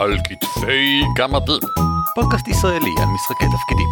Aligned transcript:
על 0.00 0.16
כתפי 0.28 1.02
גמדים. 1.16 1.60
פודקאסט 2.14 2.48
ישראלי 2.48 2.90
על 2.98 3.08
משחקי 3.14 3.44
תפקידים. 3.44 3.88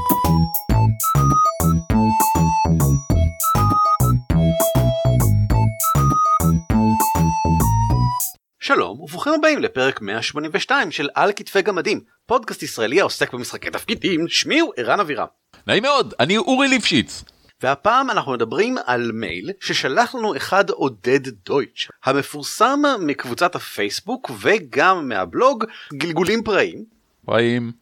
שלום 8.61 9.01
וברוכים 9.01 9.33
הבאים 9.39 9.59
לפרק 9.59 10.03
182 10.03 10.91
של 10.91 11.09
על 11.15 11.33
כתפי 11.37 11.63
גמדים, 11.63 12.01
פודקאסט 12.27 12.63
ישראלי 12.63 13.01
העוסק 13.01 13.33
במשחקי 13.33 13.71
תפקידים, 13.71 14.29
שמי 14.29 14.61
הוא 14.61 14.73
ערן 14.77 15.01
אבירם. 15.01 15.27
נעים 15.67 15.83
מאוד, 15.83 16.15
אני 16.21 16.39
אורי 16.39 16.69
ליפשיץ. 16.69 17.25
והפעם 17.63 18.11
אנחנו 18.11 18.33
מדברים 18.33 18.77
על 18.85 19.13
מייל 19.13 19.51
ששלח 19.61 20.15
לנו 20.15 20.37
אחד 20.37 20.71
עודד 20.71 21.29
דויטש, 21.47 21.89
המפורסם 22.05 22.81
מקבוצת 23.01 23.55
הפייסבוק 23.55 24.31
וגם 24.41 25.09
מהבלוג 25.09 25.65
גלגולים 25.93 26.43
פראיים, 26.43 26.85
פראים. 27.27 27.73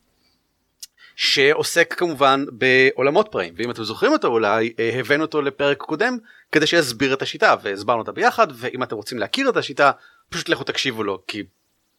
שעוסק 1.17 1.95
כמובן 1.99 2.45
בעולמות 2.53 3.29
פראיים, 3.31 3.55
ואם 3.57 3.71
אתם 3.71 3.85
זוכרים 3.85 4.13
אותו 4.13 4.29
אולי 4.29 4.73
אה, 4.79 4.91
הבאנו 5.01 5.23
אותו 5.25 5.43
לפרק 5.43 5.79
קודם 5.79 6.19
כדי 6.53 6.67
שיסביר 6.67 7.15
את 7.15 7.23
השיטה 7.23 7.55
והסברנו 7.63 7.99
אותה 7.99 8.13
ביחד, 8.13 8.47
ואם 8.55 8.83
אתם 8.83 8.97
רוצים 8.97 9.19
להכיר 9.19 9.49
את 9.49 9.57
השיטה 9.57 9.91
פשוט 10.29 10.49
לכו 10.49 10.65
תקשיבו 10.65 11.03
לו 11.03 11.23
כי 11.27 11.43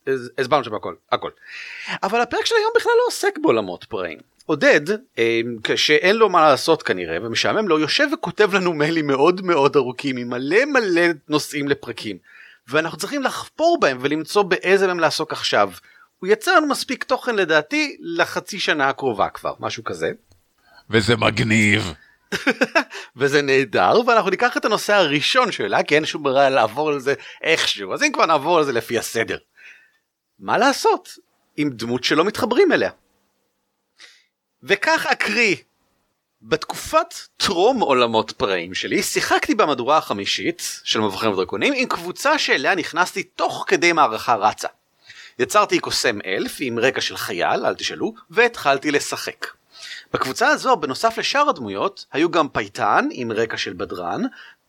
הס- 0.08 0.30
הסברנו 0.38 0.64
שם 0.64 0.76
הכל, 0.76 0.96
הכל. 1.12 1.30
אבל 2.04 2.22
הפרק 2.22 2.46
של 2.46 2.56
היום 2.56 2.72
בכלל 2.76 2.92
לא 2.98 3.04
עוסק 3.08 3.38
בעולמות 3.42 3.84
פראיים. 3.84 4.18
עודד, 4.46 4.82
אה, 5.20 5.42
שאין 5.76 6.16
לו 6.16 6.30
מה 6.30 6.42
לעשות 6.42 6.84
כנראה 6.84 7.18
ומשעמם 7.22 7.68
לו, 7.68 7.80
יושב 7.80 8.08
וכותב 8.14 8.56
לנו 8.56 8.74
מיילים 8.74 9.08
מאוד 9.08 9.42
מאוד 9.42 9.76
ארוכים 9.76 10.18
עם 10.18 10.30
מלא 10.30 10.66
מלא 10.66 11.02
נושאים 11.30 11.68
לפרקים. 11.68 12.18
ואנחנו 12.68 12.98
צריכים 12.98 13.24
לחפור 13.24 13.80
בהם 13.80 13.98
ולמצוא 14.02 14.44
באיזה 14.44 14.88
מהם 14.88 15.00
לעסוק 15.00 15.32
עכשיו. 15.32 15.72
הוא 16.20 16.28
יצא 16.28 16.56
לנו 16.56 16.68
מספיק 16.68 17.04
תוכן 17.04 17.36
לדעתי 17.36 17.98
לחצי 18.00 18.60
שנה 18.60 18.90
הקרובה 18.90 19.30
כבר, 19.30 19.54
משהו 19.60 19.84
כזה. 19.84 20.12
וזה 20.90 21.16
מגניב. 21.16 21.94
וזה 23.18 23.42
נהדר 23.42 24.02
ואנחנו 24.08 24.30
ניקח 24.30 24.58
את 24.58 24.66
הנושא 24.66 24.94
הראשון 24.94 25.52
שלה 25.52 25.84
כי 25.84 25.96
אין 25.96 26.06
שום 26.06 26.24
ברירה 26.24 26.50
לעבור 26.50 26.90
על 26.90 27.00
זה 27.00 27.14
איכשהו 27.42 27.94
אז 27.94 28.04
אם 28.04 28.12
כבר 28.12 28.26
נעבור 28.26 28.58
על 28.58 28.64
זה 28.64 28.72
לפי 28.72 28.98
הסדר. 28.98 29.38
מה 30.40 30.58
לעשות 30.58 31.10
עם 31.58 31.70
דמות 31.70 32.04
שלא 32.04 32.26
מתחברים 32.26 32.72
אליה. 32.72 32.92
וכך 34.64 35.06
אקריא. 35.12 35.56
בתקופת 36.42 37.14
טרום 37.38 37.80
עולמות 37.80 38.32
פראים 38.32 38.74
שלי 38.74 39.04
שיחקתי 39.04 39.56
במהדורה 39.56 39.98
החמישית 39.98 40.82
של 40.84 41.00
מבחרים 41.00 41.34
ודרקונים 41.34 41.74
עם 41.78 41.88
קבוצה 41.88 42.40
שאליה 42.40 42.76
נכנסתי 42.76 43.24
תוך 43.24 43.66
כדי 43.68 43.92
מערכה 43.92 44.36
רצה. 44.36 44.68
יצרתי 45.40 45.80
קוסם 45.80 46.20
אלף 46.26 46.58
עם 46.60 46.80
רקע 46.80 47.02
של 47.02 47.18
חייל, 47.18 47.66
אל 47.66 47.76
תשאלו, 47.76 48.14
והתחלתי 48.30 48.92
לשחק. 48.92 49.48
בקבוצה 50.14 50.48
הזו, 50.48 50.76
בנוסף 50.76 51.18
לשאר 51.18 51.50
הדמויות, 51.50 52.06
היו 52.12 52.32
גם 52.32 52.50
פייטן 52.50 53.08
עם 53.12 53.32
רקע 53.32 53.58
של 53.58 53.74
בדרן, 53.74 54.22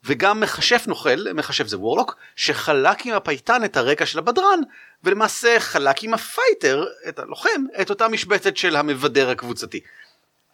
וגם 0.05 0.41
מכשף 0.41 0.85
נוכל, 0.87 1.33
מכשף 1.35 1.67
זה 1.67 1.79
warlock, 1.79 2.17
שחלק 2.37 3.07
עם 3.07 3.15
הפייטן 3.15 3.65
את 3.65 3.77
הרקע 3.77 4.07
של 4.07 4.19
הבדרן, 4.19 4.61
ולמעשה 5.05 5.61
חלק 5.61 6.03
עם 6.03 6.15
ה 6.15 6.23
fighter, 6.23 6.85
את 7.09 7.19
הלוחם, 7.19 7.65
את 7.81 7.91
אותה 7.91 8.09
משבצת 8.09 8.57
של 8.57 8.77
המבדר 8.77 9.31
הקבוצתי. 9.31 9.81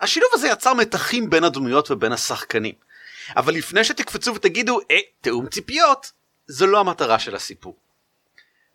השילוב 0.01 0.31
הזה 0.33 0.49
יצר 0.49 0.75
מתחים 0.75 1.31
בין 1.31 1.45
הדמויות 1.45 1.91
ובין 1.91 2.13
השחקנים. 2.13 2.75
אבל 3.37 3.55
לפני 3.55 3.85
שתקפצו 3.85 4.35
ותגידו, 4.35 4.81
אה, 4.91 4.97
תיאום 5.21 5.47
ציפיות, 5.47 6.13
זו 6.47 6.67
לא 6.67 6.81
המטרה 6.81 7.19
של 7.19 7.35
הסיפור. 7.35 7.77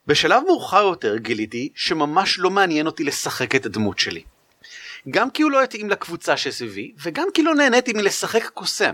בשלב 0.07 0.43
מאוחר 0.47 0.83
יותר 0.83 1.17
גיליתי 1.17 1.69
שממש 1.75 2.39
לא 2.39 2.49
מעניין 2.49 2.85
אותי 2.85 3.03
לשחק 3.03 3.55
את 3.55 3.65
הדמות 3.65 3.99
שלי. 3.99 4.23
גם 5.09 5.31
כי 5.31 5.43
הוא 5.43 5.51
לא 5.51 5.63
התאים 5.63 5.89
לקבוצה 5.89 6.37
שסביבי, 6.37 6.93
וגם 7.03 7.27
כי 7.33 7.43
לא 7.43 7.55
נהניתי 7.55 7.93
מלשחק 7.93 8.49
קוסם. 8.49 8.93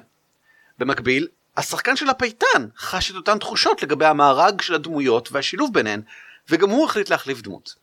במקביל, 0.78 1.28
השחקן 1.58 1.96
של 1.96 2.10
הפייטן 2.10 2.68
חש 2.78 3.12
את 3.12 3.16
אותן 3.16 3.38
תחושות 3.38 3.84
לגבי 3.84 4.06
המארג 4.06 4.62
של 4.62 4.74
הדמויות 4.74 5.32
והשילוב 5.32 5.74
ביניהן, 5.74 6.02
וגם 6.50 6.70
הוא 6.70 6.86
החליט 6.86 7.10
להחליף 7.10 7.42
דמות. 7.42 7.76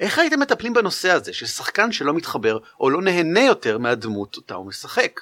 איך 0.00 0.18
הייתם 0.18 0.40
מטפלים 0.40 0.72
בנושא 0.72 1.10
הזה 1.10 1.32
של 1.32 1.46
שחקן 1.46 1.92
שלא 1.92 2.14
מתחבר 2.14 2.58
או 2.80 2.90
לא 2.90 3.02
נהנה 3.02 3.40
יותר 3.40 3.78
מהדמות 3.78 4.36
אותה 4.36 4.54
הוא 4.54 4.66
משחק? 4.66 5.20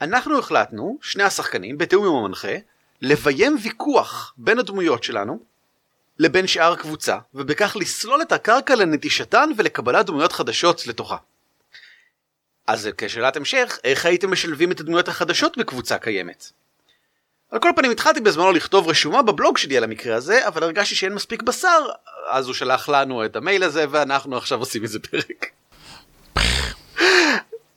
אנחנו 0.00 0.38
החלטנו, 0.38 0.98
שני 1.02 1.22
השחקנים, 1.22 1.78
בתיאום 1.78 2.06
עם 2.06 2.24
המנחה, 2.24 2.56
לביים 3.02 3.56
ויכוח 3.62 4.34
בין 4.36 4.58
הדמויות 4.58 5.04
שלנו 5.04 5.38
לבין 6.18 6.46
שאר 6.46 6.72
הקבוצה, 6.72 7.18
ובכך 7.34 7.76
לסלול 7.80 8.22
את 8.22 8.32
הקרקע 8.32 8.74
לנטישתן 8.74 9.50
ולקבלת 9.56 10.06
דמויות 10.06 10.32
חדשות 10.32 10.86
לתוכה. 10.86 11.16
אז 12.66 12.88
כשאלת 12.98 13.36
המשך, 13.36 13.78
איך 13.84 14.06
הייתם 14.06 14.32
משלבים 14.32 14.72
את 14.72 14.80
הדמויות 14.80 15.08
החדשות 15.08 15.58
בקבוצה 15.58 15.98
קיימת? 15.98 16.52
על 17.50 17.58
כל 17.58 17.70
פנים 17.76 17.90
התחלתי 17.90 18.20
בזמנו 18.20 18.52
לכתוב 18.52 18.88
רשומה 18.88 19.22
בבלוג 19.22 19.58
שלי 19.58 19.76
על 19.76 19.84
המקרה 19.84 20.16
הזה, 20.16 20.48
אבל 20.48 20.62
הרגשתי 20.62 20.94
שאין 20.94 21.14
מספיק 21.14 21.42
בשר, 21.42 21.86
אז 22.30 22.46
הוא 22.46 22.54
שלח 22.54 22.88
לנו 22.88 23.24
את 23.24 23.36
המייל 23.36 23.62
הזה 23.62 23.84
ואנחנו 23.90 24.36
עכשיו 24.36 24.58
עושים 24.58 24.82
מזה 24.82 24.98
פרק. 24.98 25.46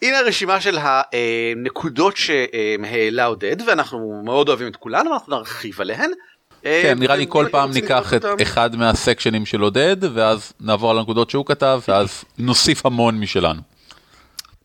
הנה 0.01 0.19
הרשימה 0.19 0.61
של 0.61 0.77
הנקודות 0.81 2.17
שהעלה 2.17 3.25
עודד 3.25 3.55
ואנחנו 3.67 4.21
מאוד 4.25 4.49
אוהבים 4.49 4.67
את 4.67 4.75
כולן 4.75 5.07
ואנחנו 5.07 5.37
נרחיב 5.37 5.81
עליהן. 5.81 6.11
כן, 6.61 6.95
נראה 6.99 7.15
לי 7.15 7.23
ואם 7.23 7.29
כל 7.29 7.47
פעם 7.51 7.71
ניקח 7.71 8.13
את 8.13 8.25
אחד 8.41 8.75
מהסקשנים 8.75 9.45
של 9.45 9.61
עודד, 9.61 9.97
ואז 10.13 10.53
נעבור 10.59 10.91
על 10.91 10.97
הנקודות 10.97 11.29
שהוא 11.29 11.45
כתב, 11.45 11.79
ואז 11.87 12.23
נוסיף 12.37 12.85
המון 12.85 13.19
משלנו. 13.19 13.74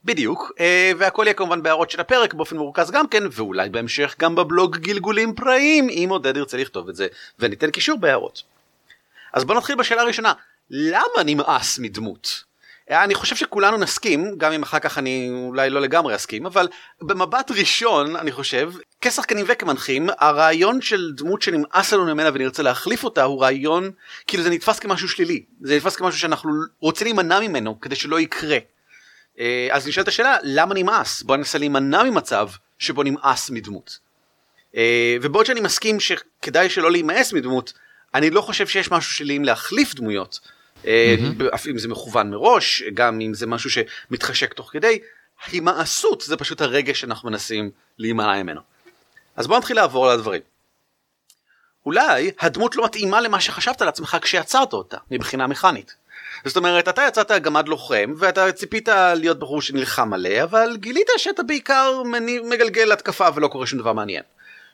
בדיוק, 0.05 0.53
אה, 0.61 0.93
והכל 0.99 1.23
יהיה 1.27 1.35
כמובן 1.35 1.63
בהערות 1.63 1.91
של 1.91 2.01
הפרק 2.01 2.35
באופן 2.35 2.57
מרוכז 2.57 2.91
גם 2.91 3.09
כן, 3.09 3.23
ואולי 3.31 3.69
בהמשך 3.69 4.15
גם 4.19 4.35
בבלוג 4.35 4.77
גלגולים 4.77 5.35
פראיים, 5.35 5.89
אם 5.89 6.09
עודד 6.11 6.37
ירצה 6.37 6.57
לכתוב 6.57 6.89
את 6.89 6.97
זה, 6.97 7.07
וניתן 7.39 7.71
קישור 7.71 7.99
בהערות. 7.99 8.43
אז 9.33 9.45
בוא 9.45 9.55
נתחיל 9.55 9.77
בשאלה 9.77 10.03
הראשונה, 10.03 10.33
למה 10.71 11.23
נמאס 11.25 11.79
מדמות? 11.79 12.45
אה, 12.91 13.05
אני 13.05 13.15
חושב 13.15 13.37
שכולנו 13.37 13.77
נסכים, 13.77 14.35
גם 14.39 14.53
אם 14.53 14.63
אחר 14.63 14.79
כך 14.79 14.99
אני 14.99 15.31
אולי 15.47 15.71
לא 15.71 15.81
לגמרי 15.81 16.15
אסכים, 16.15 16.47
אבל 16.47 16.69
במבט 17.01 17.51
ראשון, 17.51 18.17
אני 18.17 18.33
חושב, 18.33 18.73
כשחקנים 19.01 19.45
וכמנחים, 19.49 20.09
הרעיון 20.19 20.81
של 20.81 21.13
דמות 21.17 21.43
שנמאס 21.43 21.93
לנו 21.93 22.05
ממנה 22.05 22.31
ונרצה 22.35 22.63
להחליף 22.63 23.05
אותה 23.05 23.23
הוא 23.23 23.43
רעיון, 23.43 23.91
כאילו 24.27 24.43
זה 24.43 24.51
נתפס 24.51 24.79
כמשהו 24.79 25.09
שלילי, 25.09 25.45
זה 25.61 25.77
נתפס 25.77 25.97
כמשהו 25.97 26.21
שאנחנו 26.21 26.51
רוצים 26.81 27.07
להימנע 27.07 27.41
ממנו 27.41 27.81
כדי 27.81 27.97
שלא 27.97 28.21
יקרה. 28.21 28.59
אה, 29.39 29.69
אז 29.71 29.89
נשאלת 29.89 30.09
השאלה 30.09 30.37
למה 30.43 30.75
נמאס 30.75 31.23
בוא 31.23 31.37
ננסה 31.37 31.59
להימנע 31.59 32.03
ממצב 32.03 32.49
שבו 32.79 33.03
נמאס 33.03 33.51
מדמות. 33.51 33.99
אה, 34.77 35.17
ובעוד 35.23 35.47
שאני 35.47 35.61
מסכים 35.61 36.01
שכדאי 36.01 36.71
שלא 36.71 36.91
להימאס 36.91 37.33
מדמות 37.33 37.73
אני 38.15 38.31
לא 38.31 38.41
חושב 38.41 38.67
שיש 38.67 38.91
משהו 38.91 39.15
שלי 39.15 39.35
עם 39.35 39.45
להחליף 39.45 39.95
דמויות. 39.95 40.41
אה, 40.87 41.15
אף 41.55 41.67
אם 41.67 41.79
זה 41.79 41.89
מכוון 41.89 42.31
מראש 42.31 42.83
גם 42.95 43.21
אם 43.21 43.35
זה 43.35 43.47
משהו 43.47 43.71
שמתחשק 43.71 44.53
תוך 44.53 44.71
כדי 44.73 44.99
הימאסות 45.47 46.21
זה 46.21 46.37
פשוט 46.37 46.61
הרגש 46.61 47.01
שאנחנו 47.01 47.31
מנסים 47.31 47.71
להימנע 47.99 48.43
ממנו. 48.43 48.61
אז 49.37 49.47
בוא 49.47 49.59
נתחיל 49.59 49.77
לעבור 49.77 50.07
על 50.07 50.13
הדברים. 50.19 50.43
אולי 51.87 52.31
הדמות 52.41 52.77
לא 52.77 52.85
מתאימה 52.85 53.21
למה 53.21 53.41
שחשבת 53.41 53.83
על 53.83 53.89
עצמך 53.89 54.17
כשיצרת 54.23 54.73
אותה 54.73 54.97
מבחינה 55.11 55.47
מכנית. 55.47 55.95
זאת 56.45 56.57
אומרת 56.57 56.89
אתה 56.89 57.03
יצאת 57.09 57.31
גמד 57.31 57.69
לוחם 57.69 58.15
ואתה 58.19 58.53
ציפית 58.53 58.89
להיות 59.17 59.39
בחור 59.39 59.63
שנלחם 59.63 60.11
מלא 60.11 60.43
אבל 60.43 60.77
גילית 60.77 61.07
שאתה 61.17 61.43
בעיקר 61.43 62.03
מגלגל 62.45 62.93
התקפה 62.93 63.29
ולא 63.35 63.49
קורה 63.49 63.67
שום 63.67 63.79
דבר 63.79 63.93
מעניין. 63.93 64.23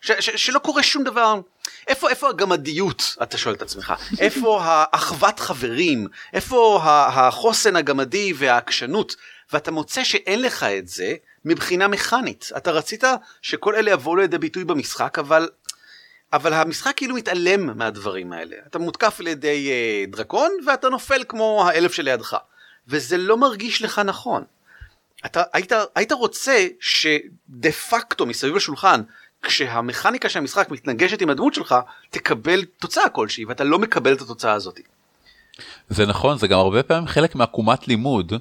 ש- 0.01 0.13
ש- 0.13 0.47
שלא 0.47 0.59
קורה 0.59 0.83
שום 0.83 1.05
דבר. 1.05 1.41
איפה 1.89 2.09
איפה 2.11 2.29
הגמדיות 2.29 3.17
אתה 3.23 3.39
שואל 3.39 3.55
את 3.55 3.63
עצמך? 3.63 3.95
איפה 4.21 4.61
האחוות 4.63 5.41
חברים? 5.41 6.07
איפה 6.33 6.81
החוסן 6.85 7.77
הגמדי 7.77 8.33
והעקשנות? 8.37 9.17
ואתה 9.53 9.71
מוצא 9.71 10.05
שאין 10.05 10.43
לך 10.43 10.63
את 10.63 10.89
זה 10.89 11.15
מבחינה 11.45 11.89
מכנית. 11.89 12.51
אתה 12.57 12.71
רצית 12.71 13.05
שכל 13.43 13.75
אלה 13.75 13.91
יבואו 13.91 14.17
לידי 14.17 14.39
ביטוי 14.39 14.65
במשחק 14.65 15.19
אבל 15.19 15.49
אבל 16.33 16.55
המשחק 16.55 16.93
כאילו 16.97 17.15
מתעלם 17.15 17.79
מהדברים 17.79 18.33
האלה. 18.33 18.57
אתה 18.67 18.79
מותקף 18.79 19.21
על 19.21 19.27
ידי 19.27 19.71
אה, 19.71 20.05
דרקון 20.09 20.51
ואתה 20.67 20.89
נופל 20.89 21.25
כמו 21.29 21.65
האלף 21.69 21.93
שלידך. 21.93 22.37
וזה 22.89 23.17
לא 23.17 23.37
מרגיש 23.37 23.83
לך 23.83 23.99
נכון. 23.99 24.45
אתה 25.27 25.43
היית, 25.53 25.73
היית 25.95 26.13
רוצה 26.13 26.67
שדה 26.81 27.73
פקטו 27.73 28.27
מסביב 28.27 28.57
לשולחן, 28.57 29.03
כשהמכניקה 29.43 30.29
של 30.29 30.39
המשחק 30.39 30.71
מתנגשת 30.71 31.21
עם 31.21 31.31
הדמות 31.31 31.55
שלך, 31.55 31.75
תקבל 32.11 32.65
תוצאה 32.65 33.09
כלשהי, 33.09 33.45
ואתה 33.45 33.65
לא 33.65 33.79
מקבל 33.79 34.13
את 34.13 34.21
התוצאה 34.21 34.53
הזאת. 34.53 34.81
זה 35.89 36.07
נכון, 36.07 36.39
זה 36.39 36.47
גם 36.47 36.59
הרבה 36.59 36.83
פעמים 36.83 37.07
חלק 37.07 37.35
מעקומת 37.35 37.89
לימוד, 37.89 38.33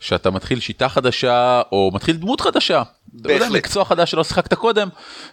שאתה 0.00 0.30
מתחיל 0.30 0.60
שיטה 0.60 0.88
חדשה, 0.88 1.62
או 1.72 1.90
מתחיל 1.94 2.16
דמות 2.16 2.40
חדשה. 2.40 2.82
אתה 3.20 3.32
יודע, 3.32 3.38
בהחלט. 3.38 3.56
מקצוע 3.56 3.84
חדש 3.84 4.10
שלא 4.10 4.24
שיחקת 4.24 4.54
קודם, 4.54 4.88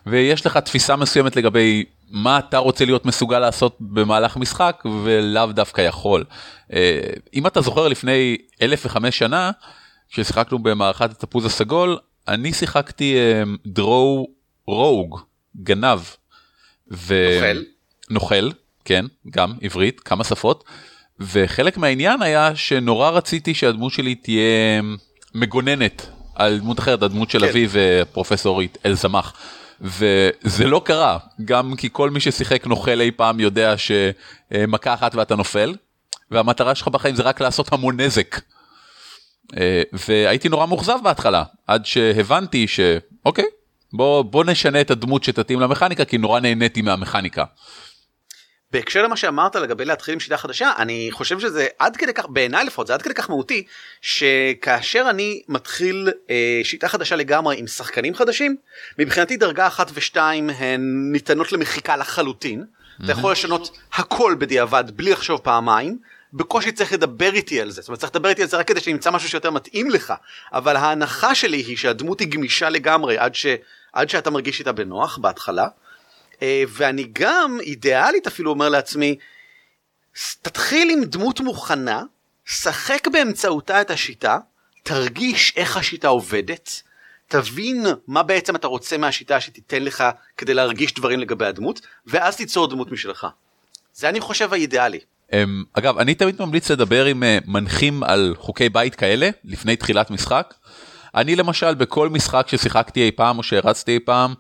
ויש 0.06 0.46
לך 0.46 0.58
תפיסה 0.58 0.96
מסוימת 0.96 1.36
לגבי 1.36 1.84
מה 2.10 2.40
אתה 2.40 2.58
רוצה 2.58 2.86
להיות 2.86 3.06
מסוגל 3.06 3.40
לעשות 3.40 3.78
במהלך 3.80 4.38
משחק 4.38 4.84
ולאו 5.04 5.52
דווקא 5.52 5.82
יכול. 5.82 6.24
אה, 6.74 7.00
אם 7.34 7.48
אתה 7.48 7.62
זוכר 7.62 7.88
לפני 7.88 8.38
אלף 8.62 8.86
וחמש 8.86 9.18
שנה, 9.18 9.52
כששיחקנו 10.10 10.60
במערכת 10.60 11.12
התפוז 11.12 11.46
הסגול, 11.46 11.98
אני 12.28 12.54
שיחקתי 12.54 13.16
דרו 13.66 14.28
רוג, 14.68 15.20
גנב. 15.64 16.00
ו... 16.92 17.40
נוכל. 17.40 17.64
נוכל, 18.10 18.50
כן, 18.86 19.06
גם 19.30 19.54
עברית, 19.62 20.00
כמה 20.00 20.24
שפות. 20.24 20.64
וחלק 21.20 21.78
מהעניין 21.78 22.22
היה 22.22 22.56
שנורא 22.56 23.10
רציתי 23.10 23.54
שהדמות 23.54 23.92
שלי 23.92 24.16
תהיה 24.16 24.82
מגוננת 25.34 26.10
על 26.36 26.60
דמות 26.60 26.80
אחרת, 26.80 27.04
הדמות 27.04 27.30
של 27.30 27.40
כן. 27.40 27.48
אבי 27.48 27.68
ופרופסורית 27.72 28.78
אלזמח. 28.86 29.34
וזה 29.82 30.66
לא 30.66 30.82
קרה, 30.86 31.18
גם 31.46 31.76
כי 31.78 31.90
כל 31.92 32.10
מי 32.10 32.20
ששיחק 32.20 32.68
נוכל 32.68 33.02
אי 33.02 33.12
פעם 33.12 33.40
יודע 33.40 33.76
שמכה 33.78 34.94
אחת 34.94 35.16
ואתה 35.16 35.36
נופל, 35.36 35.76
והמטרה 36.32 36.76
שלך 36.76 36.88
בחיים 36.88 37.16
זה 37.16 37.24
רק 37.24 37.42
לעשות 37.42 37.74
המון 37.74 38.02
נזק. 38.02 38.40
אה, 39.58 39.82
והייתי 39.94 40.50
נורא 40.50 40.66
מאוכזב 40.66 40.98
בהתחלה, 41.04 41.44
עד 41.68 41.86
שהבנתי 41.86 42.68
שאוקיי, 42.68 43.46
בוא, 43.94 44.22
בוא 44.22 44.44
נשנה 44.44 44.82
את 44.82 44.92
הדמות 44.92 45.24
שתתאים 45.24 45.60
למכניקה, 45.60 46.06
כי 46.06 46.18
נורא 46.18 46.40
נהניתי 46.40 46.82
מהמכניקה. 46.82 47.44
בהקשר 48.76 49.04
למה 49.04 49.18
שאמרת 49.18 49.56
לגבי 49.56 49.86
להתחיל 49.86 50.14
עם 50.14 50.20
שיטה 50.20 50.38
חדשה 50.38 50.72
אני 50.78 51.10
חושב 51.12 51.40
שזה 51.40 51.68
עד 51.80 51.98
כדי 51.98 52.14
כך 52.14 52.26
בעיניי 52.30 52.66
לפחות 52.66 52.88
זה 52.88 52.94
עד 52.94 53.02
כדי 53.02 53.14
כך 53.14 53.30
מהותי 53.30 53.64
שכאשר 54.02 55.06
אני 55.10 55.42
מתחיל 55.48 56.10
אה, 56.30 56.62
שיטה 56.64 56.88
חדשה 56.88 57.16
לגמרי 57.16 57.60
עם 57.60 57.68
שחקנים 57.68 58.16
חדשים 58.16 58.56
מבחינתי 59.00 59.38
דרגה 59.38 59.68
אחת 59.68 59.92
ושתיים 59.94 60.50
הן 60.50 61.10
ניתנות 61.12 61.52
למחיקה 61.52 61.98
לחלוטין 61.98 62.64
mm-hmm. 62.64 63.04
אתה 63.04 63.12
יכול 63.12 63.32
לשנות 63.32 63.78
הכל 63.94 64.36
בדיעבד 64.40 64.84
בלי 64.96 65.12
לחשוב 65.12 65.40
פעמיים 65.40 65.98
בקושי 66.34 66.72
צריך 66.72 66.94
לדבר 66.94 67.34
איתי 67.34 67.62
על 67.62 67.72
זה 67.72 67.82
זאת 67.82 67.88
אומרת 67.88 68.00
צריך 68.00 68.16
לדבר 68.16 68.30
איתי 68.30 68.42
על 68.42 68.48
זה 68.48 68.58
רק 68.58 68.68
כדי 68.68 68.80
שנמצא 68.80 69.12
משהו 69.12 69.30
שיותר 69.30 69.52
מתאים 69.52 69.90
לך 69.90 70.14
אבל 70.54 70.76
ההנחה 70.76 71.36
שלי 71.36 71.58
היא 71.58 71.78
שהדמות 71.78 72.20
היא 72.20 72.28
גמישה 72.28 72.70
לגמרי 72.70 73.18
עד, 73.18 73.36
ש, 73.36 73.46
עד 73.94 74.10
שאתה 74.10 74.30
מרגיש 74.30 74.60
איתה 74.60 74.72
בנוח 74.72 75.18
בהתחלה. 75.18 75.68
אה, 76.42 76.64
ואני 76.68 77.08
גם 77.14 77.58
אידיאלית 77.62 78.28
אפילו 78.28 78.52
אומר 78.52 78.70
לעצמי, 78.70 79.16
תתחיל 80.42 80.90
עם 80.90 81.04
דמות 81.04 81.40
מוכנה, 81.40 82.04
שחק 82.46 83.08
באמצעותה 83.08 83.82
את 83.82 83.92
השיטה, 83.92 84.38
תרגיש 84.84 85.54
איך 85.56 85.78
השיטה 85.78 86.08
עובדת, 86.08 86.82
תבין 87.28 87.86
מה 88.08 88.24
בעצם 88.24 88.56
אתה 88.56 88.68
רוצה 88.68 88.98
מהשיטה 88.98 89.42
שתיתן 89.42 89.84
לך 89.84 90.04
כדי 90.38 90.54
להרגיש 90.54 90.94
דברים 90.94 91.20
לגבי 91.20 91.46
הדמות, 91.46 91.82
ואז 92.08 92.36
תיצור 92.36 92.68
דמות 92.68 92.92
משלך. 92.92 93.28
זה 93.94 94.10
אני 94.10 94.20
חושב 94.20 94.54
האידיאלי. 94.54 95.00
אמ, 95.34 95.64
אגב, 95.74 95.98
אני 95.98 96.16
תמיד 96.16 96.36
ממליץ 96.40 96.72
לדבר 96.72 97.06
עם 97.06 97.24
אה, 97.24 97.38
מנחים 97.46 98.04
על 98.04 98.36
חוקי 98.38 98.70
בית 98.70 98.96
כאלה, 98.96 99.30
לפני 99.44 99.76
תחילת 99.76 100.12
משחק. 100.12 100.54
אני 101.16 101.36
למשל, 101.36 101.74
בכל 101.74 102.10
משחק 102.10 102.48
ששיחקתי 102.48 103.06
אי 103.06 103.12
פעם 103.12 103.38
או 103.38 103.44
שהרצתי 103.44 103.92
אי 103.92 104.00
פעם, 104.00 104.34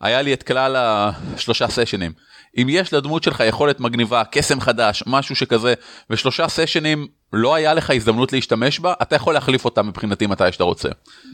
היה 0.00 0.22
לי 0.22 0.32
את 0.32 0.42
כלל 0.42 0.76
השלושה 0.76 1.68
סשנים. 1.68 2.12
אם 2.56 2.66
יש 2.70 2.92
לדמות 2.92 3.22
שלך 3.22 3.42
יכולת 3.46 3.80
מגניבה, 3.80 4.22
קסם 4.24 4.60
חדש, 4.60 5.02
משהו 5.06 5.36
שכזה, 5.36 5.74
ושלושה 6.10 6.48
סשנים 6.48 7.06
לא 7.32 7.54
היה 7.54 7.74
לך 7.74 7.90
הזדמנות 7.90 8.32
להשתמש 8.32 8.80
בה, 8.80 8.94
אתה 9.02 9.16
יכול 9.16 9.34
להחליף 9.34 9.64
אותה 9.64 9.82
מבחינתי 9.82 10.26
מתי 10.26 10.52
שאתה 10.52 10.64
רוצה. 10.64 10.88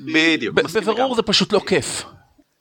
בדיוק. 0.05 0.55
בבירור 0.55 1.15
זה 1.15 1.23
פשוט 1.23 1.53
לא 1.53 1.61
כיף. 1.67 2.05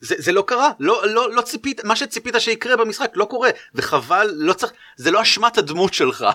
זה, 0.01 0.15
זה 0.17 0.31
לא 0.31 0.43
קרה, 0.47 0.69
לא, 0.79 1.01
לא, 1.07 1.33
לא 1.33 1.41
ציפית, 1.41 1.83
מה 1.83 1.95
שציפית 1.95 2.35
שיקרה 2.39 2.77
במשחק 2.77 3.11
לא 3.15 3.25
קורה, 3.25 3.49
וחבל, 3.75 4.29
לא 4.35 4.53
צריך, 4.53 4.71
זה 4.97 5.11
לא 5.11 5.21
אשמת 5.21 5.57
הדמות 5.57 5.93
שלך. 5.93 6.25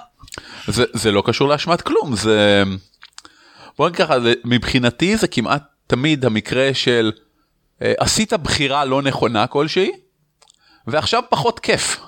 זה, 0.69 0.85
זה 0.93 1.13
לא 1.13 1.23
קשור 1.27 1.49
לאשמת 1.49 1.81
כלום, 1.81 2.17
זה... 2.17 2.63
בוא 3.79 3.89
נגיד 3.89 3.99
ככה, 3.99 4.15
מבחינתי 4.45 5.17
זה 5.17 5.29
כמעט 5.29 5.63
תמיד 5.87 6.25
המקרה 6.25 6.71
של 6.75 7.13
עשית 7.81 8.33
בחירה 8.33 8.85
לא 8.85 9.03
נכונה 9.03 9.47
כלשהי, 9.47 9.91
ועכשיו 10.87 11.23
פחות 11.29 11.61
כיף. 11.61 12.01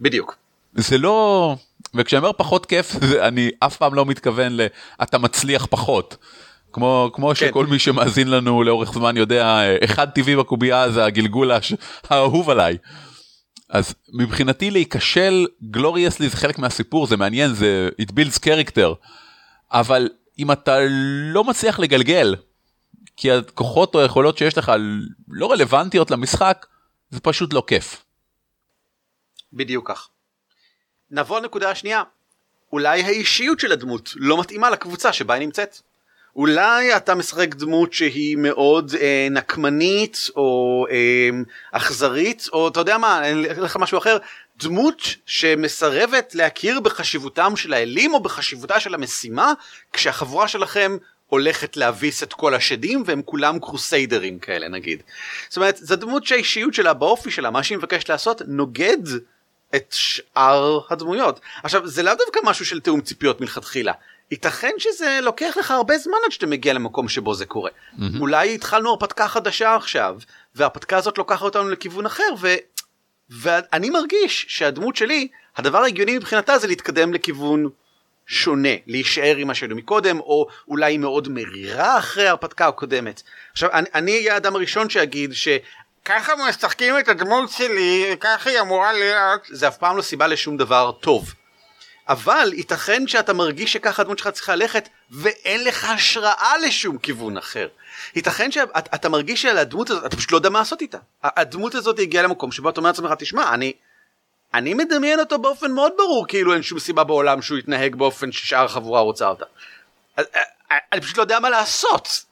בדיוק. 0.00 0.36
זה 0.74 0.98
לא, 0.98 1.56
וכשאני 1.94 2.18
אומר 2.18 2.32
פחות 2.32 2.66
כיף, 2.66 2.96
אני 3.28 3.50
אף 3.60 3.76
פעם 3.76 3.94
לא 3.94 4.06
מתכוון 4.06 4.52
ל... 4.56 4.66
אתה 5.02 5.18
מצליח 5.18 5.66
פחות. 5.70 6.16
כמו, 6.72 7.10
כמו 7.12 7.28
כן. 7.28 7.34
שכל 7.34 7.66
מי 7.66 7.78
שמאזין 7.78 8.30
לנו 8.30 8.62
לאורך 8.62 8.92
זמן 8.92 9.16
יודע, 9.16 9.60
אחד 9.84 10.10
טבעי 10.10 10.36
בקובייה 10.36 10.90
זה 10.90 11.04
הגלגול 11.04 11.50
האהוב 12.10 12.50
עליי. 12.50 12.76
אז 13.70 13.94
מבחינתי 14.12 14.70
להיכשל 14.70 15.46
גלוריאסלי 15.70 16.28
זה 16.28 16.36
חלק 16.36 16.58
מהסיפור, 16.58 17.06
זה 17.06 17.16
מעניין, 17.16 17.54
זה 17.54 17.88
it 18.02 18.12
builds 18.12 18.38
character. 18.38 18.94
אבל 19.72 20.08
אם 20.38 20.52
אתה 20.52 20.76
לא 21.32 21.44
מצליח 21.44 21.78
לגלגל, 21.78 22.34
כי 23.16 23.30
הכוחות 23.30 23.94
או 23.94 24.00
היכולות 24.00 24.38
שיש 24.38 24.58
לך 24.58 24.72
לא 25.28 25.52
רלוונטיות 25.52 26.10
למשחק, 26.10 26.66
זה 27.10 27.20
פשוט 27.20 27.52
לא 27.52 27.62
כיף. 27.66 28.04
בדיוק 29.52 29.88
כך. 29.88 30.08
נבוא 31.10 31.40
לנקודה 31.40 31.70
השנייה, 31.70 32.02
אולי 32.72 33.02
האישיות 33.02 33.60
של 33.60 33.72
הדמות 33.72 34.12
לא 34.16 34.40
מתאימה 34.40 34.70
לקבוצה 34.70 35.12
שבה 35.12 35.34
היא 35.34 35.40
נמצאת. 35.40 35.80
אולי 36.36 36.96
אתה 36.96 37.14
משחק 37.14 37.54
דמות 37.54 37.92
שהיא 37.92 38.36
מאוד 38.36 38.92
אה, 39.00 39.28
נקמנית 39.30 40.30
או 40.36 40.86
אה, 40.90 41.28
אכזרית 41.72 42.48
או 42.52 42.68
אתה 42.68 42.80
יודע 42.80 42.98
מה, 42.98 43.18
אני 43.18 43.50
אגיד 43.50 43.62
לך 43.62 43.76
משהו 43.76 43.98
אחר, 43.98 44.16
דמות 44.56 45.02
שמסרבת 45.26 46.34
להכיר 46.34 46.80
בחשיבותם 46.80 47.56
של 47.56 47.72
האלים 47.72 48.14
או 48.14 48.20
בחשיבותה 48.20 48.80
של 48.80 48.94
המשימה 48.94 49.52
כשהחבורה 49.92 50.48
שלכם 50.48 50.96
הולכת 51.26 51.76
להביס 51.76 52.22
את 52.22 52.32
כל 52.32 52.54
השדים 52.54 53.02
והם 53.06 53.22
כולם 53.22 53.58
קרוסיידרים 53.58 54.38
כאלה 54.38 54.68
נגיד. 54.68 55.02
זאת 55.48 55.56
אומרת 55.56 55.76
זו 55.76 55.96
דמות 55.96 56.26
שהאישיות 56.26 56.74
שלה 56.74 56.94
באופי 56.94 57.30
שלה 57.30 57.50
מה 57.50 57.62
שהיא 57.62 57.78
מבקשת 57.78 58.08
לעשות 58.08 58.42
נוגד 58.46 58.98
את 59.76 59.94
שאר 59.98 60.78
הדמויות. 60.90 61.40
עכשיו 61.62 61.88
זה 61.88 62.02
לאו 62.02 62.14
דווקא 62.14 62.40
משהו 62.44 62.66
של 62.66 62.80
תיאום 62.80 63.00
ציפיות 63.00 63.40
מלכתחילה. 63.40 63.92
ייתכן 64.30 64.72
שזה 64.78 65.18
לוקח 65.22 65.56
לך 65.56 65.70
הרבה 65.70 65.98
זמן 65.98 66.16
עד 66.24 66.32
שאתה 66.32 66.46
מגיע 66.46 66.72
למקום 66.72 67.08
שבו 67.08 67.34
זה 67.34 67.46
קורה. 67.46 67.70
Mm-hmm. 67.70 68.02
אולי 68.20 68.54
התחלנו 68.54 68.90
הרפתקה 68.90 69.28
חדשה 69.28 69.74
עכשיו 69.74 70.16
וההרפתקה 70.54 70.96
הזאת 70.96 71.18
לוקחת 71.18 71.42
אותנו 71.42 71.68
לכיוון 71.68 72.06
אחר 72.06 72.34
ו... 72.40 72.54
ואני 73.30 73.90
מרגיש 73.90 74.46
שהדמות 74.48 74.96
שלי 74.96 75.28
הדבר 75.56 75.78
ההגיוני 75.78 76.16
מבחינתה 76.16 76.58
זה 76.58 76.66
להתקדם 76.66 77.12
לכיוון 77.12 77.68
שונה, 78.26 78.68
להישאר 78.86 79.36
עם 79.36 79.46
מה 79.46 79.54
שהיינו 79.54 79.76
מקודם, 79.76 80.20
או 80.20 80.46
אולי 80.68 80.98
מאוד 80.98 81.28
מרירה 81.28 81.98
אחרי 81.98 82.26
ההרפתקה 82.26 82.68
הקודמת. 82.68 83.22
עכשיו, 83.52 83.70
אני 83.72 84.16
אהיה 84.16 84.34
האדם 84.34 84.56
הראשון 84.56 84.90
שיגיד 84.90 85.34
ש... 85.34 85.48
ככה 86.04 86.32
משחקים 86.48 86.98
את 86.98 87.08
הדמות 87.08 87.50
שלי, 87.50 88.16
ככה 88.20 88.50
היא 88.50 88.60
אמורה 88.60 88.92
להיות. 88.92 89.40
זה 89.48 89.68
אף 89.68 89.76
פעם 89.76 89.96
לא 89.96 90.02
סיבה 90.02 90.26
לשום 90.26 90.56
דבר 90.56 90.92
טוב. 90.92 91.34
אבל 92.08 92.50
ייתכן 92.52 93.06
שאתה 93.06 93.32
מרגיש 93.32 93.72
שככה 93.72 94.02
הדמות 94.02 94.18
שלך 94.18 94.28
צריכה 94.28 94.54
ללכת 94.54 94.88
ואין 95.10 95.64
לך 95.64 95.84
השראה 95.84 96.58
לשום 96.58 96.98
כיוון 96.98 97.36
אחר. 97.36 97.68
ייתכן 98.16 98.50
שאתה 98.52 99.08
מרגיש 99.08 99.42
שעל 99.42 99.58
הדמות 99.58 99.90
הזאת, 99.90 100.06
אתה 100.06 100.16
פשוט 100.16 100.32
לא 100.32 100.36
יודע 100.36 100.48
מה 100.48 100.58
לעשות 100.58 100.80
איתה. 100.80 100.98
הדמות 101.22 101.74
הזאת 101.74 101.98
הגיעה 101.98 102.22
למקום 102.22 102.52
שבו 102.52 102.70
אתה 102.70 102.80
אומר 102.80 102.90
לעצמך, 102.90 103.12
תשמע, 103.18 103.54
אני, 103.54 103.72
אני 104.56 104.74
מדמיין 104.74 105.20
אותו 105.20 105.38
באופן 105.38 105.72
מאוד 105.72 105.92
ברור 105.98 106.26
כאילו 106.28 106.54
אין 106.54 106.62
שום 106.62 106.78
סיבה 106.78 107.04
בעולם 107.04 107.42
שהוא 107.42 107.58
יתנהג 107.58 107.94
באופן 107.94 108.32
ששאר 108.32 108.64
החבורה 108.64 109.00
רוצה 109.00 109.28
אותה. 109.28 109.44
אה, 110.18 110.24
אה, 110.72 110.76
אני 110.92 111.00
פשוט 111.00 111.16
לא 111.16 111.22
יודע 111.22 111.40
מה 111.40 111.50
לעשות. 111.50 112.24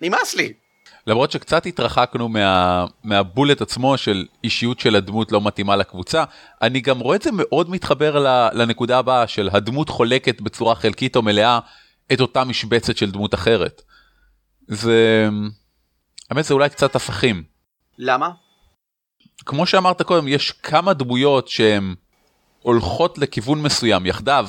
נמאס 0.00 0.34
לי. 0.34 0.52
למרות 1.06 1.30
שקצת 1.30 1.66
התרחקנו 1.66 2.28
מה, 2.28 2.86
מהבולט 3.04 3.62
עצמו 3.62 3.98
של 3.98 4.26
אישיות 4.44 4.80
של 4.80 4.96
הדמות 4.96 5.32
לא 5.32 5.40
מתאימה 5.40 5.76
לקבוצה, 5.76 6.24
אני 6.62 6.80
גם 6.80 7.00
רואה 7.00 7.16
את 7.16 7.22
זה 7.22 7.30
מאוד 7.32 7.70
מתחבר 7.70 8.18
לנקודה 8.52 8.98
הבאה 8.98 9.26
של 9.26 9.48
הדמות 9.52 9.88
חולקת 9.88 10.40
בצורה 10.40 10.74
חלקית 10.74 11.16
או 11.16 11.22
מלאה 11.22 11.58
את 12.12 12.20
אותה 12.20 12.44
משבצת 12.44 12.96
של 12.96 13.10
דמות 13.10 13.34
אחרת. 13.34 13.82
זה... 14.68 15.28
האמת 16.30 16.44
זה 16.44 16.54
אולי 16.54 16.68
קצת 16.68 16.96
הפכים. 16.96 17.42
למה? 17.98 18.30
כמו 19.46 19.66
שאמרת 19.66 20.02
קודם, 20.02 20.28
יש 20.28 20.52
כמה 20.52 20.92
דמויות 20.92 21.48
שהן 21.48 21.94
הולכות 22.62 23.18
לכיוון 23.18 23.62
מסוים 23.62 24.06
יחדיו, 24.06 24.48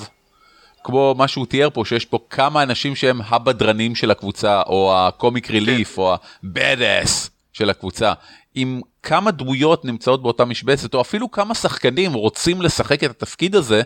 כמו 0.83 1.15
מה 1.17 1.27
שהוא 1.27 1.45
תיאר 1.45 1.69
פה, 1.69 1.85
שיש 1.85 2.05
פה 2.05 2.19
כמה 2.29 2.63
אנשים 2.63 2.95
שהם 2.95 3.21
הבדרנים 3.25 3.95
של 3.95 4.11
הקבוצה, 4.11 4.61
או 4.61 4.97
ה 4.97 5.06
comic 5.06 5.51
relief, 5.51 5.95
כן. 5.95 6.01
או 6.01 6.13
ה-bad 6.13 6.79
ass 6.79 7.29
של 7.53 7.69
הקבוצה. 7.69 8.13
אם 8.55 8.81
כמה 9.03 9.31
דמויות 9.31 9.85
נמצאות 9.85 10.21
באותה 10.21 10.45
משבצת, 10.45 10.93
או 10.93 11.01
אפילו 11.01 11.31
כמה 11.31 11.55
שחקנים 11.55 12.13
רוצים 12.13 12.61
לשחק 12.61 13.03
את 13.03 13.09
התפקיד 13.09 13.55
הזה, 13.55 13.81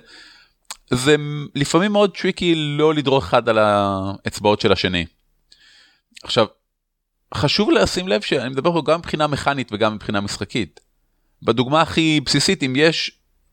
זה 0.89 1.15
לפעמים 1.55 1.91
מאוד 1.91 2.17
טריקי 2.17 2.55
לא 2.55 2.93
לדרוך 2.93 3.23
אחד 3.23 3.49
על 3.49 3.57
האצבעות 3.61 4.61
של 4.61 4.71
השני. 4.71 5.05
עכשיו, 6.23 6.45
חשוב 7.33 7.71
לשים 7.71 8.07
לב 8.07 8.21
שאני 8.21 8.49
מדבר 8.49 8.73
פה 8.73 8.81
גם 8.85 8.99
מבחינה 8.99 9.27
מכנית 9.27 9.69
וגם 9.71 9.95
מבחינה 9.95 10.21
משחקית. 10.21 10.86
בדוגמה 11.43 11.81
הכי 11.81 12.21
בסיסית 12.25 12.63
אם 12.63 12.73
יש 12.75 13.11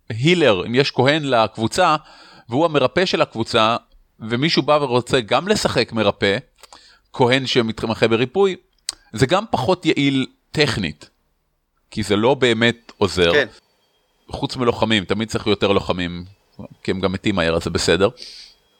הילר 0.08 0.66
אם 0.66 0.74
יש 0.74 0.90
כהן 0.90 1.24
לקבוצה 1.24 1.96
והוא 2.48 2.64
המרפא 2.64 3.04
של 3.04 3.22
הקבוצה 3.22 3.76
ומישהו 4.20 4.62
בא 4.62 4.78
ורוצה 4.82 5.20
גם 5.20 5.48
לשחק 5.48 5.92
מרפא 5.92 6.38
כהן 7.12 7.46
שמתמחה 7.46 8.08
בריפוי 8.08 8.56
זה 9.12 9.26
גם 9.26 9.44
פחות 9.50 9.86
יעיל 9.86 10.26
טכנית 10.50 11.10
כי 11.90 12.02
זה 12.02 12.16
לא 12.16 12.34
באמת 12.34 12.92
עוזר 12.98 13.32
כן. 13.32 13.46
חוץ 14.28 14.56
מלוחמים 14.56 15.04
תמיד 15.04 15.28
צריך 15.28 15.46
יותר 15.46 15.72
לוחמים 15.72 16.24
כי 16.82 16.90
הם 16.90 17.00
גם 17.00 17.12
מתים 17.12 17.34
מהר 17.34 17.56
אז 17.56 17.64
זה 17.64 17.70
בסדר. 17.70 18.08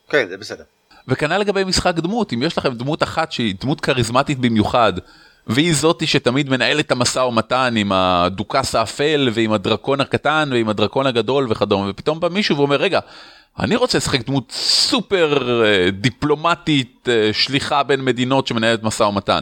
כן, 0.08 0.28
זה 0.28 0.36
בסדר. 0.36 0.64
וכנ"ל 1.08 1.38
לגבי 1.38 1.64
משחק 1.64 1.94
דמות 1.94 2.32
אם 2.32 2.42
יש 2.42 2.58
לכם 2.58 2.74
דמות 2.74 3.02
אחת 3.02 3.32
שהיא 3.32 3.54
דמות 3.60 3.80
כריזמטית 3.80 4.38
במיוחד 4.38 4.92
והיא 5.46 5.74
זאתי 5.74 6.06
שתמיד 6.06 6.50
מנהלת 6.50 6.86
את 6.86 6.90
המשא 6.90 7.18
ומתן 7.18 7.74
עם 7.76 7.92
הדוכס 7.92 8.74
האפל 8.74 9.30
ועם 9.32 9.52
הדרקון 9.52 10.00
הקטן 10.00 10.48
ועם 10.52 10.68
הדרקון 10.68 11.06
הגדול 11.06 11.46
וכדומה 11.50 11.90
ופתאום 11.90 12.20
בא 12.20 12.28
מישהו 12.28 12.56
ואומר 12.56 12.76
רגע 12.76 13.00
אני 13.58 13.76
רוצה 13.76 13.98
לשחק 13.98 14.26
דמות 14.26 14.52
סופר 14.52 15.62
אה, 15.64 15.90
דיפלומטית 15.90 17.08
אה, 17.08 17.30
שליחה 17.32 17.82
בין 17.82 18.04
מדינות 18.04 18.46
שמנהלת 18.46 18.82
משא 18.82 19.02
ומתן. 19.02 19.40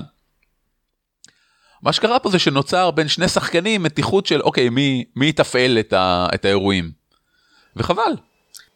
מה 1.82 1.92
שקרה 1.92 2.18
פה 2.18 2.30
זה 2.30 2.38
שנוצר 2.38 2.90
בין 2.90 3.08
שני 3.08 3.28
שחקנים 3.28 3.82
מתיחות 3.82 4.26
של 4.26 4.40
אוקיי 4.40 4.68
מי 4.68 5.04
מי 5.16 5.28
יתפעל 5.28 5.78
את, 5.78 5.92
ה, 5.92 6.26
את 6.34 6.44
האירועים. 6.44 6.90
וחבל 7.76 8.12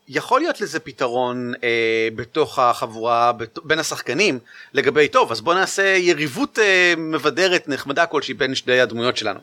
יכול 0.08 0.40
להיות 0.40 0.60
לזה 0.60 0.80
פתרון 0.80 1.52
אה, 1.64 2.08
בתוך 2.16 2.58
החבורה 2.58 3.32
בת... 3.32 3.58
בין 3.64 3.78
השחקנים 3.78 4.38
לגבי 4.74 5.08
טוב 5.08 5.32
אז 5.32 5.40
בוא 5.40 5.54
נעשה 5.54 5.82
יריבות 5.82 6.58
אה, 6.58 6.94
מבדרת 6.96 7.68
נחמדה 7.68 8.06
כלשהי 8.06 8.34
בין 8.34 8.54
שני 8.54 8.80
הדמויות 8.80 9.16
שלנו. 9.16 9.40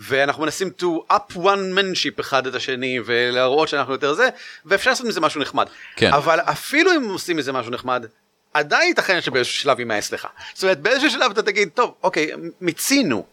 ואנחנו 0.00 0.42
מנסים 0.42 0.70
to 0.80 1.12
up 1.12 1.32
one 1.34 1.76
manship 1.76 2.20
אחד 2.20 2.46
את 2.46 2.54
השני 2.54 2.98
ולהראות 3.04 3.68
שאנחנו 3.68 3.92
יותר 3.92 4.14
זה 4.14 4.28
ואפשר 4.66 4.90
לעשות 4.90 5.06
מזה 5.06 5.20
משהו 5.20 5.40
נחמד. 5.40 5.66
כן. 5.96 6.12
אבל 6.12 6.40
אפילו 6.40 6.92
אם 6.96 7.08
עושים 7.08 7.36
מזה 7.36 7.52
משהו 7.52 7.72
נחמד 7.72 8.06
עדיין 8.54 8.88
ייתכן 8.88 9.20
שבאיזשהו 9.20 9.54
שלב 9.54 9.78
יימאס 9.78 10.12
לך. 10.12 10.26
זאת 10.54 10.62
אומרת 10.62 10.80
באיזשהו 10.80 11.10
שלב 11.10 11.30
אתה 11.30 11.42
תגיד 11.42 11.68
טוב 11.74 11.94
אוקיי 12.02 12.30
מיצינו. 12.60 13.26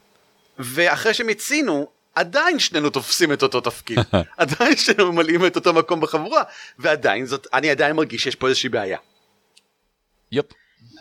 ואחרי 0.60 1.14
שמיצינו 1.14 1.88
עדיין 2.16 2.60
שנינו 2.60 2.90
תופסים 2.90 3.34
את 3.34 3.44
אותו 3.44 3.62
תפקיד. 3.62 4.00
עדיין 4.38 4.78
שנינו 4.78 5.12
ממלאים 5.12 5.46
את 5.46 5.56
אותו 5.56 5.74
מקום 5.74 6.02
בחבורה 6.02 6.44
ועדיין 6.80 7.26
זאת 7.26 7.48
אני 7.54 7.70
עדיין 7.70 7.96
מרגיש 7.96 8.24
שיש 8.24 8.36
פה 8.36 8.48
איזושהי 8.48 8.70
בעיה. 8.70 8.98
יופ. 10.32 10.46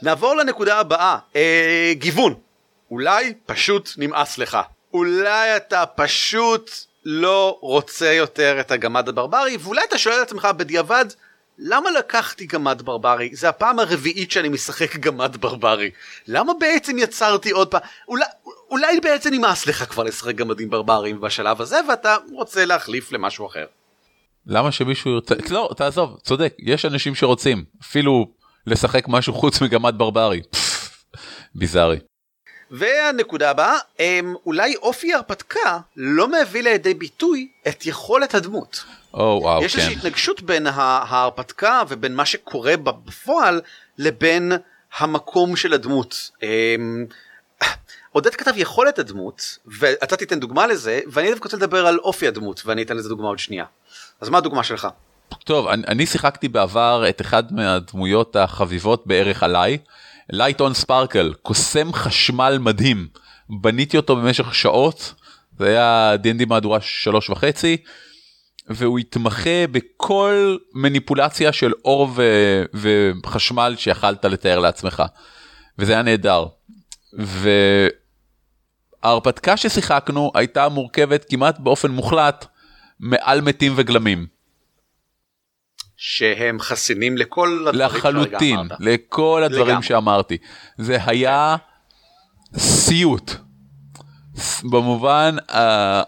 נעבור 0.02 0.35
לנקודה 0.35 0.78
הבאה. 0.78 1.19
אה, 1.37 1.92
גיוון. 1.95 2.35
אולי 2.90 3.35
פשוט 3.47 3.90
נמאס 3.97 4.38
לך. 4.38 4.59
אולי 4.95 5.57
אתה 5.57 5.87
פשוט 5.87 6.71
לא 7.04 7.59
רוצה 7.61 8.12
יותר 8.12 8.61
את 8.61 8.71
הגמד 8.71 9.09
הברברי 9.09 9.57
ואולי 9.61 9.85
אתה 9.88 9.99
שואל 9.99 10.23
את 10.23 10.26
עצמך 10.26 10.49
בדיעבד 10.57 11.07
למה 11.59 11.90
לקחתי 11.90 12.47
גמד 12.47 12.83
ברברי? 12.83 13.31
זה 13.33 13.49
הפעם 13.49 13.78
הרביעית 13.78 14.31
שאני 14.31 14.49
משחק 14.49 14.97
גמד 14.97 15.37
ברברי. 15.37 15.90
למה 16.26 16.52
בעצם 16.61 16.99
יצרתי 16.99 17.50
עוד 17.50 17.71
פעם? 17.71 17.81
אולי, 18.09 18.25
אולי 18.72 19.00
בעצם 19.00 19.30
נמאס 19.34 19.66
לך 19.66 19.84
כבר 19.90 20.02
לשחק 20.02 20.34
גמדים 20.34 20.70
ברברים 20.70 21.20
בשלב 21.20 21.60
הזה 21.60 21.76
ואתה 21.88 22.16
רוצה 22.32 22.64
להחליף 22.64 23.12
למשהו 23.12 23.46
אחר. 23.46 23.66
למה 24.46 24.72
שמישהו 24.72 25.10
ירצה 25.10 25.34
לא 25.50 25.70
תעזוב 25.76 26.18
צודק 26.22 26.54
יש 26.58 26.84
אנשים 26.84 27.14
שרוצים 27.14 27.64
אפילו 27.82 28.26
לשחק 28.66 29.04
משהו 29.08 29.34
חוץ 29.34 29.60
מגמד 29.60 29.94
ברברי. 29.96 30.42
ביזארי. 31.54 31.98
והנקודה 32.70 33.50
הבאה 33.50 33.78
הם, 33.98 34.34
אולי 34.46 34.76
אופי 34.76 35.12
ההרפתקה 35.12 35.78
לא 35.96 36.28
מביא 36.28 36.62
לידי 36.62 36.94
ביטוי 36.94 37.48
את 37.68 37.86
יכולת 37.86 38.34
הדמות. 38.34 38.84
או 39.14 39.38
וואו 39.42 39.64
יש 39.64 39.72
כן. 39.72 39.78
איזושהי 39.78 39.98
התנגשות 39.98 40.42
בין 40.42 40.66
ההרפתקה 40.66 41.82
ובין 41.88 42.14
מה 42.14 42.24
שקורה 42.24 42.76
בפועל 42.76 43.60
לבין 43.98 44.52
המקום 44.98 45.56
של 45.56 45.72
הדמות. 45.72 46.30
עודד 48.12 48.35
כתב 48.35 48.52
יכולת 48.57 48.99
הדמות 48.99 49.59
ואתה 49.66 50.16
תיתן 50.16 50.40
דוגמה 50.40 50.66
לזה 50.66 51.00
ואני 51.07 51.31
דווקא 51.31 51.45
רוצה 51.45 51.57
לדבר 51.57 51.87
על 51.87 51.99
אופי 51.99 52.28
הדמות 52.28 52.62
ואני 52.66 52.83
אתן 52.83 52.97
לזה 52.97 53.09
דוגמה 53.09 53.28
עוד 53.28 53.38
שנייה. 53.38 53.64
אז 54.21 54.28
מה 54.28 54.38
הדוגמה 54.38 54.62
שלך? 54.62 54.88
טוב 55.45 55.69
אני, 55.69 55.83
אני 55.88 56.07
שיחקתי 56.07 56.49
בעבר 56.49 57.04
את 57.09 57.21
אחד 57.21 57.52
מהדמויות 57.52 58.37
החביבות 58.37 59.07
בערך 59.07 59.42
עליי. 59.42 59.78
light 60.30 60.61
and 60.61 60.75
sparkle 60.75 61.32
קוסם 61.42 61.92
חשמל 61.92 62.59
מדהים 62.61 63.09
בניתי 63.49 63.97
אותו 63.97 64.16
במשך 64.16 64.54
שעות 64.54 65.14
זה 65.59 65.69
היה 65.69 66.14
D&D 66.14 66.47
מהדורה 66.47 66.81
שלוש 66.81 67.31
וחצי 67.31 67.76
והוא 68.69 68.99
התמחה 68.99 69.66
בכל 69.71 70.57
מניפולציה 70.75 71.52
של 71.52 71.73
אור 71.85 72.09
ו... 72.14 72.23
וחשמל 72.75 73.75
שיכלת 73.78 74.25
לתאר 74.25 74.59
לעצמך 74.59 75.02
וזה 75.78 75.92
היה 75.92 76.02
נהדר. 76.02 76.47
וההרפתקה 79.04 79.56
ששיחקנו 79.56 80.32
הייתה 80.35 80.68
מורכבת 80.68 81.25
כמעט 81.30 81.59
באופן 81.59 81.90
מוחלט 81.90 82.47
מעל 83.00 83.40
מתים 83.40 83.73
וגלמים. 83.76 84.26
שהם 85.97 86.61
חסינים 86.61 87.16
לכל 87.16 87.64
הדברים 87.68 87.97
לחלוטין. 87.97 88.59
לכל 88.80 89.42
הדברים 89.44 89.68
לגמרי. 89.68 89.82
שאמרתי 89.82 90.38
זה 90.78 90.99
היה 91.06 91.56
סיוט 92.56 93.30
במובן 94.71 95.37
uh, 95.49 95.52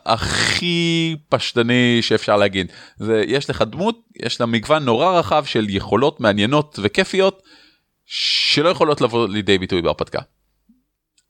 הכי 0.07 1.17
פשטני 1.29 1.99
שאפשר 2.03 2.37
להגיד 2.37 2.73
זה 2.97 3.23
יש 3.27 3.51
לך 3.51 3.63
דמות 3.63 4.01
יש 4.23 4.41
לה 4.41 4.47
מגוון 4.47 4.85
נורא 4.85 5.19
רחב 5.19 5.45
של 5.45 5.67
יכולות 5.69 6.21
מעניינות 6.21 6.79
וכיפיות 6.83 7.43
שלא 8.07 8.69
יכולות 8.69 9.01
לבוא 9.01 9.29
לידי 9.29 9.59
ביטוי 9.59 9.83
בהרפתקה. 9.83 10.21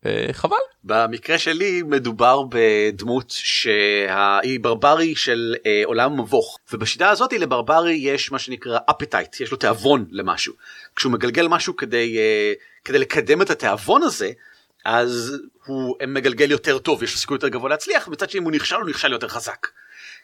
Uh, 0.05 0.33
חבל. 0.33 0.57
במקרה 0.85 1.39
שלי 1.39 1.83
מדובר 1.83 2.43
בדמות 2.49 3.31
שהיא 3.31 4.61
ברברי 4.61 5.17
של 5.17 5.55
אה, 5.67 5.83
עולם 5.85 6.21
מבוך. 6.21 6.59
ובשיטה 6.73 7.11
הזאת 7.11 7.33
לברברי 7.33 7.93
יש 7.93 8.33
מה 8.33 8.39
שנקרא 8.39 8.79
אפטייט 8.91 9.41
יש 9.41 9.51
לו 9.51 9.57
תיאבון 9.57 10.07
למשהו. 10.11 10.55
כשהוא 10.97 11.13
מגלגל 11.13 11.49
משהו 11.49 11.77
כדי 11.77 12.19
אה, 12.19 12.53
כדי 12.85 12.99
לקדם 12.99 13.43
את 13.43 13.51
התיאבון 13.51 14.03
הזה 14.03 14.31
אז 14.85 15.37
הוא 15.67 15.97
מגלגל 16.07 16.51
יותר 16.51 16.79
טוב 16.79 17.03
יש 17.03 17.13
לו 17.13 17.19
סיכוי 17.19 17.35
יותר 17.35 17.49
גבוה 17.49 17.71
להצליח 17.71 18.09
מצד 18.09 18.31
שני 18.31 18.39
אם 18.39 18.45
הוא 18.45 18.53
נכשל 18.53 18.77
הוא 18.77 18.89
נכשל 18.89 19.13
יותר 19.13 19.29
חזק. 19.29 19.67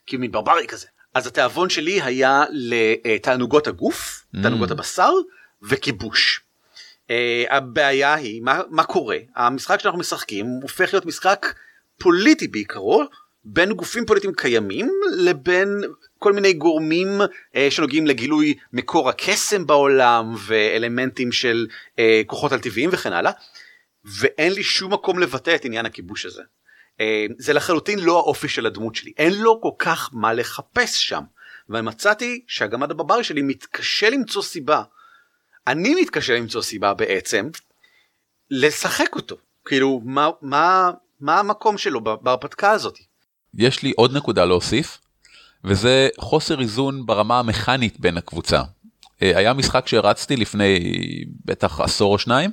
כי 0.07 0.17
הוא 0.17 0.21
מין 0.21 0.33
ברברי 0.33 0.67
כזה. 0.67 0.87
אז 1.15 1.27
התיאבון 1.27 1.71
שלי 1.71 2.03
היה 2.03 2.45
לתענוגות 2.51 3.67
הגוף 3.67 4.25
תענוגות 4.43 4.71
הבשר 4.71 5.13
וכיבוש. 5.63 6.41
Uh, 7.11 7.55
הבעיה 7.55 8.15
היא 8.15 8.43
מה, 8.43 8.61
מה 8.71 8.85
קורה? 8.85 9.17
המשחק 9.37 9.81
שאנחנו 9.81 10.01
משחקים 10.01 10.47
הופך 10.47 10.93
להיות 10.93 11.07
משחק 11.07 11.55
פוליטי 11.99 12.49
בעיקרו 12.49 13.05
בין 13.45 13.73
גופים 13.73 14.07
פוליטיים 14.07 14.33
קיימים 14.35 14.91
לבין 15.17 15.69
כל 16.19 16.33
מיני 16.33 16.53
גורמים 16.53 17.09
uh, 17.21 17.59
שנוגעים 17.71 18.07
לגילוי 18.07 18.55
מקור 18.73 19.09
הקסם 19.09 19.67
בעולם 19.67 20.35
ואלמנטים 20.47 21.33
של 21.33 21.67
uh, 21.71 22.01
כוחות 22.27 22.53
על 22.53 22.61
טבעיים 22.61 22.91
וכן 22.93 23.13
הלאה 23.13 23.33
ואין 24.05 24.53
לי 24.53 24.63
שום 24.63 24.93
מקום 24.93 25.19
לבטא 25.19 25.55
את 25.55 25.65
עניין 25.65 25.87
הכיבוש 25.87 26.27
הזה. 26.27 26.43
Uh, 26.43 27.03
זה 27.39 27.53
לחלוטין 27.53 27.99
לא 27.99 28.19
האופי 28.19 28.49
של 28.49 28.67
הדמות 28.67 28.95
שלי. 28.95 29.13
אין 29.17 29.41
לו 29.41 29.61
כל 29.61 29.73
כך 29.79 30.11
מה 30.13 30.33
לחפש 30.33 31.09
שם. 31.09 31.23
ומצאתי 31.69 32.45
שהגמד 32.47 32.91
הברברי 32.91 33.25
שלי 33.25 33.43
מתקשה 33.43 34.11
למצוא 34.11 34.43
סיבה 34.43 34.83
אני 35.67 35.95
מתקשה 36.03 36.37
למצוא 36.37 36.63
סיבה 36.63 36.95
בעצם 36.95 37.49
לשחק 38.51 39.17
אותו 39.17 39.37
כאילו 39.65 40.01
מה 40.05 40.29
מה 40.43 40.91
מה 41.21 41.39
המקום 41.39 41.79
שלו 41.79 42.01
בהרפתקה 42.01 42.71
הזאת. 42.71 42.99
יש 43.55 43.83
לי 43.83 43.93
עוד 43.97 44.17
נקודה 44.17 44.45
להוסיף 44.45 44.99
וזה 45.65 46.09
חוסר 46.19 46.61
איזון 46.61 47.07
ברמה 47.07 47.39
המכנית 47.39 48.01
בין 48.01 48.17
הקבוצה. 48.17 48.63
אה, 49.23 49.39
היה 49.39 49.53
משחק 49.53 49.89
שהרצתי 49.89 50.37
לפני 50.37 50.79
בטח 51.45 51.81
עשור 51.81 52.13
או 52.13 52.19
שניים 52.19 52.51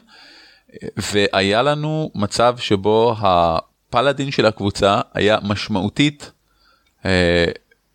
והיה 0.97 1.61
לנו 1.61 2.11
מצב 2.15 2.57
שבו 2.57 3.15
הפלאדין 3.19 4.31
של 4.31 4.45
הקבוצה 4.45 5.01
היה 5.13 5.37
משמעותית 5.43 6.31
אה, 7.05 7.45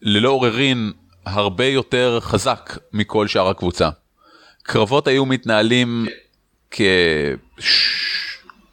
ללא 0.02 0.30
עוררין 0.30 0.92
הרבה 1.26 1.66
יותר 1.66 2.18
חזק 2.20 2.78
מכל 2.92 3.28
שאר 3.28 3.48
הקבוצה. 3.48 3.90
קרבות 4.62 5.06
היו 5.06 5.26
מתנהלים 5.26 6.06
כ... 6.70 6.80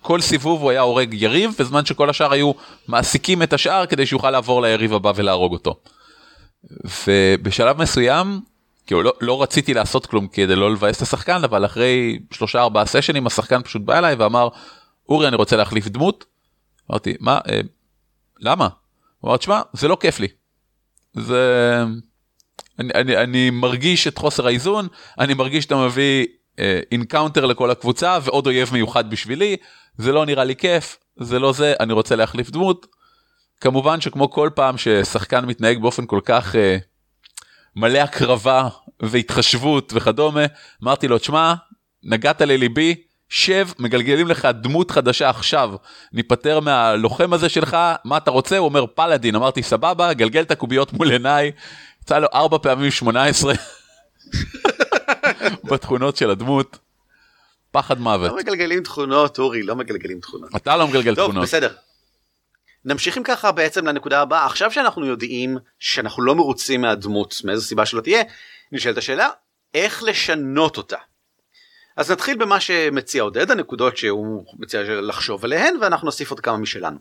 כל 0.01 0.21
סיבוב 0.21 0.61
הוא 0.61 0.71
היה 0.71 0.81
הורג 0.81 1.13
יריב 1.13 1.51
בזמן 1.59 1.85
שכל 1.85 2.09
השאר 2.09 2.33
היו 2.33 2.51
מעסיקים 2.87 3.43
את 3.43 3.53
השאר 3.53 3.85
כדי 3.85 4.05
שיוכל 4.05 4.31
לעבור 4.31 4.61
ליריב 4.61 4.93
הבא 4.93 5.11
ולהרוג 5.15 5.53
אותו. 5.53 5.79
ובשלב 7.07 7.81
מסוים 7.81 8.39
כאילו 8.87 9.03
לא, 9.03 9.13
לא 9.21 9.41
רציתי 9.41 9.73
לעשות 9.73 10.05
כלום 10.05 10.27
כדי 10.27 10.55
לא 10.55 10.71
לבאס 10.71 10.97
את 10.97 11.01
השחקן 11.01 11.43
אבל 11.43 11.65
אחרי 11.65 12.19
שלושה 12.31 12.61
ארבעה 12.61 12.85
סשנים 12.85 13.27
השחקן 13.27 13.61
פשוט 13.63 13.81
בא 13.81 13.97
אליי 13.97 14.15
ואמר 14.15 14.47
אורי 15.09 15.27
אני 15.27 15.35
רוצה 15.35 15.55
להחליף 15.55 15.87
דמות. 15.87 16.25
אמרתי 16.91 17.15
מה 17.19 17.39
אה, 17.49 17.61
למה? 18.39 18.67
הוא 19.19 19.29
אמר, 19.29 19.37
תשמע, 19.37 19.61
זה 19.73 19.87
לא 19.87 19.97
כיף 19.99 20.19
לי. 20.19 20.27
זה... 21.13 21.83
אני, 22.79 22.89
אני, 22.95 23.17
אני 23.17 23.49
מרגיש 23.49 24.07
את 24.07 24.17
חוסר 24.17 24.47
האיזון, 24.47 24.87
אני 25.19 25.33
מרגיש 25.33 25.63
שאתה 25.63 25.75
מביא 25.75 26.25
encounter 26.91 27.43
אה, 27.43 27.47
לכל 27.47 27.71
הקבוצה 27.71 28.17
ועוד 28.23 28.47
אויב 28.47 28.69
מיוחד 28.73 29.09
בשבילי, 29.09 29.57
זה 29.97 30.11
לא 30.11 30.25
נראה 30.25 30.43
לי 30.43 30.55
כיף, 30.55 30.97
זה 31.19 31.39
לא 31.39 31.53
זה, 31.53 31.73
אני 31.79 31.93
רוצה 31.93 32.15
להחליף 32.15 32.49
דמות. 32.49 32.85
כמובן 33.61 34.01
שכמו 34.01 34.31
כל 34.31 34.49
פעם 34.55 34.77
ששחקן 34.77 35.45
מתנהג 35.45 35.81
באופן 35.81 36.05
כל 36.05 36.19
כך 36.25 36.55
אה, 36.55 36.57
מלא 37.75 37.99
הקרבה 37.99 38.67
והתחשבות 39.01 39.93
וכדומה, 39.95 40.45
אמרתי 40.83 41.07
לו, 41.07 41.17
תשמע, 41.17 41.53
נגעת 42.03 42.41
לליבי, 42.41 42.95
שב, 43.29 43.67
מגלגלים 43.79 44.27
לך 44.27 44.47
דמות 44.61 44.91
חדשה 44.91 45.29
עכשיו, 45.29 45.73
ניפטר 46.13 46.59
מהלוחם 46.59 47.33
הזה 47.33 47.49
שלך, 47.49 47.77
מה 48.05 48.17
אתה 48.17 48.31
רוצה? 48.31 48.57
הוא 48.57 48.65
אומר 48.65 48.85
paladin, 48.95 49.35
אמרתי 49.35 49.63
סבבה, 49.63 50.13
גלגל 50.13 50.41
את 50.41 50.51
הקוביות 50.51 50.93
מול 50.93 51.11
עיניי, 51.11 51.51
יצא 52.09 52.19
לו 52.19 52.27
ארבע 52.33 52.57
פעמים 52.57 52.91
18 52.91 53.53
בתכונות 55.71 56.17
של 56.17 56.29
הדמות. 56.29 56.77
פחד 57.71 57.99
מוות. 57.99 58.31
לא 58.31 58.37
מגלגלים 58.37 58.83
תכונות, 58.83 59.39
אורי, 59.39 59.63
לא 59.63 59.75
מגלגלים 59.75 60.19
תכונות. 60.19 60.55
אתה 60.55 60.77
לא 60.77 60.87
מגלגל 60.87 61.15
טוב, 61.15 61.25
תכונות. 61.25 61.43
בסדר. 61.43 61.73
נמשיך 62.85 63.17
אם 63.17 63.23
ככה 63.23 63.51
בעצם 63.51 63.87
לנקודה 63.87 64.21
הבאה. 64.21 64.45
עכשיו 64.45 64.71
שאנחנו 64.71 65.05
יודעים 65.05 65.57
שאנחנו 65.79 66.23
לא 66.23 66.35
מרוצים 66.35 66.81
מהדמות, 66.81 67.41
מאיזו 67.43 67.63
סיבה 67.63 67.85
שלא 67.85 68.01
תהיה, 68.01 68.23
נשאלת 68.71 68.97
השאלה, 68.97 69.29
איך 69.73 70.03
לשנות 70.03 70.77
אותה? 70.77 70.97
אז 71.97 72.11
נתחיל 72.11 72.37
במה 72.37 72.59
שמציע 72.59 73.23
עודד, 73.23 73.51
הנקודות 73.51 73.97
שהוא 73.97 74.45
מציע 74.59 75.01
לחשוב 75.01 75.45
עליהן, 75.45 75.75
ואנחנו 75.81 76.05
נוסיף 76.05 76.29
עוד 76.29 76.39
כמה 76.39 76.57
משלנו. 76.57 76.97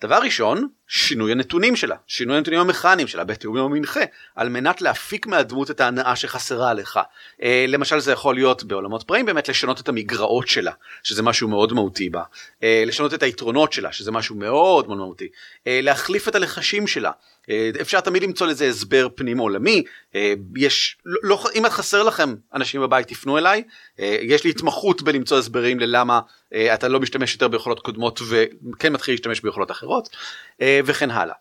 דבר 0.00 0.18
ראשון, 0.22 0.68
שינוי 0.92 1.32
הנתונים 1.32 1.76
שלה, 1.76 1.96
שינוי 2.06 2.36
הנתונים 2.36 2.60
המכניים 2.60 3.06
שלה 3.06 3.24
בתיאום 3.24 3.56
עם 3.56 3.64
המנחה, 3.64 4.00
על 4.36 4.48
מנת 4.48 4.82
להפיק 4.82 5.26
מהדמות 5.26 5.70
את 5.70 5.80
ההנאה 5.80 6.16
שחסרה 6.16 6.74
לך. 6.74 7.00
אה, 7.42 7.64
למשל 7.68 8.00
זה 8.00 8.12
יכול 8.12 8.34
להיות 8.34 8.64
בעולמות 8.64 9.02
פראים 9.02 9.26
באמת 9.26 9.48
לשנות 9.48 9.80
את 9.80 9.88
המגרעות 9.88 10.48
שלה, 10.48 10.72
שזה 11.02 11.22
משהו 11.22 11.48
מאוד 11.48 11.72
מהותי 11.72 12.10
בה, 12.10 12.22
אה, 12.62 12.84
לשנות 12.86 13.14
את 13.14 13.22
היתרונות 13.22 13.72
שלה, 13.72 13.92
שזה 13.92 14.12
משהו 14.12 14.36
מאוד 14.36 14.86
מאוד 14.86 14.98
מהותי, 14.98 15.28
אה, 15.66 15.80
להחליף 15.82 16.28
את 16.28 16.34
הלחשים 16.34 16.86
שלה, 16.86 17.10
אה, 17.50 17.70
אפשר 17.80 18.00
תמיד 18.00 18.22
למצוא 18.22 18.46
לזה 18.46 18.66
הסבר 18.68 19.08
פנים 19.14 19.38
עולמי, 19.38 19.82
אה, 20.14 20.34
יש, 20.56 20.96
לא, 21.06 21.20
לא, 21.22 21.44
אם 21.54 21.66
את 21.66 21.72
חסר 21.72 22.02
לכם 22.02 22.34
אנשים 22.54 22.80
בבית 22.80 23.08
תפנו 23.08 23.38
אליי, 23.38 23.62
אה, 24.00 24.16
יש 24.20 24.44
לי 24.44 24.50
התמחות 24.50 25.02
בלמצוא 25.02 25.38
הסברים 25.38 25.80
ללמה 25.80 26.20
אתה 26.74 26.88
לא 26.88 27.00
משתמש 27.00 27.32
יותר 27.32 27.48
ביכולות 27.48 27.80
קודמות 27.80 28.20
וכן 28.28 28.92
מתחיל 28.92 29.14
להשתמש 29.14 29.40
ביכולות 29.40 29.70
אחרות 29.70 30.16
וכן 30.62 31.10
הלאה. 31.10 31.34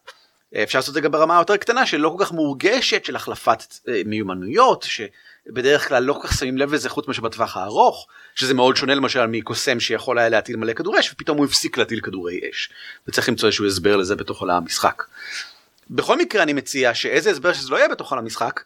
אה, 0.56 0.64
אפשר 0.64 0.80
לעשות 0.80 0.90
את 0.90 0.94
זה 0.94 1.02
גם 1.02 1.12
ברמה 1.12 1.36
יותר 1.40 1.58
קטנה 1.58 1.86
שלא 1.86 2.16
כל 2.18 2.26
כך 2.26 2.32
מורגשת 2.32 3.06
של 3.06 3.16
החלפת 3.16 3.64
אה, 3.88 4.02
מיומנויות 4.06 4.86
שבדרך 4.90 5.88
כלל 5.88 6.04
לא 6.04 6.14
כל 6.14 6.28
כך 6.28 6.38
שמים 6.40 6.58
לב 6.58 6.74
לזה 6.74 6.90
חוץ 6.90 7.08
מאשר 7.08 7.22
בטווח 7.22 7.58
הארוך 7.58 8.08
שזה 8.36 8.54
מאוד 8.54 8.76
שונה 8.76 8.96
למשל 8.96 9.26
מקוסם 9.26 9.80
שיכול 9.80 10.20
היה 10.20 10.30
להטיל 10.30 10.56
מלא 10.56 10.74
כדורי 10.74 11.00
אש 11.00 11.12
ופתאום 11.14 11.38
הוא 11.38 11.46
הפסיק 11.46 11.78
להטיל 11.78 12.00
כדורי 12.00 12.40
אש 12.50 12.70
וצריך 13.08 13.30
למצוא 13.30 13.48
איזשהו 13.48 13.66
הסבר 13.66 13.96
לזה 13.96 14.16
בתוך 14.16 14.42
עולם 14.42 14.56
המשחק. 14.56 15.04
בכל 15.90 16.18
מקרה 16.18 16.44
אני 16.44 16.54
מציע 16.54 16.94
שאיזה 16.94 17.32
הסבר 17.32 17.54
שזה 17.54 17.72
לא 17.72 17.78
יהיה 17.78 17.88
בתוך 17.88 18.12
עולם 18.12 18.24
המשחק 18.24 18.64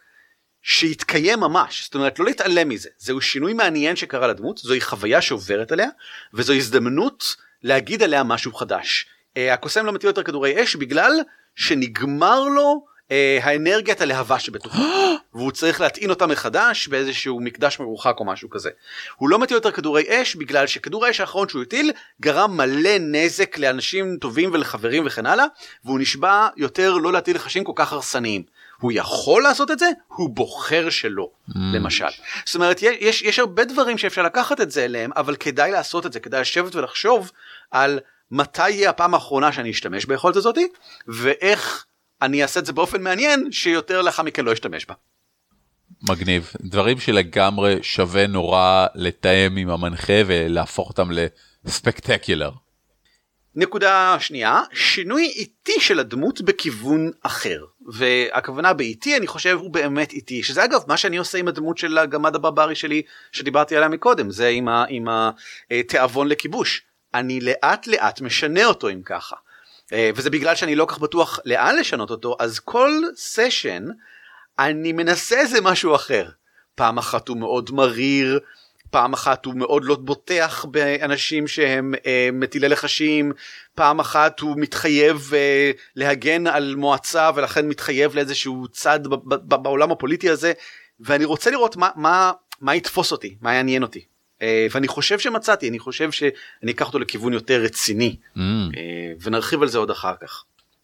שיתקיים 0.62 1.40
ממש 1.40 1.84
זאת 1.84 1.96
אומרת 1.96 2.20
לא 2.20 2.26
להתעלם 2.26 2.70
מזה 2.70 2.90
זהו 2.98 3.22
שינוי 3.22 3.54
מעניין 3.54 3.96
שקרה 3.96 4.28
לדמות 4.28 4.58
זוהי 4.58 4.82
חוויה 4.82 5.22
שעוברת 5.22 5.72
עליה 5.72 5.88
וזו 6.34 6.54
הזדמנות 6.54 7.36
להגיד 7.64 8.04
עליה 8.04 8.24
משהו 8.24 8.54
חדש. 8.54 9.06
אה, 9.38 9.54
הקוסם 9.54 9.86
לא 9.86 9.92
מטיל 9.92 10.08
יותר 10.08 10.24
כדורי 10.24 10.64
אש 10.64 10.76
בגלל 10.76 11.20
שנגמר 11.56 12.44
לו 12.44 12.86
אה, 13.12 13.40
האנרגיית 13.44 14.02
הלהבה 14.02 14.40
שבתוכו 14.40 14.78
והוא 15.34 15.52
צריך 15.52 15.82
להטעין 15.82 16.10
אותה 16.10 16.28
מחדש 16.28 16.88
באיזשהו 16.88 17.40
מקדש 17.40 17.80
מרוחק 17.80 18.16
או 18.20 18.26
משהו 18.26 18.50
כזה. 18.50 18.70
הוא 19.16 19.30
לא 19.30 19.40
מטיל 19.40 19.56
יותר 19.56 19.72
כדורי 19.72 20.04
אש 20.10 20.36
בגלל 20.36 20.68
שכדור 20.68 21.06
האש 21.06 21.20
האחרון 21.20 21.50
שהוא 21.50 21.62
הטיל 21.62 21.92
גרם 22.22 22.58
מלא 22.58 22.98
נזק 23.00 23.58
לאנשים 23.58 24.18
טובים 24.22 24.50
ולחברים 24.54 25.04
וכן 25.06 25.26
הלאה 25.26 25.46
והוא 25.86 26.00
נשבע 26.00 26.48
יותר 26.58 26.94
לא 26.94 27.14
להטיל 27.14 27.36
לחשים 27.36 27.64
כל 27.64 27.74
כך 27.76 27.94
הרסניים. 27.94 28.44
הוא 28.80 28.92
יכול 28.96 29.44
לעשות 29.44 29.72
את 29.72 29.80
זה, 29.80 29.90
הוא 30.08 30.30
בוחר 30.30 30.90
שלא, 30.90 31.30
mm. 31.50 31.54
למשל. 31.74 32.06
זאת 32.46 32.56
אומרת, 32.56 32.82
יש, 32.82 33.22
יש 33.22 33.40
הרבה 33.40 33.66
דברים 33.66 33.98
שאפשר 33.98 34.24
לקחת 34.24 34.62
את 34.62 34.72
זה 34.72 34.86
אליהם, 34.86 35.12
אבל 35.16 35.36
כדאי 35.36 35.72
לעשות 35.72 36.06
את 36.06 36.14
זה, 36.14 36.20
כדאי 36.20 36.42
לשבת 36.42 36.76
ולחשוב 36.76 37.32
על 37.72 38.00
מתי 38.34 38.70
יהיה 38.70 38.90
הפעם 38.90 39.14
האחרונה 39.14 39.52
שאני 39.52 39.72
אשתמש 39.72 40.06
ביכולת 40.06 40.36
הזאתי, 40.36 40.68
ואיך 41.08 41.86
אני 42.22 42.42
אעשה 42.42 42.60
את 42.60 42.66
זה 42.66 42.74
באופן 42.74 43.02
מעניין 43.02 43.52
שיותר 43.52 44.02
לאחר 44.02 44.24
מכן 44.24 44.46
לא 44.46 44.54
אשתמש 44.54 44.86
בה. 44.86 44.94
מגניב 46.10 46.52
דברים 46.62 47.00
שלגמרי 47.00 47.84
שווה 47.84 48.28
נורא 48.28 48.86
לתאם 48.96 49.58
עם 49.58 49.70
המנחה 49.70 50.14
ולהפוך 50.26 50.90
אותם 50.90 51.10
לספקטקולר. 51.66 52.52
נקודה 53.56 54.16
שנייה, 54.20 54.62
שינוי 54.74 55.26
איטי 55.26 55.80
של 55.80 56.00
הדמות 56.00 56.42
בכיוון 56.42 57.12
אחר. 57.22 57.60
והכוונה 57.88 58.74
באיטי 58.74 59.18
אני 59.18 59.28
חושב 59.28 59.58
הוא 59.62 59.72
באמת 59.72 60.14
איטי, 60.14 60.44
שזה 60.44 60.64
אגב 60.64 60.82
מה 60.88 60.98
שאני 60.98 61.18
עושה 61.18 61.38
עם 61.38 61.48
הדמות 61.48 61.78
של 61.78 61.98
הגמד 61.98 62.36
הברברי 62.36 62.76
שלי 62.76 63.02
שדיברתי 63.32 63.76
עליה 63.76 63.90
מקודם, 63.90 64.32
זה 64.32 64.48
עם, 64.48 64.68
ה, 64.68 64.86
עם 64.90 65.06
התיאבון 65.72 66.28
לכיבוש. 66.28 66.93
אני 67.14 67.40
לאט 67.40 67.88
לאט 67.88 68.22
משנה 68.22 68.66
אותו 68.66 68.90
אם 68.90 69.02
ככה. 69.06 69.36
אה, 69.94 70.10
וזה 70.16 70.30
בגלל 70.30 70.56
שאני 70.56 70.76
לא 70.76 70.86
כך 70.86 71.00
בטוח 71.00 71.40
לאן 71.46 71.76
לשנות 71.76 72.10
אותו, 72.10 72.36
אז 72.40 72.60
כל 72.60 72.92
סשן 73.16 73.86
אני 74.60 74.92
מנסה 74.92 75.40
איזה 75.40 75.62
משהו 75.62 75.96
אחר. 75.96 76.30
פעם 76.76 76.98
אחת 76.98 77.28
הוא 77.28 77.38
מאוד 77.38 77.72
מריר, 77.72 78.40
פעם 78.90 79.14
אחת 79.14 79.46
הוא 79.46 79.54
מאוד 79.56 79.86
לא 79.86 79.96
בוטח 79.96 80.66
באנשים 80.66 81.48
שהם 81.48 81.94
אה, 82.06 82.30
מטילי 82.34 82.70
לחשים, 82.70 83.32
פעם 83.76 84.00
אחת 84.00 84.40
הוא 84.40 84.56
מתחייב 84.58 85.32
אה, 85.34 85.72
להגן 85.96 86.48
על 86.48 86.76
מועצה 86.76 87.32
ולכן 87.36 87.68
מתחייב 87.68 88.16
לאיזשהו 88.16 88.68
צד 88.72 89.00
בעולם 89.44 89.92
הפוליטי 89.92 90.30
הזה, 90.30 90.54
ואני 91.00 91.26
רוצה 91.26 91.52
לראות 91.52 91.76
מה, 91.76 91.90
מה, 91.96 92.32
מה 92.62 92.76
יתפוס 92.76 93.12
אותי, 93.12 93.36
מה 93.42 93.54
יעניין 93.54 93.84
אותי. 93.84 94.13
אה, 94.44 94.68
ואני 94.72 94.88
חושב 94.88 95.20
שמצאתי, 95.20 95.70
אני 95.70 95.80
חושב 95.80 96.12
שאני 96.12 96.72
אקח 96.72 96.88
אותו 96.88 97.00
לכיוון 97.00 97.34
יותר 97.34 97.62
רציני, 97.62 98.16
mm. 98.36 98.40
אה, 98.40 99.14
ונרחיב 99.22 99.62
על 99.62 99.68
זה 99.68 99.78
עוד 99.78 99.90
אחר 99.90 100.14
כך. 100.22 100.44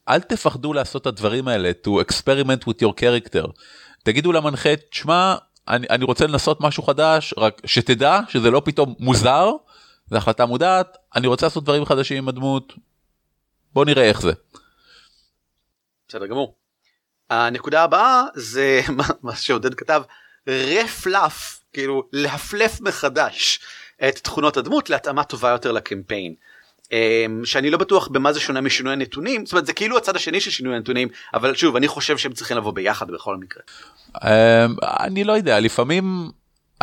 אל 0.09 0.19
תפחדו 0.19 0.73
לעשות 0.73 1.01
את 1.01 1.07
הדברים 1.07 1.47
האלה, 1.47 1.71
to 1.85 1.89
experiment 1.89 2.63
with 2.63 2.83
your 2.83 2.93
character. 3.01 3.47
תגידו 4.03 4.31
למנחה, 4.31 4.69
שמע, 4.91 5.35
אני, 5.67 5.87
אני 5.89 6.05
רוצה 6.05 6.27
לנסות 6.27 6.61
משהו 6.61 6.83
חדש, 6.83 7.33
רק 7.37 7.61
שתדע 7.65 8.19
שזה 8.29 8.51
לא 8.51 8.61
פתאום 8.65 8.95
מוזר, 8.99 9.51
זו 10.09 10.17
החלטה 10.17 10.45
מודעת, 10.45 10.97
אני 11.15 11.27
רוצה 11.27 11.45
לעשות 11.45 11.63
דברים 11.63 11.85
חדשים 11.85 12.17
עם 12.17 12.29
הדמות, 12.29 12.73
בוא 13.73 13.85
נראה 13.85 14.03
איך 14.03 14.21
זה. 14.21 14.31
בסדר 16.07 16.25
גמור. 16.25 16.55
הנקודה 17.29 17.83
הבאה 17.83 18.23
זה 18.35 18.81
מה 19.23 19.35
שעודד 19.35 19.73
כתב, 19.73 20.01
רפלף, 20.47 21.58
כאילו 21.73 22.03
להפלף 22.13 22.81
מחדש 22.81 23.59
את 24.07 24.15
תכונות 24.15 24.57
הדמות 24.57 24.89
להתאמה 24.89 25.23
טובה 25.23 25.49
יותר 25.49 25.71
לקמפיין. 25.71 26.33
אמ, 26.91 27.45
שאני 27.45 27.69
לא 27.69 27.77
בטוח 27.77 28.07
במה 28.07 28.33
זה 28.33 28.39
שונה 28.39 28.61
משינוי 28.61 28.93
הנתונים 28.93 29.45
זאת 29.45 29.53
אומרת 29.53 29.65
זה 29.65 29.73
כאילו 29.73 29.97
הצד 29.97 30.15
השני 30.15 30.41
של 30.41 30.51
שינוי 30.51 30.75
הנתונים 30.75 31.07
אבל 31.33 31.55
שוב 31.55 31.75
אני 31.75 31.87
חושב 31.87 32.17
שהם 32.17 32.33
צריכים 32.33 32.57
לבוא 32.57 32.71
ביחד 32.71 33.11
בכל 33.11 33.37
מקרה. 33.37 33.63
אמ, 34.23 34.75
אני 34.81 35.23
לא 35.23 35.33
יודע 35.33 35.59
לפעמים 35.59 36.31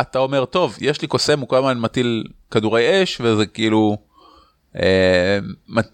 אתה 0.01 0.19
אומר 0.19 0.45
טוב 0.45 0.77
יש 0.81 1.01
לי 1.01 1.07
קוסם 1.07 1.39
הוא 1.39 1.47
כל 1.47 1.57
הזמן 1.57 1.79
מטיל 1.79 2.23
כדורי 2.51 3.03
אש 3.03 3.21
וזה 3.21 3.45
כאילו 3.45 3.97
אמ, 4.75 4.81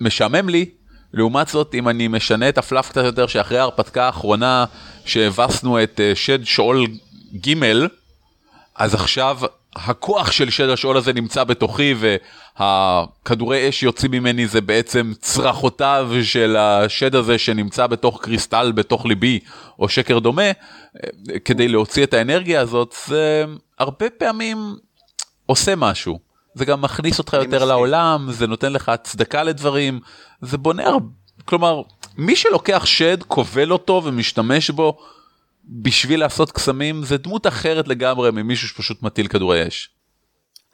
משעמם 0.02 0.50
לי 0.50 0.70
לעומת 1.14 1.48
זאת 1.48 1.76
אם 1.76 1.90
אני 1.90 2.08
משנה 2.08 2.50
את 2.50 2.58
הפלאף 2.58 2.90
קצת 2.90 3.04
יותר 3.04 3.28
שאחרי 3.28 3.58
ההרפתקה 3.58 4.06
האחרונה 4.06 4.66
שהבסנו 5.06 5.84
את 5.84 6.00
אה, 6.00 6.12
שד 6.16 6.44
שאול 6.44 6.88
ג' 7.36 7.54
אז 8.76 8.94
עכשיו 8.94 9.38
הכוח 9.76 10.32
של 10.32 10.50
שד 10.50 10.70
השאול 10.70 10.98
הזה 10.98 11.14
נמצא 11.14 11.44
בתוכי 11.44 11.96
והכדורי 12.60 13.70
אש 13.70 13.84
יוצאים 13.84 14.12
ממני 14.12 14.48
זה 14.48 14.62
בעצם 14.62 15.14
צרחותיו 15.20 16.10
של 16.24 16.56
השד 16.58 17.16
הזה 17.16 17.38
שנמצא 17.38 17.88
בתוך 17.88 18.20
קריסטל 18.22 18.72
בתוך 18.72 19.06
ליבי 19.06 19.40
או 19.80 19.90
שקר 19.90 20.20
דומה 20.20 20.52
כדי 21.46 21.68
להוציא 21.68 22.04
את 22.04 22.14
האנרגיה 22.14 22.62
הזאת 22.62 22.96
זה 23.08 23.46
הרבה 23.80 24.10
פעמים 24.10 24.76
עושה 25.46 25.76
משהו 25.76 26.20
זה 26.56 26.66
גם 26.66 26.82
מכניס 26.82 27.20
אותך 27.20 27.34
יותר 27.34 27.48
מסכים. 27.48 27.68
לעולם 27.68 28.28
זה 28.32 28.48
נותן 28.48 28.74
לך 28.74 28.90
הצדקה 28.90 29.44
לדברים 29.44 30.00
זה 30.42 30.58
בונה 30.58 30.86
הרבה 30.86 31.08
כלומר 31.46 31.82
מי 32.18 32.36
שלוקח 32.36 32.86
שד 32.86 33.24
כובל 33.24 33.72
אותו 33.72 34.02
ומשתמש 34.06 34.70
בו 34.70 34.98
בשביל 35.65 36.19
לעשות 36.19 36.52
קסמים 36.52 37.04
זה 37.04 37.17
דמות 37.17 37.47
אחרת 37.47 37.88
לגמרי 37.88 38.32
ממישהו 38.32 38.67
שפשוט 38.67 39.04
מטיל 39.04 39.28
כדורי 39.28 39.67
אש. 39.67 39.89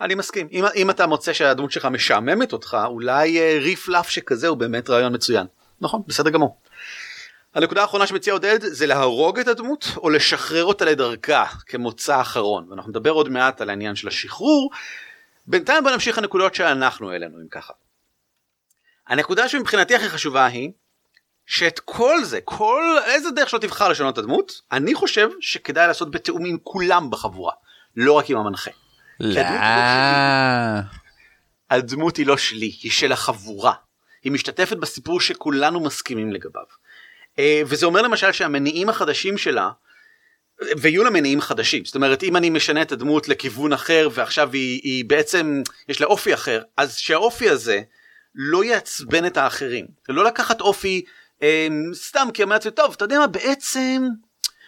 אני 0.01 0.15
מסכים 0.15 0.47
אם, 0.51 0.65
אם 0.75 0.89
אתה 0.89 1.07
מוצא 1.07 1.33
שהדמות 1.33 1.71
שלך 1.71 1.85
משעממת 1.85 2.53
אותך 2.53 2.77
אולי 2.85 3.59
ריף 3.59 3.87
לאף 3.87 4.09
שכזה 4.09 4.47
הוא 4.47 4.57
באמת 4.57 4.89
רעיון 4.89 5.15
מצוין. 5.15 5.47
נכון, 5.81 6.01
בסדר 6.07 6.29
גמור. 6.29 6.57
הנקודה 7.55 7.81
האחרונה 7.81 8.07
שמציע 8.07 8.33
עודד 8.33 8.59
זה 8.61 8.87
להרוג 8.87 9.39
את 9.39 9.47
הדמות 9.47 9.87
או 9.97 10.09
לשחרר 10.09 10.65
אותה 10.65 10.85
לדרכה 10.85 11.45
כמוצא 11.65 12.21
אחרון 12.21 12.65
ואנחנו 12.69 12.89
נדבר 12.89 13.11
עוד 13.11 13.29
מעט 13.29 13.61
על 13.61 13.69
העניין 13.69 13.95
של 13.95 14.07
השחרור. 14.07 14.71
בינתיים 15.47 15.83
בוא 15.83 15.91
נמשיך 15.91 16.17
לנקודות 16.17 16.55
שאנחנו 16.55 17.11
העלינו 17.11 17.41
אם 17.41 17.47
ככה. 17.47 17.73
הנקודה 19.07 19.49
שמבחינתי 19.49 19.95
הכי 19.95 20.09
חשובה 20.09 20.45
היא 20.45 20.71
שאת 21.49 21.79
כל 21.79 22.23
זה 22.23 22.39
כל 22.45 22.83
איזה 23.05 23.31
דרך 23.31 23.49
שלא 23.49 23.59
תבחר 23.59 23.89
לשנות 23.89 24.13
את 24.13 24.17
הדמות 24.17 24.61
אני 24.71 24.93
חושב 24.93 25.29
שכדאי 25.41 25.87
לעשות 25.87 26.11
בתיאום 26.11 26.45
עם 26.45 26.57
כולם 26.63 27.09
בחבורה 27.09 27.53
לא 27.95 28.13
רק 28.13 28.29
עם 28.29 28.37
המנחה. 28.37 28.71
לא. 29.19 29.41
הדמות 31.69 32.17
היא 32.17 32.25
לא 32.25 32.37
שלי 32.37 32.75
היא 32.81 32.91
של 32.91 33.11
החבורה. 33.11 33.73
היא 34.23 34.31
משתתפת 34.31 34.77
בסיפור 34.77 35.21
שכולנו 35.21 35.79
מסכימים 35.79 36.33
לגביו. 36.33 36.63
אה, 37.39 37.61
וזה 37.65 37.85
אומר 37.85 38.01
למשל 38.01 38.31
שהמניעים 38.31 38.89
החדשים 38.89 39.37
שלה 39.37 39.69
ויהיו 40.77 41.03
לה 41.03 41.09
מניעים 41.09 41.41
חדשים 41.41 41.85
זאת 41.85 41.95
אומרת 41.95 42.23
אם 42.23 42.35
אני 42.35 42.49
משנה 42.49 42.81
את 42.81 42.91
הדמות 42.91 43.27
לכיוון 43.29 43.73
אחר 43.73 44.09
ועכשיו 44.13 44.53
היא, 44.53 44.81
היא 44.83 45.05
בעצם 45.05 45.61
יש 45.89 46.01
לה 46.01 46.07
אופי 46.07 46.33
אחר 46.33 46.61
אז 46.77 46.95
שהאופי 46.95 47.49
הזה 47.49 47.81
לא 48.35 48.63
יעצבן 48.63 49.25
את 49.25 49.37
האחרים 49.37 49.87
לא 50.09 50.23
לקחת 50.23 50.61
אופי 50.61 51.05
אה, 51.05 51.11
סתם 51.93 52.27
כי 52.33 52.43
אמרת 52.43 52.67
טוב 52.67 52.93
אתה 52.97 53.05
יודע 53.05 53.19
מה 53.19 53.27
בעצם 53.27 54.07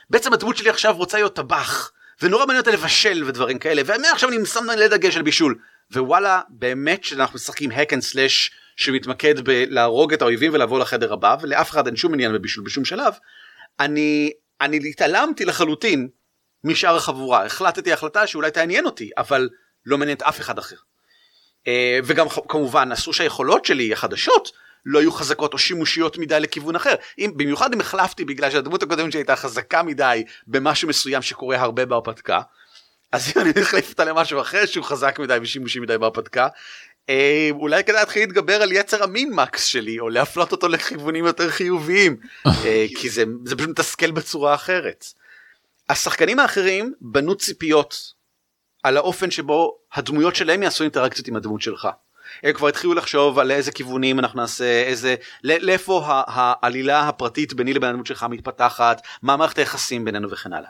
בעצם 0.10 0.34
הדמות 0.34 0.58
שלי 0.58 0.70
עכשיו 0.70 0.96
רוצה 0.98 1.18
להיות 1.18 1.36
טבח 1.36 1.92
ונורא 2.22 2.46
מעניין 2.46 2.60
אותה 2.60 2.72
לבשל 2.72 3.24
ודברים 3.28 3.60
כאלה 3.60 3.82
ומעכשיו 3.86 4.30
אני 4.30 4.46
שם 4.46 4.66
לה 4.66 4.88
דגש 4.88 5.18
על 5.18 5.22
בישול 5.22 5.60
ווואלה 5.94 6.42
באמת 6.50 7.04
שאנחנו 7.04 7.36
משחקים 7.36 7.72
hack 7.72 7.90
and 7.92 8.14
slash 8.14 8.52
שמתמקד 8.76 9.40
בלהרוג 9.40 10.14
את 10.14 10.22
האויבים 10.22 10.54
ולבוא 10.54 10.80
לחדר 10.80 11.14
הבא 11.14 11.36
ולאף 11.42 11.70
אחד 11.70 11.88
אין 11.88 11.96
שום 11.96 12.14
עניין 12.14 12.34
בבישול 12.34 12.64
בשום 12.64 12.86
שלב. 12.86 13.14
אני 13.80 14.32
אני 14.62 14.90
התעלמתי 14.90 15.46
לחלוטין 15.46 16.08
משאר 16.64 16.96
החבורה 16.96 17.46
החלטתי 17.46 17.94
החלטה 17.94 18.28
שאולי 18.28 18.52
תעניין 18.52 18.86
אותי 18.86 19.10
אבל 19.18 19.50
לא 19.86 19.98
מעניינת 19.98 20.22
אף 20.22 20.40
אחד 20.40 20.58
אחר. 20.60 20.76
אה, 21.68 22.00
וגם 22.04 22.30
כמובן 22.30 22.92
אסור 22.92 23.14
שהיכולות 23.14 23.66
שלי 23.66 23.94
החדשות 23.94 24.52
לא 24.86 25.00
יהיו 25.00 25.12
חזקות 25.12 25.54
או 25.54 25.58
שימושיות 25.58 26.18
מדי 26.18 26.40
לכיוון 26.40 26.76
אחר 26.76 26.96
אם 27.20 27.32
במיוחד 27.36 27.74
אם 27.74 27.82
החלפתי 27.82 28.26
בגלל 28.26 28.52
שהדמות 28.52 28.84
הקודמת 28.84 29.12
שלי 29.12 29.20
הייתה 29.20 29.36
חזקה 29.36 29.84
מדי 29.84 30.24
במשהו 30.48 30.90
מסוים 30.90 31.22
שקורה 31.22 31.62
הרבה 31.62 31.86
בהרפתקה. 31.86 32.42
אז 33.12 33.34
אם 33.36 33.42
אני 33.42 33.52
מחליף 33.62 33.90
אותה 33.90 34.06
למשהו 34.06 34.42
אחר 34.42 34.66
שהוא 34.66 34.86
חזק 34.86 35.20
מדי 35.20 35.38
ושימושי 35.42 35.80
מדי 35.80 35.98
בהרפתקה 35.98 36.48
אה, 37.10 37.50
אולי 37.52 37.84
כדאי 37.84 38.00
להתחיל 38.00 38.22
להתגבר 38.22 38.62
על 38.62 38.72
יצר 38.72 39.04
המין 39.04 39.34
מקס 39.34 39.66
שלי 39.66 40.00
או 40.00 40.10
להפלות 40.10 40.52
אותו 40.52 40.68
לכיוונים 40.68 41.26
יותר 41.26 41.50
חיוביים 41.50 42.18
אה, 42.48 42.86
כי 42.96 43.10
זה, 43.10 43.24
זה 43.46 43.56
פשוט 43.56 43.70
מתסכל 43.70 44.12
בצורה 44.12 44.56
אחרת. 44.56 45.06
השחקנים 45.90 46.40
האחרים 46.40 46.94
בנו 47.02 47.36
ציפיות 47.36 48.14
על 48.84 48.98
האופן 48.98 49.32
שבו 49.32 49.78
הדמויות 49.94 50.36
שלהם 50.36 50.64
יעשו 50.64 50.84
אינטראקציות 50.84 51.28
עם 51.28 51.36
הדמות 51.36 51.62
שלך. 51.62 51.88
הם 52.44 52.54
כבר 52.54 52.68
התחילו 52.68 52.94
לחשוב 52.94 53.40
על 53.40 53.52
איזה 53.52 53.72
כיוונים 53.72 54.20
אנחנו 54.20 54.42
נעשה 54.42 54.84
איזה 54.84 55.16
לאיפה 55.44 56.04
העלילה 56.08 57.08
הפרטית 57.08 57.54
ביני 57.54 57.74
לבין 57.74 57.90
הדמות 57.90 58.06
שלך 58.06 58.26
מתפתחת 58.30 59.02
מה 59.22 59.38
מערכת 59.38 59.58
היחסים 59.58 60.06
בינינו 60.06 60.32
וכן 60.32 60.54
הלאה. 60.54 60.70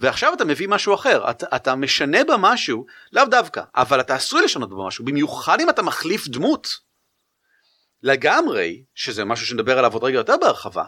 ועכשיו 0.00 0.34
אתה 0.34 0.44
מביא 0.44 0.68
משהו 0.68 0.94
אחר 0.94 1.30
אתה, 1.30 1.46
אתה 1.56 1.74
משנה 1.74 2.24
בה 2.24 2.36
משהו 2.38 2.86
לאו 3.12 3.24
דווקא 3.24 3.62
אבל 3.76 4.00
אתה 4.00 4.14
עשוי 4.14 4.44
לשנות 4.44 4.70
בה 4.70 4.86
משהו 4.86 5.04
במיוחד 5.04 5.60
אם 5.60 5.70
אתה 5.70 5.82
מחליף 5.82 6.28
דמות. 6.28 6.92
לגמרי 8.02 8.82
שזה 8.94 9.24
משהו 9.24 9.46
שנדבר 9.46 9.78
עליו 9.78 9.92
עוד 9.92 10.04
רגע 10.04 10.16
יותר 10.16 10.34
בהרחבה 10.40 10.84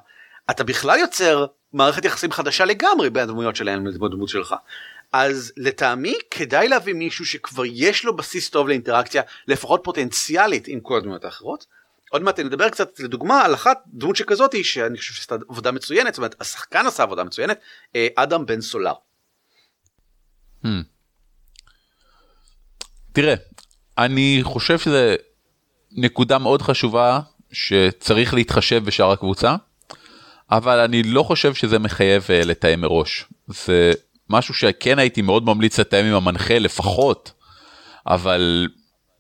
אתה 0.51 0.65
בכלל 0.65 0.99
יוצר 0.99 1.47
מערכת 1.73 2.05
יחסים 2.05 2.33
חדשה 2.33 2.65
לגמרי 2.65 3.11
בין 3.11 3.23
הדמויות 3.23 3.57
שלהם 3.57 3.87
לדמות 3.87 4.29
שלך. 4.29 4.55
אז 5.17 5.53
לטעמי 5.57 6.15
כדאי 6.31 6.69
להביא 6.69 6.95
מישהו 6.95 7.27
שכבר 7.27 7.63
יש 7.67 8.05
לו 8.05 8.17
בסיס 8.17 8.51
טוב 8.51 8.69
לאינטראקציה 8.69 9.23
לפחות 9.49 9.81
פוטנציאלית 9.85 10.69
עם 10.69 10.81
כל 10.81 10.97
הדמויות 10.97 11.25
האחרות. 11.25 11.67
עוד 12.11 12.23
מעט 12.23 12.41
נדבר 12.41 12.69
קצת 12.69 13.01
לדוגמה 13.01 13.43
על 13.45 13.55
אחת 13.55 13.83
דמות 13.87 14.17
שכזאת 14.17 14.65
שאני 14.65 14.99
חושב 14.99 15.15
שעשתה 15.15 15.35
עבודה 15.49 15.73
מצוינת 15.73 16.15
זאת 16.15 16.19
אומרת 16.19 16.35
השחקן 16.41 16.87
עשה 16.87 17.03
עבודה 17.03 17.25
מצוינת 17.25 17.61
אה, 17.97 18.07
אדם 18.15 18.47
בן 18.47 18.61
סולר. 18.61 18.93
Hmm. 20.65 20.69
תראה 23.13 23.35
אני 23.99 24.41
חושב 24.43 24.79
שזה 24.79 25.17
נקודה 25.93 26.39
מאוד 26.39 26.63
חשובה 26.63 27.21
שצריך 27.53 28.35
להתחשב 28.35 28.85
בשאר 28.85 29.13
הקבוצה 29.13 29.57
אבל 30.51 30.79
אני 30.79 31.03
לא 31.03 31.23
חושב 31.23 31.55
שזה 31.55 31.79
מחייב 31.79 32.27
אה, 32.31 32.45
לתאם 32.45 32.81
מראש 32.81 33.25
זה 33.49 33.93
משהו 34.31 34.55
שכן 34.55 34.99
הייתי 34.99 35.23
מאוד 35.23 35.45
ממליץ 35.45 35.81
לתאם 35.81 36.05
עם 36.05 36.15
המנחה 36.15 36.59
לפחות, 36.59 37.33
אבל 38.07 38.69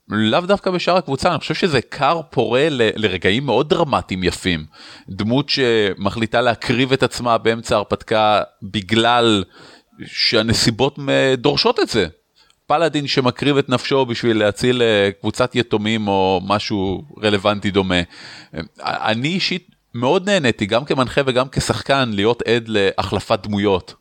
לאו 0.09 0.41
דווקא 0.41 0.71
בשאר 0.71 0.97
הקבוצה, 0.97 1.31
אני 1.31 1.39
חושב 1.39 1.55
שזה 1.55 1.81
כר 1.83 2.21
פורה 2.31 2.69
ל, 2.71 2.83
לרגעים 2.95 3.47
מאוד 3.47 3.69
דרמטיים 3.69 4.25
יפים. 4.25 4.65
דמות 5.09 5.49
שמחליטה 5.49 6.41
להקריב 6.41 6.93
את 6.93 7.03
עצמה 7.03 7.39
באמצע 7.39 7.75
ההרפתקה 7.75 8.43
בגלל 8.63 9.45
שהנסיבות 10.07 10.99
דורשות 11.37 11.81
את 11.81 11.89
זה. 11.89 12.07
פלאדין 12.67 13.07
שמקריב 13.07 13.57
את 13.57 13.69
נפשו 13.69 14.07
בשביל 14.07 14.39
להציל 14.39 14.83
אה, 14.83 15.11
קבוצת 15.21 15.57
יתומים 15.57 16.09
או 16.09 16.41
משהו 16.47 17.03
רלוונטי 17.23 17.71
דומה. 17.71 18.03
אני 18.81 19.29
אישית 19.29 19.69
מאוד 19.95 20.31
נהניתי 20.31 20.67
גם 20.67 20.85
כמנחה 20.85 21.21
וגם 21.27 21.49
כשחקן 21.53 22.11
להיות 22.15 22.43
עד 22.43 22.65
להחלפת 22.69 23.39
דמויות. 23.43 23.95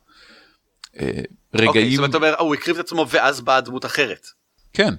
אה, 1.00 1.08
רגעים... 1.54 1.68
אוקיי, 1.68 1.90
זאת 1.90 1.98
אומרת, 1.98 2.14
אומר, 2.14 2.34
הוא 2.38 2.54
הקריב 2.54 2.78
את 2.78 2.84
עצמו 2.84 3.06
ואז 3.08 3.40
באה 3.40 3.60
דמות 3.60 3.84
אחרת. 3.84 4.26
כן. 4.72 4.94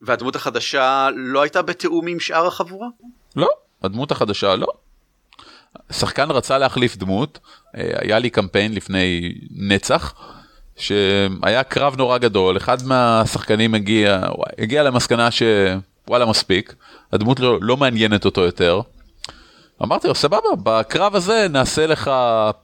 והדמות 0.00 0.36
החדשה 0.36 1.08
לא 1.16 1.42
הייתה 1.42 1.62
בתיאום 1.62 2.06
עם 2.06 2.20
שאר 2.20 2.46
החבורה? 2.46 2.88
לא, 3.36 3.48
הדמות 3.82 4.10
החדשה 4.10 4.56
לא. 4.56 4.66
שחקן 5.92 6.30
רצה 6.30 6.58
להחליף 6.58 6.96
דמות, 6.96 7.38
אה, 7.76 7.90
היה 8.00 8.18
לי 8.18 8.30
קמפיין 8.30 8.74
לפני 8.74 9.34
נצח, 9.50 10.14
שהיה 10.76 11.62
קרב 11.68 11.96
נורא 11.96 12.18
גדול, 12.18 12.56
אחד 12.56 12.82
מהשחקנים 12.82 13.74
הגיע, 13.74 14.22
הגיע 14.58 14.82
למסקנה 14.82 15.28
שוואלה 15.30 16.26
מספיק, 16.26 16.74
הדמות 17.12 17.40
לא, 17.40 17.58
לא 17.62 17.76
מעניינת 17.76 18.24
אותו 18.24 18.40
יותר, 18.40 18.80
אמרתי 19.82 20.08
לו 20.08 20.14
סבבה 20.14 20.48
בקרב 20.62 21.14
הזה 21.14 21.46
נעשה 21.50 21.86
לך 21.86 22.10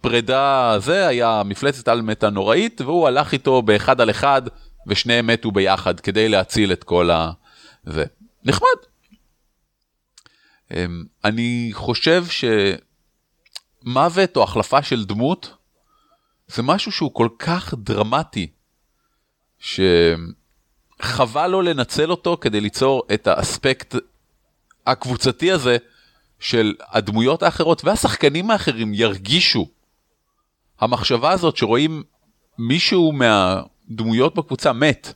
פרידה 0.00 0.76
זה 0.78 1.06
היה 1.06 1.42
מפלצת 1.44 1.88
על 1.88 2.02
מתה 2.02 2.30
נוראית 2.30 2.80
והוא 2.80 3.06
הלך 3.06 3.32
איתו 3.32 3.62
באחד 3.62 4.00
על 4.00 4.10
אחד 4.10 4.42
ושניהם 4.86 5.26
מתו 5.26 5.50
ביחד 5.50 6.00
כדי 6.00 6.28
להציל 6.28 6.72
את 6.72 6.84
כל 6.84 7.10
ה... 7.10 7.32
זה 7.84 8.04
נחמד. 8.44 8.68
אמ, 10.70 11.04
אני 11.24 11.70
חושב 11.72 12.24
שמוות 13.84 14.36
או 14.36 14.42
החלפה 14.42 14.82
של 14.82 15.04
דמות 15.04 15.54
זה 16.48 16.62
משהו 16.62 16.92
שהוא 16.92 17.14
כל 17.14 17.28
כך 17.38 17.74
דרמטי 17.74 18.50
שחבל 19.58 21.46
לו 21.46 21.62
לנצל 21.62 22.10
אותו 22.10 22.38
כדי 22.40 22.60
ליצור 22.60 23.02
את 23.14 23.26
האספקט 23.26 23.96
הקבוצתי 24.86 25.52
הזה 25.52 25.76
של 26.42 26.74
הדמויות 26.80 27.42
האחרות 27.42 27.84
והשחקנים 27.84 28.50
האחרים 28.50 28.94
ירגישו 28.94 29.68
המחשבה 30.80 31.30
הזאת 31.30 31.56
שרואים 31.56 32.02
מישהו 32.58 33.12
מהדמויות 33.12 34.34
בקבוצה 34.34 34.72
מת 34.72 35.12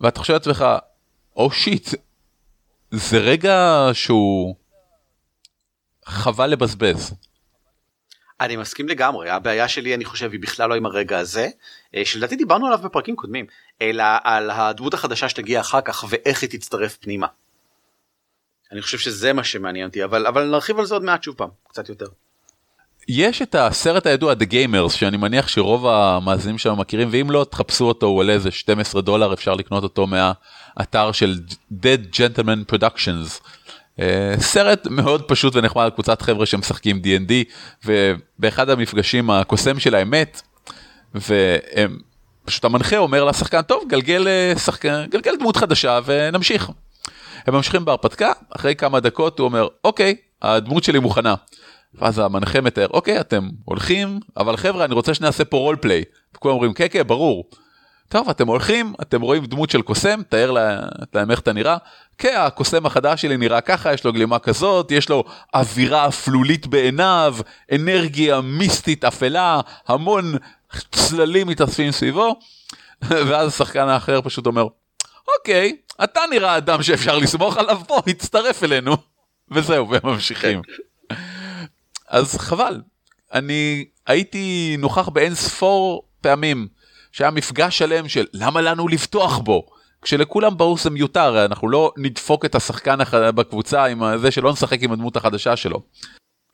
ואתה 0.00 0.20
חושב 0.20 0.32
לעצמך 0.32 0.64
או 1.36 1.48
oh 1.48 1.54
שיט 1.54 1.88
זה 2.90 3.18
רגע 3.18 3.88
שהוא 3.92 4.54
חבל 6.06 6.46
לבזבז. 6.46 7.14
אני 8.40 8.56
מסכים 8.56 8.88
לגמרי 8.88 9.30
הבעיה 9.30 9.68
שלי 9.68 9.94
אני 9.94 10.04
חושב 10.04 10.32
היא 10.32 10.40
בכלל 10.40 10.68
לא 10.68 10.74
עם 10.74 10.86
הרגע 10.86 11.18
הזה 11.18 11.48
אה, 11.94 12.04
שלדעתי 12.04 12.36
דיברנו 12.36 12.66
עליו 12.66 12.78
בפרקים 12.78 13.16
קודמים 13.16 13.46
אלא 13.82 14.04
על 14.24 14.50
הדמות 14.50 14.94
החדשה 14.94 15.28
שתגיע 15.28 15.60
אחר 15.60 15.80
כך 15.80 16.04
ואיך 16.08 16.42
היא 16.42 16.50
תצטרף 16.50 16.96
פנימה. 16.96 17.26
אני 18.72 18.82
חושב 18.82 18.98
שזה 18.98 19.32
מה 19.32 19.44
שמעניין 19.44 19.86
אותי 19.86 20.04
אבל 20.04 20.26
אבל 20.26 20.44
נרחיב 20.44 20.78
על 20.78 20.86
זה 20.86 20.94
עוד 20.94 21.04
מעט 21.04 21.22
שוב 21.22 21.34
פעם 21.34 21.48
קצת 21.68 21.88
יותר. 21.88 22.06
יש 23.08 23.42
את 23.42 23.54
הסרט 23.54 24.06
הידוע 24.06 24.32
The 24.32 24.52
Gamers 24.52 24.90
שאני 24.90 25.16
מניח 25.16 25.48
שרוב 25.48 25.86
המאזינים 25.86 26.58
שם 26.58 26.78
מכירים 26.78 27.08
ואם 27.10 27.30
לא 27.30 27.46
תחפשו 27.50 27.84
אותו 27.84 28.06
הוא 28.06 28.18
עולה 28.18 28.32
איזה 28.32 28.50
12 28.50 29.02
דולר 29.02 29.32
אפשר 29.32 29.54
לקנות 29.54 29.82
אותו 29.82 30.06
מהאתר 30.06 31.12
של 31.12 31.40
Dead 31.72 32.16
Gentleman 32.16 32.74
Productions. 32.74 33.40
Uh, 33.96 34.00
סרט 34.40 34.86
מאוד 34.86 35.22
פשוט 35.22 35.56
ונחמד 35.56 35.82
על 35.84 35.90
קבוצת 35.90 36.22
חבר'ה 36.22 36.46
שמשחקים 36.46 37.02
D&D 37.04 37.32
ובאחד 37.84 38.70
המפגשים 38.70 39.30
הקוסם 39.30 39.78
שלהם 39.78 40.10
מת 40.10 40.42
ופשוט 41.14 42.64
המנחה 42.64 42.96
אומר 42.96 43.24
לשחקן 43.24 43.62
טוב 43.62 43.84
גלגל 43.88 44.28
אה, 44.28 44.52
שחקן 44.58 45.04
גלגל 45.10 45.36
דמות 45.36 45.56
חדשה 45.56 46.00
ונמשיך. 46.04 46.70
הם 47.48 47.54
ממשיכים 47.54 47.84
בהרפתקה, 47.84 48.32
אחרי 48.56 48.74
כמה 48.74 49.00
דקות 49.00 49.38
הוא 49.38 49.44
אומר, 49.44 49.68
אוקיי, 49.84 50.14
הדמות 50.42 50.84
שלי 50.84 50.98
מוכנה. 50.98 51.34
ואז 51.94 52.18
המנחה 52.18 52.60
מתאר, 52.60 52.86
אוקיי, 52.90 53.20
אתם 53.20 53.48
הולכים, 53.64 54.20
אבל 54.36 54.56
חבר'ה, 54.56 54.84
אני 54.84 54.94
רוצה 54.94 55.14
שנעשה 55.14 55.44
פה 55.44 55.56
רול 55.56 55.76
פליי. 55.76 56.02
וכולם 56.36 56.54
אומרים, 56.54 56.72
כן, 56.72 56.86
כן, 56.90 57.02
ברור. 57.06 57.50
טוב, 58.08 58.28
אתם 58.28 58.48
הולכים, 58.48 58.94
אתם 59.02 59.20
רואים 59.20 59.46
דמות 59.46 59.70
של 59.70 59.82
קוסם, 59.82 60.22
תאר 60.28 60.50
להם 61.14 61.30
איך 61.30 61.40
אתה 61.40 61.52
נראה. 61.52 61.76
כן, 62.18 62.36
הקוסם 62.38 62.86
החדש 62.86 63.22
שלי 63.22 63.36
נראה 63.36 63.60
ככה, 63.60 63.92
יש 63.92 64.04
לו 64.04 64.12
גלימה 64.12 64.38
כזאת, 64.38 64.90
יש 64.90 65.08
לו 65.08 65.24
אווירה 65.54 66.08
אפלולית 66.08 66.66
בעיניו, 66.66 67.36
אנרגיה 67.74 68.40
מיסטית 68.40 69.04
אפלה, 69.04 69.60
המון 69.88 70.34
צללים 70.92 71.46
מתאספים 71.46 71.92
סביבו. 71.92 72.36
ואז 73.28 73.48
השחקן 73.48 73.88
האחר 73.88 74.20
פשוט 74.22 74.46
אומר, 74.46 74.66
אוקיי, 75.36 75.76
אתה 76.04 76.20
נראה 76.30 76.56
אדם 76.56 76.82
שאפשר 76.82 77.18
לסמוך 77.18 77.56
עליו, 77.56 77.80
בוא, 77.88 78.02
הצטרף 78.06 78.64
אלינו. 78.64 78.96
וזהו, 79.50 79.90
והם 79.90 80.00
ממשיכים. 80.04 80.62
אז 82.08 82.36
חבל, 82.38 82.80
אני 83.32 83.84
הייתי 84.06 84.76
נוכח 84.78 85.08
באין 85.08 85.34
ספור 85.34 86.08
פעמים 86.20 86.68
שהיה 87.12 87.30
מפגש 87.30 87.78
שלם 87.78 88.08
של 88.08 88.26
למה 88.32 88.60
לנו 88.60 88.88
לפתוח 88.88 89.38
בו. 89.38 89.66
כשלכולם 90.02 90.56
ברור 90.56 90.78
זה 90.78 90.90
מיותר, 90.90 91.44
אנחנו 91.44 91.68
לא 91.68 91.92
נדפוק 91.96 92.44
את 92.44 92.54
השחקן 92.54 92.98
בקבוצה 93.34 93.84
עם 93.84 94.18
זה 94.18 94.30
שלא 94.30 94.52
נשחק 94.52 94.82
עם 94.82 94.92
הדמות 94.92 95.16
החדשה 95.16 95.56
שלו. 95.56 95.82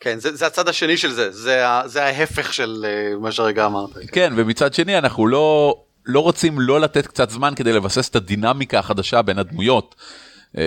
כן, 0.00 0.18
זה, 0.18 0.36
זה 0.36 0.46
הצד 0.46 0.68
השני 0.68 0.96
של 0.96 1.10
זה, 1.10 1.30
זה, 1.30 1.64
זה 1.84 2.04
ההפך 2.04 2.52
של 2.52 2.84
uh, 2.84 3.18
מה 3.18 3.32
שהרגע 3.32 3.66
אמרת. 3.66 3.90
כן, 4.12 4.32
ומצד 4.36 4.74
שני 4.74 4.98
אנחנו 4.98 5.26
לא, 5.26 5.76
לא 6.06 6.20
רוצים 6.20 6.60
לא 6.60 6.80
לתת 6.80 7.06
קצת 7.06 7.30
זמן 7.30 7.54
כדי 7.54 7.72
לבסס 7.72 8.08
את 8.08 8.16
הדינמיקה 8.16 8.78
החדשה 8.78 9.22
בין 9.22 9.38
הדמויות 9.38 9.94
uh, 10.52 10.58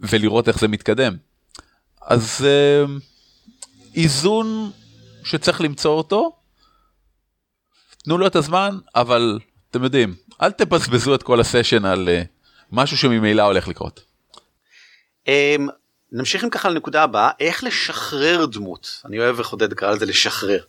ולראות 0.00 0.48
איך 0.48 0.58
זה 0.58 0.68
מתקדם. 0.68 1.16
אז 2.02 2.46
uh, 2.46 2.90
איזון 3.94 4.70
שצריך 5.24 5.60
למצוא 5.60 5.90
אותו, 5.90 6.36
תנו 8.04 8.18
לו 8.18 8.26
את 8.26 8.36
הזמן, 8.36 8.78
אבל 8.94 9.38
אתם 9.70 9.84
יודעים, 9.84 10.14
אל 10.42 10.50
תבזבזו 10.50 11.14
את 11.14 11.22
כל 11.22 11.40
הסשן 11.40 11.84
על 11.84 12.08
uh, 12.08 12.26
משהו 12.72 12.96
שממילא 12.96 13.42
הולך 13.42 13.68
לקרות. 13.68 14.04
Um, 15.26 15.30
נמשיך 16.12 16.44
עם 16.44 16.50
ככה 16.50 16.68
לנקודה 16.68 17.02
הבאה, 17.02 17.30
איך 17.40 17.64
לשחרר 17.64 18.46
דמות. 18.46 19.02
אני 19.04 19.18
אוהב 19.18 19.40
עודד 19.40 19.74
קרא 19.74 19.90
לזה 19.90 20.06
לשחרר. 20.06 20.62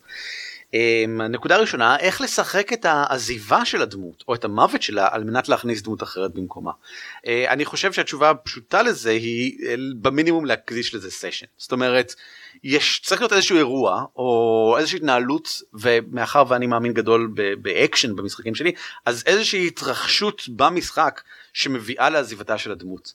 אממ, 0.71 1.21
נקודה 1.29 1.57
ראשונה, 1.57 1.97
איך 1.99 2.21
לשחק 2.21 2.73
את 2.73 2.85
העזיבה 2.85 3.65
של 3.65 3.81
הדמות, 3.81 4.23
או 4.27 4.35
את 4.35 4.45
המוות 4.45 4.81
שלה, 4.81 5.07
על 5.11 5.23
מנת 5.23 5.49
להכניס 5.49 5.81
דמות 5.81 6.03
אחרת 6.03 6.33
במקומה. 6.33 6.71
אה, 6.71 7.29
אני 7.49 7.65
חושב 7.65 7.93
שהתשובה 7.93 8.29
הפשוטה 8.29 8.81
לזה 8.81 9.09
היא 9.09 9.57
במינימום 10.01 10.45
להקדיש 10.45 10.95
לזה 10.95 11.11
סשן. 11.11 11.45
זאת 11.57 11.71
אומרת, 11.71 12.15
יש 12.63 13.01
צריך 13.05 13.21
להיות 13.21 13.33
איזשהו 13.33 13.57
אירוע 13.57 14.05
או 14.15 14.75
איזושהי 14.77 14.97
התנהלות 14.97 15.61
ומאחר 15.73 16.43
ואני 16.47 16.67
מאמין 16.67 16.93
גדול 16.93 17.33
באקשן 17.61 18.15
במשחקים 18.15 18.55
שלי 18.55 18.71
אז 19.05 19.23
איזושהי 19.25 19.67
התרחשות 19.67 20.41
במשחק 20.49 21.21
שמביאה 21.53 22.09
לעזיבתה 22.09 22.57
של 22.57 22.71
הדמות. 22.71 23.13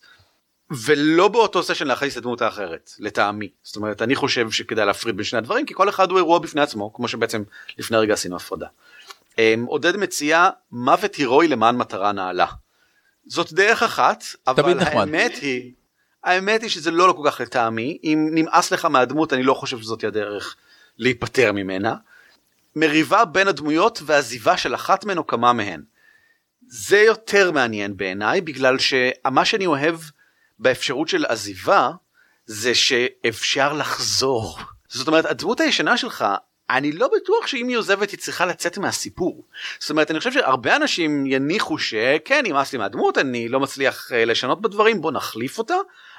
ולא 0.70 1.28
באותו 1.28 1.62
סשן 1.62 1.86
להכניס 1.86 2.12
את 2.12 2.18
הדמות 2.18 2.42
האחרת 2.42 2.90
לטעמי 2.98 3.48
זאת 3.62 3.76
אומרת 3.76 4.02
אני 4.02 4.14
חושב 4.14 4.50
שכדאי 4.50 4.86
להפריד 4.86 5.16
בין 5.16 5.24
שני 5.24 5.38
הדברים 5.38 5.66
כי 5.66 5.74
כל 5.74 5.88
אחד 5.88 6.10
הוא 6.10 6.18
אירוע 6.18 6.38
בפני 6.38 6.60
עצמו 6.60 6.92
כמו 6.92 7.08
שבעצם 7.08 7.42
לפני 7.78 7.96
רגע 7.96 8.14
עשינו 8.14 8.36
הפרדה. 8.36 8.66
אמ, 9.38 9.64
עודד 9.68 9.96
מציע 9.96 10.48
מוות 10.72 11.14
הירואי 11.14 11.48
למען 11.48 11.76
מטרה 11.76 12.12
נעלה. 12.12 12.46
זאת 13.26 13.52
דרך 13.52 13.82
אחת 13.82 14.24
אבל 14.46 14.78
האמת 14.80 15.32
היא 15.40 15.72
האמת 16.24 16.62
היא 16.62 16.70
שזה 16.70 16.90
לא, 16.90 17.08
לא 17.08 17.12
כל 17.12 17.30
כך 17.30 17.40
לטעמי, 17.40 17.98
אם 18.04 18.28
נמאס 18.32 18.72
לך 18.72 18.84
מהדמות 18.84 19.32
אני 19.32 19.42
לא 19.42 19.54
חושב 19.54 19.78
שזאת 19.78 20.04
הדרך 20.04 20.56
להיפטר 20.98 21.52
ממנה. 21.52 21.94
מריבה 22.76 23.24
בין 23.24 23.48
הדמויות 23.48 24.02
ועזיבה 24.04 24.56
של 24.56 24.74
אחת 24.74 25.04
מהן 25.04 25.18
או 25.18 25.26
כמה 25.26 25.52
מהן. 25.52 25.82
זה 26.68 26.98
יותר 26.98 27.52
מעניין 27.52 27.96
בעיניי 27.96 28.40
בגלל 28.40 28.76
שמה 28.78 29.44
שאני 29.44 29.66
אוהב 29.66 29.96
באפשרות 30.58 31.08
של 31.08 31.24
עזיבה 31.24 31.90
זה 32.46 32.74
שאפשר 32.74 33.72
לחזור. 33.72 34.58
זאת 34.88 35.08
אומרת 35.08 35.24
הדמות 35.24 35.60
הישנה 35.60 35.96
שלך 35.96 36.24
אני 36.70 36.92
לא 36.92 37.08
בטוח 37.16 37.46
שאם 37.46 37.68
היא 37.68 37.76
עוזבת 37.76 38.10
היא 38.10 38.18
צריכה 38.18 38.46
לצאת 38.46 38.78
מהסיפור. 38.78 39.44
זאת 39.78 39.90
אומרת 39.90 40.10
אני 40.10 40.18
חושב 40.18 40.32
שהרבה 40.32 40.76
אנשים 40.76 41.26
יניחו 41.26 41.78
שכן 41.78 42.42
נמאס 42.46 42.72
לי 42.72 42.78
מהדמות 42.78 43.18
אני 43.18 43.48
לא 43.48 43.60
מצליח 43.60 44.12
אה, 44.12 44.24
לשנות 44.24 44.60
בדברים 44.60 45.00
בוא 45.00 45.12
נחליף 45.12 45.58
אותה 45.58 45.74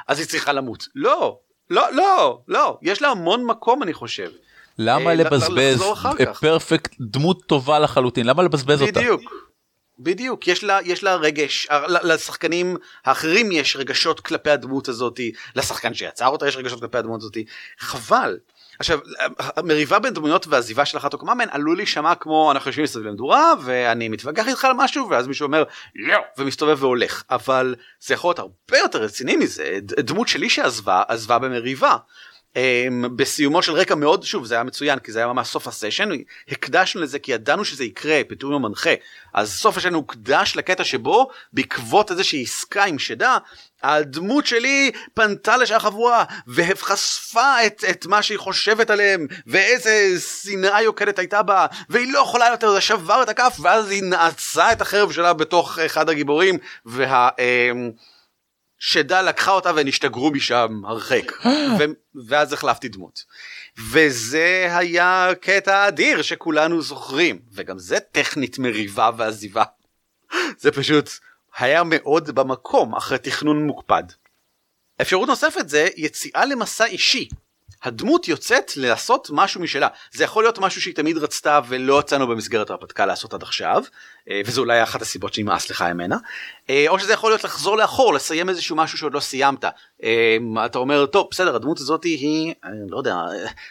אז 0.08 0.19
היא 0.19 0.28
צריכה 0.28 0.54
למות. 0.54 0.88
לא, 0.95 1.39
לא, 1.69 1.93
לא, 1.93 2.39
לא, 2.47 2.78
יש 2.82 3.02
לה 3.02 3.10
המון 3.10 3.45
מקום 3.45 3.84
אני 3.84 3.93
חושב. 3.93 4.32
למה 4.78 5.10
אה, 5.10 5.15
לבזבז 5.15 5.84
פרפקט 6.39 6.95
דמות 7.00 7.43
טובה 7.45 7.80
לחלוטין 7.80 8.26
למה 8.26 8.43
לבזבז 8.43 8.82
אותה? 8.82 9.00
בדיוק. 9.00 9.46
בדיוק 9.99 10.47
יש 10.47 10.63
לה 10.63 10.79
יש 10.83 11.03
לה 11.03 11.15
רגש 11.15 11.67
לשחקנים 12.03 12.77
האחרים 13.05 13.51
יש 13.51 13.75
רגשות 13.75 14.19
כלפי 14.19 14.49
הדמות 14.49 14.88
הזאתי 14.88 15.31
לשחקן 15.55 15.93
שיצר 15.93 16.27
אותה 16.27 16.47
יש 16.47 16.57
רגשות 16.57 16.79
כלפי 16.79 16.97
הדמות 16.97 17.21
הזאתי 17.21 17.45
חבל 17.79 18.38
עכשיו 18.79 18.99
מריבה 19.63 19.99
בין 19.99 20.13
דמויות 20.13 20.47
ועזיבה 20.47 20.86
של 20.86 20.97
אחת 20.97 21.13
עוקמה 21.13 21.36
מהן 21.36 21.49
עלול 21.51 21.77
להישמע 21.77 22.15
כמו 22.15 22.51
אנחנו 22.51 22.69
יושבים 22.69 22.83
מסביב 22.83 23.05
למדורה 23.05 23.53
ואני 23.63 24.10
מתווכח 24.10 24.47
איתך 24.47 24.65
על 24.65 24.73
משהו 24.75 25.10
ואז 25.10 25.27
מישהו 25.27 25.45
אומר 25.45 25.63
לא 25.95 26.17
ומסתובב 26.38 26.83
והולך 26.83 27.23
אבל 27.29 27.75
זה 27.99 28.13
יכול 28.13 28.29
להיות 28.29 28.39
הרבה 28.39 28.77
יותר 28.77 29.01
רציני 29.01 29.36
מזה 29.36 29.79
דמות 29.81 30.27
שלי 30.27 30.49
שעזבה 30.49 31.03
עזבה 31.07 31.39
במריבה. 31.39 31.97
Um, 32.58 33.08
בסיומו 33.15 33.62
של 33.62 33.74
רקע 33.74 33.96
מאוד 33.96 34.24
שוב 34.24 34.46
זה 34.46 34.56
היה 34.56 34.63
מצוין 34.63 35.00
כי 35.00 35.12
זה 35.12 35.20
היה 35.20 35.28
ממש 35.28 35.48
סוף 35.48 35.67
הסשן 35.67 36.10
הקדשנו 36.50 37.02
לזה 37.02 37.20
כי 37.20 37.32
ידענו 37.32 37.65
שזה 37.65 37.84
יקרה 37.84 38.22
בתיאום 38.30 38.54
המנחה. 38.54 38.89
אז 39.34 39.54
סוף 39.54 39.78
השן 39.78 39.93
הוקדש 39.93 40.56
לקטע 40.56 40.84
שבו 40.84 41.30
בעקבות 41.54 42.12
איזושהי 42.12 42.43
עסקה 42.43 42.84
עם 42.84 43.00
שדה 43.00 43.38
הדמות 43.84 44.46
שלי 44.46 44.91
פנתה 45.13 45.58
לשעה 45.58 45.80
חבורה 45.80 46.24
וחשפה 46.48 47.65
את, 47.65 47.84
את 47.89 48.06
מה 48.06 48.22
שהיא 48.22 48.39
חושבת 48.39 48.89
עליהם 48.89 49.28
ואיזה 49.48 50.13
שנאה 50.20 50.82
יוקדת 50.82 51.20
הייתה 51.20 51.43
בה 51.43 51.65
והיא 51.89 52.13
לא 52.13 52.20
יכולה 52.20 52.48
יותר 52.52 52.72
זה 52.72 52.82
שבר 52.82 53.24
את 53.24 53.30
הכף 53.30 53.58
ואז 53.62 53.89
היא 53.89 54.04
נעצה 54.04 54.72
את 54.72 54.82
החרב 54.82 55.12
שלה 55.12 55.34
בתוך 55.34 55.80
אחד 55.80 56.10
הגיבורים 56.10 56.58
וה... 56.86 57.30
אמ, 57.39 57.91
שדה 58.79 59.21
לקחה 59.21 59.51
אותה 59.51 59.71
ונשתגרו 59.75 60.31
משם 60.31 60.81
הרחק 60.85 61.31
ו- 61.79 62.23
ואז 62.27 62.53
החלפתי 62.53 62.87
דמות. 62.87 63.23
וזה 63.91 64.67
היה 64.71 65.29
קטע 65.41 65.87
אדיר 65.87 66.21
שכולנו 66.21 66.81
זוכרים 66.81 67.39
וגם 67.53 67.79
זה 67.79 67.99
טכנית 67.99 68.59
מריבה 68.59 69.09
ועזיבה. 69.17 69.63
זה 70.61 70.71
פשוט 70.71 71.09
היה 71.57 71.83
מאוד 71.85 72.31
במקום 72.31 72.95
אחרי 72.95 73.17
תכנון 73.17 73.67
מוקפד. 73.67 74.03
אפשרות 75.01 75.29
נוספת 75.29 75.69
זה 75.69 75.87
יציאה 75.97 76.45
למסע 76.45 76.85
אישי. 76.85 77.27
הדמות 77.83 78.27
יוצאת 78.27 78.77
לעשות 78.77 79.29
משהו 79.31 79.61
משלה. 79.61 79.87
זה 80.11 80.23
יכול 80.23 80.43
להיות 80.43 80.59
משהו 80.59 80.81
שהיא 80.81 80.95
תמיד 80.95 81.17
רצתה 81.17 81.59
ולא 81.67 81.99
יצאנו 81.99 82.27
במסגרת 82.27 82.69
ההרפתקה 82.69 83.05
לעשות 83.05 83.33
עד 83.33 83.41
עכשיו, 83.43 83.83
וזו 84.45 84.61
אולי 84.61 84.83
אחת 84.83 85.01
הסיבות 85.01 85.33
שנמאס 85.33 85.69
לך 85.69 85.81
ממנה, 85.81 86.17
אה, 86.69 86.85
או 86.87 86.99
שזה 86.99 87.13
יכול 87.13 87.31
להיות 87.31 87.43
לחזור 87.43 87.77
לאחור, 87.77 88.13
לסיים 88.13 88.49
איזשהו 88.49 88.75
משהו 88.75 88.97
שעוד 88.97 89.13
לא 89.13 89.19
סיימת. 89.19 89.65
אה, 90.03 90.37
אתה 90.65 90.77
אומר, 90.77 91.05
טוב, 91.05 91.27
בסדר, 91.31 91.55
הדמות 91.55 91.79
הזאת 91.79 92.03
היא, 92.03 92.53
אני 92.63 92.89
לא 92.89 92.97
יודע, 92.97 93.15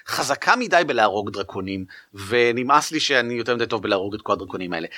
חזקה 0.09 0.57
מדי 0.57 0.83
בלהרוג 0.87 1.31
דרקונים, 1.31 1.85
ונמאס 2.29 2.93
לי 2.93 3.01
שאני 3.01 3.35
יותר 3.35 3.55
מדי 3.55 3.67
טוב 3.67 3.83
בלהרוג 3.83 4.15
את 4.15 4.23
כל 4.23 4.33
הדרקונים 4.33 4.73
האלה. 4.73 4.89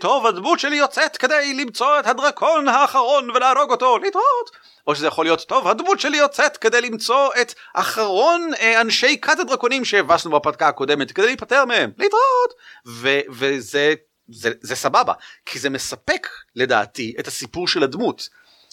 טוב, 0.00 0.26
הדמות 0.26 0.60
שלי 0.60 0.76
יוצאת 0.76 1.16
כדי 1.16 1.54
למצוא 1.54 2.00
את 2.00 2.06
הדרקון 2.06 2.68
האחרון 2.68 3.30
ולהרוג 3.30 3.70
אותו, 3.70 3.98
להתראות. 3.98 4.50
או 4.86 4.94
שזה 4.94 5.06
יכול 5.06 5.24
להיות 5.24 5.40
טוב 5.40 5.68
הדמות 5.68 6.00
שלי 6.00 6.16
יוצאת 6.16 6.56
כדי 6.56 6.80
למצוא 6.80 7.28
את 7.40 7.54
אחרון 7.74 8.50
אה, 8.60 8.80
אנשי 8.80 9.20
כת 9.22 9.38
הדרקונים 9.38 9.84
שהבסנו 9.84 10.30
בפתקה 10.30 10.68
הקודמת 10.68 11.12
כדי 11.12 11.26
להיפטר 11.26 11.64
מהם 11.64 11.90
להתראות 11.98 12.54
ו- 12.86 13.20
וזה 13.28 13.94
זה, 14.28 14.50
זה 14.60 14.76
סבבה 14.76 15.12
כי 15.46 15.58
זה 15.58 15.70
מספק 15.70 16.28
לדעתי 16.56 17.14
את 17.18 17.26
הסיפור 17.26 17.68
של 17.68 17.82
הדמות 17.82 18.28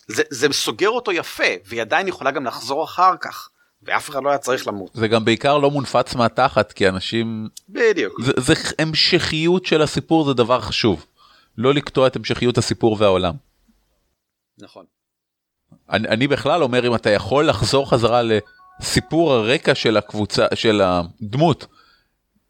זה, 0.07 0.23
זה 0.29 0.47
סוגר 0.51 0.89
אותו 0.89 1.11
יפה 1.11 1.43
והיא 1.65 1.81
עדיין 1.81 2.07
יכולה 2.07 2.31
גם 2.31 2.45
לחזור 2.45 2.83
אחר 2.83 3.13
כך. 3.21 3.49
ואף 3.83 4.09
אחד 4.09 4.23
לא 4.23 4.29
היה 4.29 4.37
צריך 4.37 4.67
למות. 4.67 4.91
זה 4.93 5.07
גם 5.07 5.25
בעיקר 5.25 5.57
לא 5.57 5.71
מונפץ 5.71 6.15
מהתחת 6.15 6.71
כי 6.71 6.89
אנשים 6.89 7.49
בדיוק 7.69 8.21
זה, 8.21 8.31
זה 8.37 8.53
המשכיות 8.79 9.65
של 9.65 9.81
הסיפור 9.81 10.25
זה 10.25 10.33
דבר 10.33 10.61
חשוב 10.61 11.05
לא 11.57 11.73
לקטוע 11.73 12.07
את 12.07 12.15
המשכיות 12.15 12.57
הסיפור 12.57 12.97
והעולם. 12.99 13.33
נכון. 14.57 14.85
אני, 15.89 16.07
אני 16.07 16.27
בכלל 16.27 16.63
אומר 16.63 16.87
אם 16.87 16.95
אתה 16.95 17.09
יכול 17.09 17.49
לחזור 17.49 17.89
חזרה 17.89 18.21
לסיפור 18.21 19.33
הרקע 19.33 19.75
של 19.75 19.97
הקבוצה 19.97 20.45
של 20.53 20.81
הדמות 20.81 21.65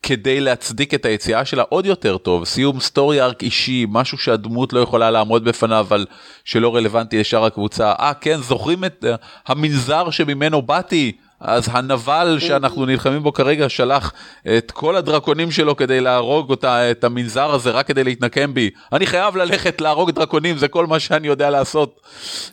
כדי 0.04 0.40
להצדיק 0.40 0.94
את 0.94 1.06
היציאה 1.06 1.46
שלה 1.46 1.64
עוד 1.70 1.86
יותר 1.86 2.18
טוב 2.18 2.46
סיום 2.46 2.80
סטורי 2.80 3.22
ארק 3.22 3.44
אישי 3.44 3.86
משהו 3.90 4.18
שהדמות 4.18 4.74
לא 4.74 4.80
יכולה 4.80 5.12
לעמוד 5.12 5.44
בפניו 5.44 5.86
אבל 5.90 6.06
שלא 6.46 6.76
רלוונטי 6.76 7.20
לשאר 7.20 7.46
הקבוצה 7.46 7.92
אה 7.92 8.14
כן 8.14 8.38
זוכרים 8.42 8.86
את 8.86 9.06
uh, 9.08 9.26
המנזר 9.48 10.10
שממנו 10.10 10.62
באתי 10.62 11.12
אז 11.42 11.68
הנבל 11.72 12.38
שאנחנו 12.40 12.86
נלחמים 12.86 13.24
בו 13.24 13.34
כרגע 13.34 13.70
שלח 13.70 14.14
את 14.58 14.72
כל 14.72 14.96
הדרקונים 14.96 15.52
שלו 15.52 15.76
כדי 15.76 16.02
להרוג 16.02 16.50
אותה, 16.50 16.92
את 16.92 17.04
המנזר 17.04 17.52
הזה 17.52 17.72
רק 17.72 17.88
כדי 17.88 18.04
להתנקם 18.04 18.54
בי. 18.54 18.70
אני 18.94 19.06
חייב 19.06 19.36
ללכת 19.36 19.82
להרוג 19.82 20.12
דרקונים, 20.12 20.58
זה 20.58 20.68
כל 20.68 20.88
מה 20.88 21.00
שאני 21.00 21.28
יודע 21.28 21.50
לעשות. 21.50 22.02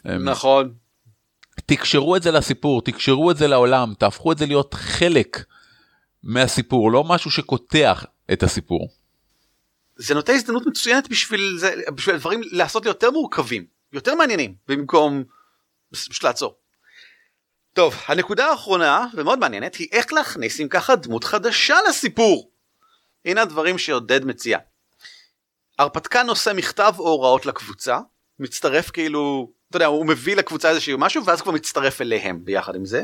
נכון. 0.05 0.71
תקשרו 1.67 2.17
את 2.17 2.23
זה 2.23 2.31
לסיפור, 2.31 2.83
תקשרו 2.83 3.31
את 3.31 3.37
זה 3.37 3.49
לעולם, 3.49 3.93
תהפכו 3.99 4.33
את 4.33 4.39
זה 4.39 4.47
להיות 4.47 4.75
חלק 4.75 5.45
מהסיפור, 6.23 6.93
לא 6.93 7.05
משהו 7.05 7.31
שקוטח 7.31 8.05
את 8.33 8.43
הסיפור. 8.43 8.89
זה 9.97 10.15
נותן 10.15 10.33
הזדמנות 10.33 10.67
מצוינת 10.67 11.09
בשביל 11.09 11.57
זה, 11.59 11.75
בשביל 11.95 12.17
דברים 12.17 12.41
לעשות 12.45 12.87
יותר 12.87 13.11
מורכבים, 13.11 13.67
יותר 13.93 14.15
מעניינים, 14.15 14.55
במקום 14.69 15.25
פשוט 15.93 16.25
לעצור. 16.25 16.59
טוב, 17.73 17.95
הנקודה 18.07 18.47
האחרונה 18.47 19.07
ומאוד 19.15 19.39
מעניינת 19.39 19.75
היא 19.75 19.89
איך 19.93 20.13
להכניס 20.13 20.61
אם 20.61 20.69
ככה 20.69 20.97
דמות 20.97 21.25
חדשה 21.25 21.77
לסיפור. 21.89 22.51
הנה 23.25 23.43
הדברים 23.43 23.79
שעודד 23.79 24.25
מציע. 24.25 24.59
הרפתקן 25.79 26.29
עושה 26.29 26.53
מכתב 26.53 26.95
או 26.99 27.09
הוראות 27.09 27.47
לקבוצה, 27.47 27.99
מצטרף 28.39 28.91
כאילו, 28.91 29.53
אתה 29.71 29.77
יודע, 29.77 29.87
הוא 29.87 30.07
מביא 30.07 30.37
לקבוצה 30.37 30.71
איזשהו 30.71 30.99
משהו 30.99 31.25
ואז 31.25 31.43
כבר 31.43 31.53
מצטרף 31.53 32.01
אליהם 32.01 32.45
ביחד 32.45 32.75
עם 32.75 32.85
זה. 32.85 33.03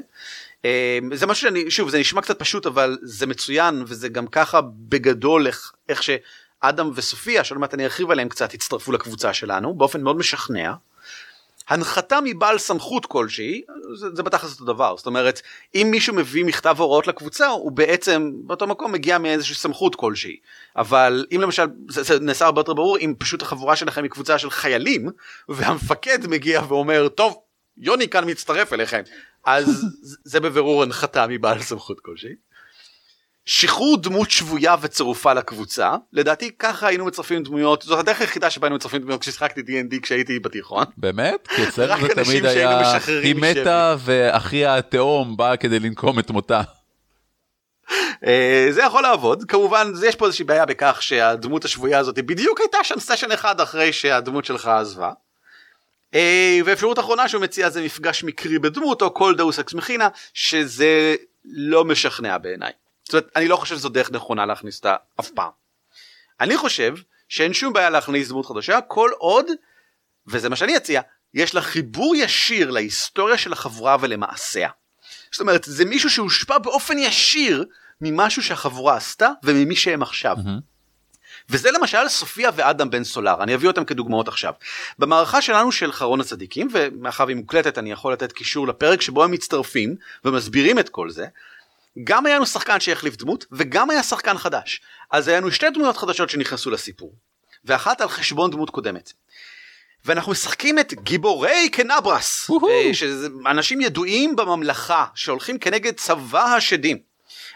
אה, 0.64 0.98
זה 1.14 1.27
משהו 1.27 1.42
שאני, 1.42 1.70
שוב, 1.70 1.88
זה 1.88 1.98
נשמע 1.98 2.22
קצת 2.22 2.38
פשוט 2.38 2.66
אבל 2.66 2.98
זה 3.03 3.27
מצוין 3.27 3.85
וזה 3.87 4.09
גם 4.09 4.27
ככה 4.27 4.61
בגדול 4.62 5.46
איך, 5.46 5.72
איך 5.88 6.03
שאדם 6.03 6.90
וסופיה, 6.94 7.44
שעוד 7.44 7.61
מעט 7.61 7.74
אני 7.74 7.85
ארחיב 7.85 8.11
עליהם 8.11 8.29
קצת, 8.29 8.55
הצטרפו 8.55 8.92
לקבוצה 8.92 9.35
שלנו 9.35 9.74
באופן 9.74 10.03
מאוד 10.03 10.16
משכנע. 10.16 10.72
הנחתה 11.68 12.18
מבעל 12.24 12.59
סמכות 12.59 13.07
כלשהי, 13.07 13.62
זה, 13.94 14.07
זה 14.14 14.22
בתכלס 14.22 14.53
אותו 14.53 14.72
דבר, 14.72 14.96
זאת 14.96 15.07
אומרת, 15.07 15.40
אם 15.74 15.88
מישהו 15.90 16.14
מביא 16.14 16.44
מכתב 16.44 16.77
הוראות 16.79 17.07
לקבוצה, 17.07 17.46
הוא 17.46 17.72
בעצם 17.72 18.33
באותו 18.44 18.66
מקום 18.66 18.92
מגיע 18.92 19.18
מאיזושהי 19.18 19.55
סמכות 19.55 19.94
כלשהי. 19.94 20.37
אבל 20.77 21.27
אם 21.35 21.40
למשל, 21.40 21.64
זה, 21.88 22.03
זה 22.03 22.20
נעשה 22.20 22.44
הרבה 22.44 22.61
יותר 22.61 22.74
ברור, 22.74 22.98
אם 22.98 23.14
פשוט 23.18 23.42
החבורה 23.42 23.77
שלכם 23.77 24.03
היא 24.03 24.11
קבוצה 24.11 24.38
של 24.38 24.50
חיילים, 24.50 25.09
והמפקד 25.48 26.27
מגיע 26.27 26.62
ואומר, 26.68 27.09
טוב, 27.09 27.37
יוני 27.79 28.09
כאן 28.09 28.31
מצטרף 28.31 28.72
אליכם, 28.72 29.03
אז 29.44 29.85
זה 30.24 30.40
בבירור 30.40 30.83
הנחתה 30.83 31.27
מבעל 31.27 31.62
סמכות 31.62 32.00
כלשהי. 32.00 32.35
שחרור 33.47 33.97
דמות 33.97 34.31
שבויה 34.31 34.77
וצירופה 34.81 35.33
לקבוצה 35.33 35.95
לדעתי 36.13 36.51
ככה 36.59 36.87
היינו 36.87 37.05
מצרפים 37.05 37.43
דמויות 37.43 37.83
זאת 37.83 37.99
הדרך 37.99 38.21
היחידה 38.21 38.51
שבה 38.51 38.67
היינו 38.67 38.77
מצרפים 38.77 39.03
דמויות 39.03 39.21
כששיחקתי 39.21 39.61
D&D 39.61 40.01
כשהייתי 40.03 40.39
בתיכון. 40.39 40.85
באמת? 40.97 41.49
כי 41.57 41.69
אצלנו 41.69 42.09
זה 42.09 42.25
תמיד 42.25 42.47
היה 42.47 42.99
היא 43.23 43.35
מתה 43.35 43.97
ואחיה 43.99 44.77
התאום 44.77 45.37
בא 45.37 45.57
כדי 45.57 45.79
לנקום 45.79 46.19
את 46.19 46.31
מותה. 46.31 46.63
אה, 48.27 48.67
זה 48.71 48.83
יכול 48.83 49.03
לעבוד 49.03 49.45
כמובן 49.49 49.93
יש 50.07 50.17
פה 50.17 50.27
איזושהי 50.27 50.45
בעיה 50.45 50.67
בכך 50.67 51.03
שהדמות 51.03 51.65
השבויה 51.65 51.99
הזאת 51.99 52.19
בדיוק 52.19 52.61
הייתה 52.61 52.79
שם 52.83 53.01
סשן 53.01 53.33
אחד 53.33 53.61
אחרי 53.61 53.93
שהדמות 53.93 54.45
שלך 54.45 54.67
עזבה. 54.67 55.11
אה, 56.15 56.59
ואפשרות 56.65 56.99
אחרונה 56.99 57.29
שהוא 57.29 57.43
מציע 57.43 57.71
זה 57.71 57.83
מפגש 57.83 58.25
מקרי 58.25 58.59
בדמות 58.59 59.03
או 59.03 59.15
כל 59.15 59.35
דאוס 59.35 59.59
אקס 59.59 59.75
מכינה 59.75 60.09
שזה 60.35 61.15
לא 61.45 61.85
משכנע 61.85 62.39
בעיניי. 62.39 62.73
זאת 63.05 63.14
אומרת, 63.14 63.29
אני 63.37 63.49
לא 63.49 63.57
חושב 63.57 63.77
שזו 63.77 63.88
דרך 63.88 64.11
נכונה 64.11 64.47
להכניס 64.47 64.77
אותה 64.77 64.97
אף 65.21 65.31
פעם. 65.31 65.51
אני 66.40 66.57
חושב 66.57 66.95
שאין 67.29 67.55
שום 67.55 67.73
בעיה 67.73 67.90
להכניס 67.90 68.29
דמות 68.29 68.47
חדשה 68.47 68.81
כל 68.81 69.11
עוד, 69.19 69.47
וזה 70.27 70.49
מה 70.49 70.57
שאני 70.57 70.77
אציע, 70.77 71.01
יש 71.35 71.55
לה 71.55 71.62
חיבור 71.62 72.17
ישיר 72.17 72.71
להיסטוריה 72.71 73.38
של 73.38 73.53
החבורה 73.53 73.97
ולמעשיה. 74.01 74.69
זאת 75.33 75.40
אומרת, 75.40 75.64
זה 75.64 75.85
מישהו 75.85 76.11
שהושפע 76.11 76.59
באופן 76.59 76.99
ישיר 76.99 77.64
ממשהו 78.01 78.43
שהחבורה 78.43 78.97
עשתה 78.97 79.31
וממי 79.43 79.77
שהם 79.77 80.03
עכשיו. 80.03 80.37
Mm-hmm. 80.37 80.75
וזה 81.49 81.71
למשל 81.71 82.09
סופיה 82.09 82.51
ואדם 82.57 82.90
בן 82.90 83.05
סולר, 83.05 83.43
אני 83.43 83.55
אביא 83.55 83.69
אותם 83.69 83.85
כדוגמאות 83.85 84.29
עכשיו. 84.29 84.53
במערכה 84.99 85.43
שלנו 85.43 85.73
של 85.73 85.93
חרון 85.93 86.21
הצדיקים, 86.21 86.69
ומאחר 86.73 87.25
והיא 87.25 87.37
מוקלטת 87.37 87.79
אני 87.79 87.93
יכול 87.93 88.12
לתת 88.12 88.33
קישור 88.33 88.69
לפרק 88.69 89.01
שבו 89.01 89.25
הם 89.25 89.31
מצטרפים 89.31 89.97
ומסבירים 90.25 90.79
את 90.79 90.88
כל 90.88 91.11
זה, 91.11 91.27
גם 92.05 92.27
היה 92.27 92.37
לנו 92.37 92.47
שחקן 92.47 92.81
שהחליף 92.81 93.17
דמות 93.17 93.47
וגם 93.53 93.91
היה 93.91 94.03
שחקן 94.03 94.39
חדש. 94.39 94.81
אז 95.11 95.29
היה 95.29 95.41
לנו 95.41 95.51
שתי 95.51 95.71
דמויות 95.71 95.97
חדשות 95.97 96.31
שנכנסו 96.31 96.71
לסיפור. 96.71 97.15
ואחת 97.65 98.01
על 98.01 98.09
חשבון 98.09 98.51
דמות 98.51 98.71
קודמת. 98.71 99.13
ואנחנו 100.05 100.33
משחקים 100.33 100.79
את 100.79 100.95
גיבורי 100.95 101.69
קנברס, 101.69 102.51
אה, 102.51 102.95
שזה 102.95 103.29
אנשים 103.47 103.81
ידועים 103.81 104.37
בממלכה 104.37 105.07
שהולכים 105.15 105.59
כנגד 105.59 105.95
צבא 105.95 106.45
השדים. 106.45 106.99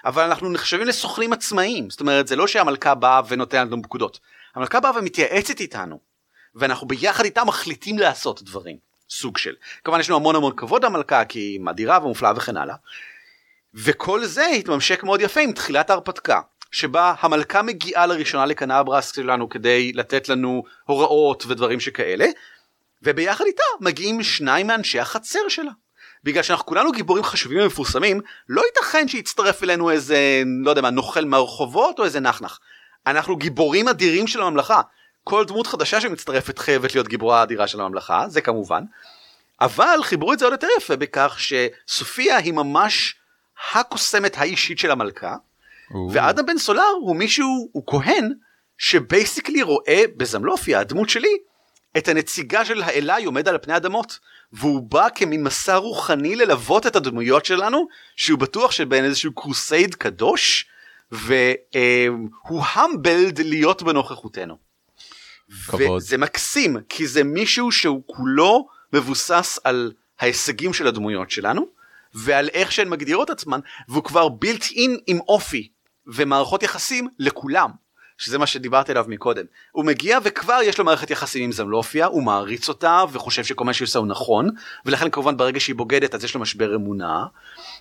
אבל 0.05 0.23
אנחנו 0.23 0.53
נחשבים 0.53 0.87
לסוכנים 0.87 1.33
עצמאיים, 1.33 1.91
זאת 1.91 2.01
אומרת 2.01 2.29
זה 2.29 2.37
לא 2.37 2.47
שהמלכה 2.47 2.95
באה 2.95 3.21
ונותנת 3.29 3.67
לנו 3.67 3.83
פקודות. 3.83 4.21
המלכה 4.55 4.81
באה 4.81 4.99
ומתייעצת 4.99 5.61
איתנו, 5.61 6.01
ואנחנו 6.55 6.87
ביחד 6.87 7.25
איתה 7.25 7.45
מחליטים 7.45 7.99
לעשות 7.99 8.43
דברים, 8.43 8.77
סוג 9.11 9.39
של. 9.39 9.55
כמובן 9.85 10.01
יש 10.01 10.09
לנו 10.09 10.17
המון 10.17 10.37
המון 10.37 10.53
כבוד 10.57 10.85
למלכה 10.85 11.25
כי 11.25 11.39
היא 11.39 11.61
מדירה 11.61 11.99
ומופלאה 12.05 12.33
וכן 12.37 12.57
הלאה. 12.57 12.75
וכל 13.75 14.25
זה 14.25 14.47
התממשק 14.47 15.03
מאוד 15.03 15.21
יפה 15.21 15.41
עם 15.41 15.53
תחילת 15.53 15.91
ההרפתקה. 15.91 16.41
שבה 16.73 17.15
המלכה 17.21 17.63
מגיעה 17.63 18.07
לראשונה 18.07 18.47
לקנברס 18.47 19.15
שלנו 19.15 19.49
כדי 19.49 19.93
לתת 19.93 20.29
לנו 20.29 20.63
הוראות 20.85 21.45
ודברים 21.47 21.81
שכאלה 21.81 22.27
וביחד 23.03 23.45
איתה 23.45 23.63
מגיעים 23.81 24.23
שניים 24.23 24.67
מאנשי 24.67 25.01
החצר 25.01 25.49
שלה. 25.49 25.71
בגלל 26.25 26.43
שאנחנו 26.43 26.67
כולנו 26.67 26.93
גיבורים 26.93 27.25
חשובים 27.25 27.59
ומפורסמים 27.61 28.21
לא 28.49 28.63
ייתכן 28.67 29.09
שיצטרף 29.09 29.63
אלינו 29.63 29.91
איזה 29.91 30.43
לא 30.65 30.71
יודע 30.71 30.83
מה 30.83 30.91
נוכל 30.91 31.25
מהרחובות 31.25 31.99
או 31.99 32.05
איזה 32.05 32.21
נחנך. 32.21 32.59
אנחנו 33.07 33.37
גיבורים 33.37 33.89
אדירים 33.89 34.27
של 34.27 34.43
הממלכה 34.43 34.81
כל 35.25 35.45
דמות 35.45 35.67
חדשה 35.67 36.01
שמצטרפת 36.01 36.59
חייבת 36.59 36.95
להיות 36.95 37.09
גיבורה 37.09 37.43
אדירה 37.43 37.67
של 37.67 37.81
הממלכה 37.81 38.29
זה 38.29 38.41
כמובן. 38.41 38.83
אבל 39.61 39.99
חיברו 40.03 40.33
את 40.33 40.39
זה 40.39 40.45
עוד 40.45 40.53
יותר 40.53 40.69
יפה 40.77 40.97
בכך 40.97 41.39
שסופיה 41.39 42.37
היא 42.37 42.53
ממש 42.53 43.18
הקוסמת 43.75 44.39
האישית 44.39 44.79
של 44.79 44.91
המלכה, 44.91 45.37
ואדם 46.13 46.47
בן 46.47 46.59
סולר 46.59 46.91
הוא 47.01 47.17
מישהו, 47.17 47.69
הוא 47.73 47.83
כהן, 47.87 48.33
שבייסיקלי 48.79 49.63
רואה 49.63 50.03
בזמלופיה, 50.17 50.81
הדמות 50.81 51.09
שלי, 51.09 51.37
את 51.97 52.09
הנציגה 52.09 52.65
של 52.65 52.83
האלאי 52.83 53.25
עומד 53.25 53.49
על 53.49 53.59
פני 53.59 53.77
אדמות, 53.77 54.19
והוא 54.53 54.83
בא 54.83 55.09
כמין 55.15 55.43
מסע 55.43 55.77
רוחני 55.77 56.37
ללוות 56.37 56.87
את 56.87 56.97
הדמויות 56.97 57.45
שלנו, 57.45 57.89
שהוא 58.17 58.39
בטוח 58.39 58.71
שבין 58.71 59.05
איזשהו 59.05 59.33
קרוסייד 59.33 59.95
קדוש, 59.95 60.67
והוא 61.13 62.63
המבלד 62.73 63.41
להיות 63.41 63.83
בנוכחותנו. 63.83 64.57
כבוד. 65.67 65.91
וזה 65.97 66.19
מקסים, 66.19 66.77
כי 66.89 67.07
זה 67.07 67.25
מישהו 67.25 67.73
שהוא 67.73 68.03
כולו 68.07 68.69
מבוסס 68.93 69.59
על 69.65 69.93
ההישגים 70.21 70.73
של 70.73 70.87
הדמויות 70.87 71.31
שלנו, 71.31 71.67
ועל 72.15 72.49
איך 72.53 72.73
שהן 72.73 72.89
מגדירות 72.89 73.31
עצמן 73.31 73.61
והוא 73.89 74.05
כבר 74.05 74.29
בילט 74.29 74.65
אין 74.77 74.99
עם 75.07 75.19
אופי 75.21 75.69
ומערכות 76.07 76.63
יחסים 76.63 77.09
לכולם 77.19 77.71
שזה 78.19 78.39
מה 78.39 78.47
שדיברתי 78.47 78.93
עליו 78.93 79.05
מקודם. 79.09 79.45
הוא 79.73 79.85
מגיע 79.85 80.19
וכבר 80.23 80.59
יש 80.65 80.79
לו 80.79 80.85
מערכת 80.85 81.11
יחסים 81.11 81.45
עם 81.45 81.53
זמלופיה 81.53 82.07
הוא 82.07 82.23
מעריץ 82.23 82.69
אותה 82.69 83.05
וחושב 83.13 83.45
שכל 83.45 83.65
מה 83.65 83.73
שהיא 83.73 83.87
עושה 83.87 83.99
הוא 83.99 84.07
נכון 84.07 84.51
ולכן 84.87 85.11
כמובן 85.11 85.37
ברגע 85.37 85.61
שהיא 85.61 85.77
בוגדת 85.77 86.15
אז 86.15 86.25
יש 86.25 86.35
לו 86.35 86.41
משבר 86.41 86.75
אמונה. 86.75 87.27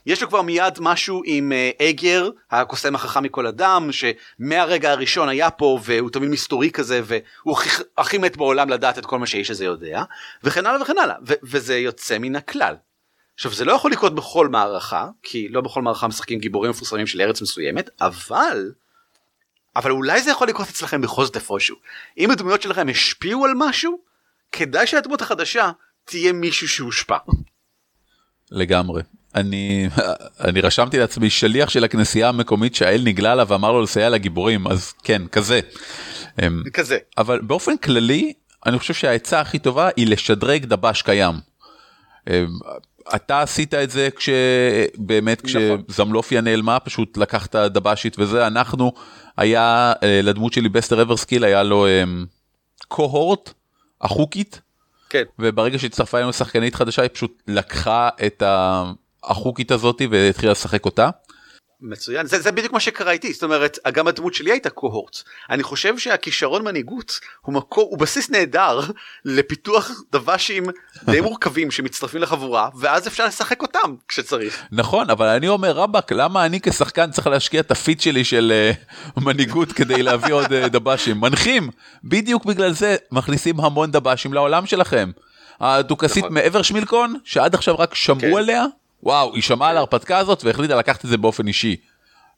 יש 0.06 0.22
לו 0.22 0.28
כבר 0.28 0.42
מיד 0.42 0.78
משהו 0.80 1.22
עם 1.26 1.52
uh, 1.52 1.84
אגר 1.84 2.30
הקוסם 2.52 2.96
החכם 2.96 3.24
מכל 3.24 3.48
אדם 3.48 3.90
שמהרגע 3.92 4.92
הראשון 4.92 5.30
היה 5.30 5.50
פה 5.50 5.80
והוא 5.84 6.10
תמיד 6.10 6.30
מסתורי 6.30 6.72
כזה 6.72 7.02
והוא 7.04 7.54
הכי, 7.54 7.84
הכי 7.98 8.18
מת 8.18 8.38
בעולם 8.38 8.70
לדעת 8.70 8.98
את 8.98 9.06
כל 9.06 9.20
מה 9.20 9.26
שהאיש 9.26 9.52
הזה 9.52 9.66
יודע 9.66 10.04
וכן 10.44 10.66
הלאה 10.66 10.82
וכן 10.82 10.98
הלאה 10.98 11.16
וזה 11.44 11.78
יוצא 11.78 12.18
מן 12.18 12.36
הכלל 12.36 12.76
עכשיו 13.38 13.54
זה 13.54 13.66
לא 13.66 13.72
יכול 13.72 13.92
לקרות 13.92 14.16
בכל 14.16 14.48
מערכה 14.48 15.08
כי 15.24 15.50
לא 15.50 15.62
בכל 15.62 15.82
מערכה 15.82 16.08
משחקים 16.08 16.40
גיבורים 16.40 16.72
מפורסמים 16.72 17.08
של 17.08 17.22
ארץ 17.22 17.42
מסוימת 17.42 17.90
אבל 18.02 18.72
אבל 19.76 19.92
אולי 19.92 20.22
זה 20.22 20.32
יכול 20.32 20.48
לקרות 20.48 20.68
אצלכם 20.68 21.02
בכל 21.02 21.26
זאת 21.26 21.36
איפשהו 21.36 21.76
אם 22.18 22.32
הדמויות 22.32 22.62
שלכם 22.62 22.88
השפיעו 22.90 23.46
על 23.46 23.52
משהו 23.56 24.00
כדאי 24.52 24.88
שהדמות 24.88 25.22
החדשה 25.22 25.72
תהיה 26.06 26.34
מישהו 26.34 26.68
שהושפע. 26.68 27.18
לגמרי 28.52 29.02
אני 29.36 29.90
אני 30.48 30.62
רשמתי 30.62 31.00
לעצמי 31.00 31.30
שליח 31.30 31.70
של 31.70 31.84
הכנסייה 31.84 32.30
המקומית 32.30 32.76
שהאל 32.76 33.02
נגלה 33.04 33.36
לה 33.36 33.44
ואמר 33.48 33.72
לו 33.72 33.82
לסייע 33.82 34.10
לגיבורים 34.10 34.68
אז 34.68 34.94
כן 35.04 35.28
כזה. 35.28 35.60
אמ, 36.42 36.64
כזה 36.74 36.98
אבל 37.18 37.42
באופן 37.42 37.78
כללי 37.78 38.34
אני 38.66 38.80
חושב 38.80 38.94
שהעצה 38.94 39.40
הכי 39.40 39.60
טובה 39.60 39.90
היא 39.96 40.08
לשדרג 40.08 40.66
דב"ש 40.66 41.02
קיים. 41.02 41.36
אמ, 43.12 43.16
אתה 43.16 43.42
עשית 43.42 43.74
את 43.74 43.90
זה 43.90 44.10
כשבאמת 44.16 45.44
נכון. 45.46 45.84
כשזמלופיה 45.88 46.42
נעלמה 46.42 46.80
פשוט 46.80 47.18
לקחת 47.18 47.56
דב"שית 47.56 48.20
וזה 48.20 48.48
אנחנו 48.48 48.92
היה 49.38 49.94
אה, 50.04 50.22
לדמות 50.24 50.54
שלי 50.54 50.70
בסטר 50.70 51.02
אברסקיל 51.02 51.44
היה 51.44 51.64
לו 51.64 51.86
קוהורט 52.88 53.54
החוקית. 54.02 54.62
כן. 55.10 55.24
וברגע 55.40 55.80
שהצטרפה 55.80 56.18
אלינו 56.18 56.34
שחקנית 56.34 56.76
חדשה 56.76 57.02
היא 57.02 57.10
פשוט 57.14 57.42
לקחה 57.48 58.10
את, 58.26 58.44
החוקית 59.24 59.72
הזאתי 59.72 60.08
והתחילה 60.12 60.52
לשחק 60.52 60.86
אותה. 60.86 61.10
מצוין. 61.82 62.26
זה, 62.26 62.40
זה 62.40 62.52
בדיוק 62.52 62.74
מה 62.74 62.80
שקרה 62.80 63.12
איתי. 63.12 63.34
זאת 63.34 63.44
אומרת 63.44 63.80
גם 63.94 64.08
הדמות 64.08 64.34
שלי 64.34 64.52
הייתה 64.52 64.70
קוהורט. 64.70 65.18
אני 65.50 65.64
חושב 65.64 65.98
שהכישרון 65.98 66.64
מנהיגות 66.64 67.20
הוא 67.42 67.54
מקור 67.54 67.88
הוא 67.90 68.00
בסיס 68.00 68.30
נהדר 68.30 68.80
לפיתוח 69.26 69.92
דב"שים 70.12 70.64
די 71.04 71.22
מורכבים 71.22 71.72
שמצטרפים 71.72 72.22
לחבורה 72.22 72.70
ואז 72.80 73.08
אפשר 73.08 73.26
לשחק 73.26 73.62
אותם 73.62 73.96
כשצריך. 74.08 74.64
נכון 74.72 75.10
אבל 75.10 75.28
אני 75.28 75.48
אומר 75.48 75.72
רבאק 75.72 76.12
למה 76.12 76.46
אני 76.46 76.62
כשחקן 76.62 77.12
צריך 77.12 77.28
להשקיע 77.28 77.60
את 77.60 77.72
הפיט 77.72 78.02
שלי 78.02 78.24
של 78.24 78.54
uh, 79.18 79.22
מנהיגות 79.24 79.72
כדי 79.72 80.04
להביא 80.04 80.34
עוד 80.34 80.46
uh, 80.46 80.68
דב"שים 80.68 81.22
מנחים! 81.22 81.70
בדיוק 82.04 82.46
בגלל 82.46 82.72
זה 82.72 82.96
מכניסים 83.12 83.60
המון 83.60 83.92
דב"שים 83.92 84.34
לעולם 84.34 84.66
שלכם. 84.66 85.12
הדוכסית 85.60 86.24
נכון. 86.24 86.34
מעבר 86.34 86.62
שמילקון 86.62 87.16
שעד 87.24 87.56
עכשיו 87.56 87.76
רק 87.76 87.96
שמעו 87.96 88.20
כן. 88.20 88.38
עליה 88.38 88.66
וואו, 89.04 89.36
היא 89.36 89.44
שמעה 89.44 89.70
על 89.70 89.78
ההרפתקה 89.78 90.18
הזאת 90.18 90.44
והחליטה 90.44 90.76
לקחת 90.76 91.06
את 91.06 91.10
זה 91.10 91.18
באופן 91.18 91.48
אישי. 91.48 91.76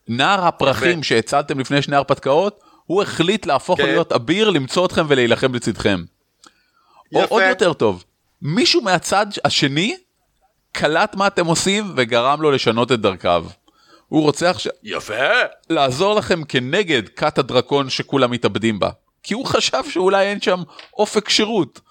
נער 0.08 0.48
הפרחים 0.48 1.04
שהצלתם 1.04 1.60
לפני 1.60 1.82
שני 1.82 1.96
הרפתקאות, 1.96 2.60
הוא 2.86 3.02
החליט 3.02 3.46
להפוך 3.46 3.78
כן. 3.82 3.86
להיות 3.86 4.12
אביר, 4.12 4.50
למצוא 4.50 4.86
אתכם 4.86 5.06
ולהילחם 5.08 5.56
לצדכם. 5.56 6.04
או 7.16 7.24
עוד 7.30 7.44
יותר 7.50 7.74
טוב, 7.74 8.04
מישהו 8.42 8.82
מהצד 8.82 9.26
השני 9.46 9.98
קלט 10.72 11.16
מה 11.16 11.28
אתם 11.28 11.46
עושים 11.46 11.94
וגרם 11.96 12.42
לו 12.42 12.52
לשנות 12.52 12.92
את 12.92 13.02
דרכיו. 13.02 13.46
הוא 14.08 14.24
רוצה 14.24 14.50
עכשיו... 14.50 14.72
יפה. 14.84 15.14
לעזור 15.70 16.16
לכם 16.16 16.44
כנגד 16.44 17.10
כת 17.10 17.38
הדרקון 17.38 17.90
שכולם 17.90 18.32
מתאבדים 18.32 18.80
בה. 18.80 18.90
כי 19.24 19.34
הוא 19.34 19.46
חשב 19.46 19.84
שאולי 19.90 20.26
אין 20.26 20.42
שם 20.42 20.64
אופק 20.98 21.30
שירות. 21.30 21.82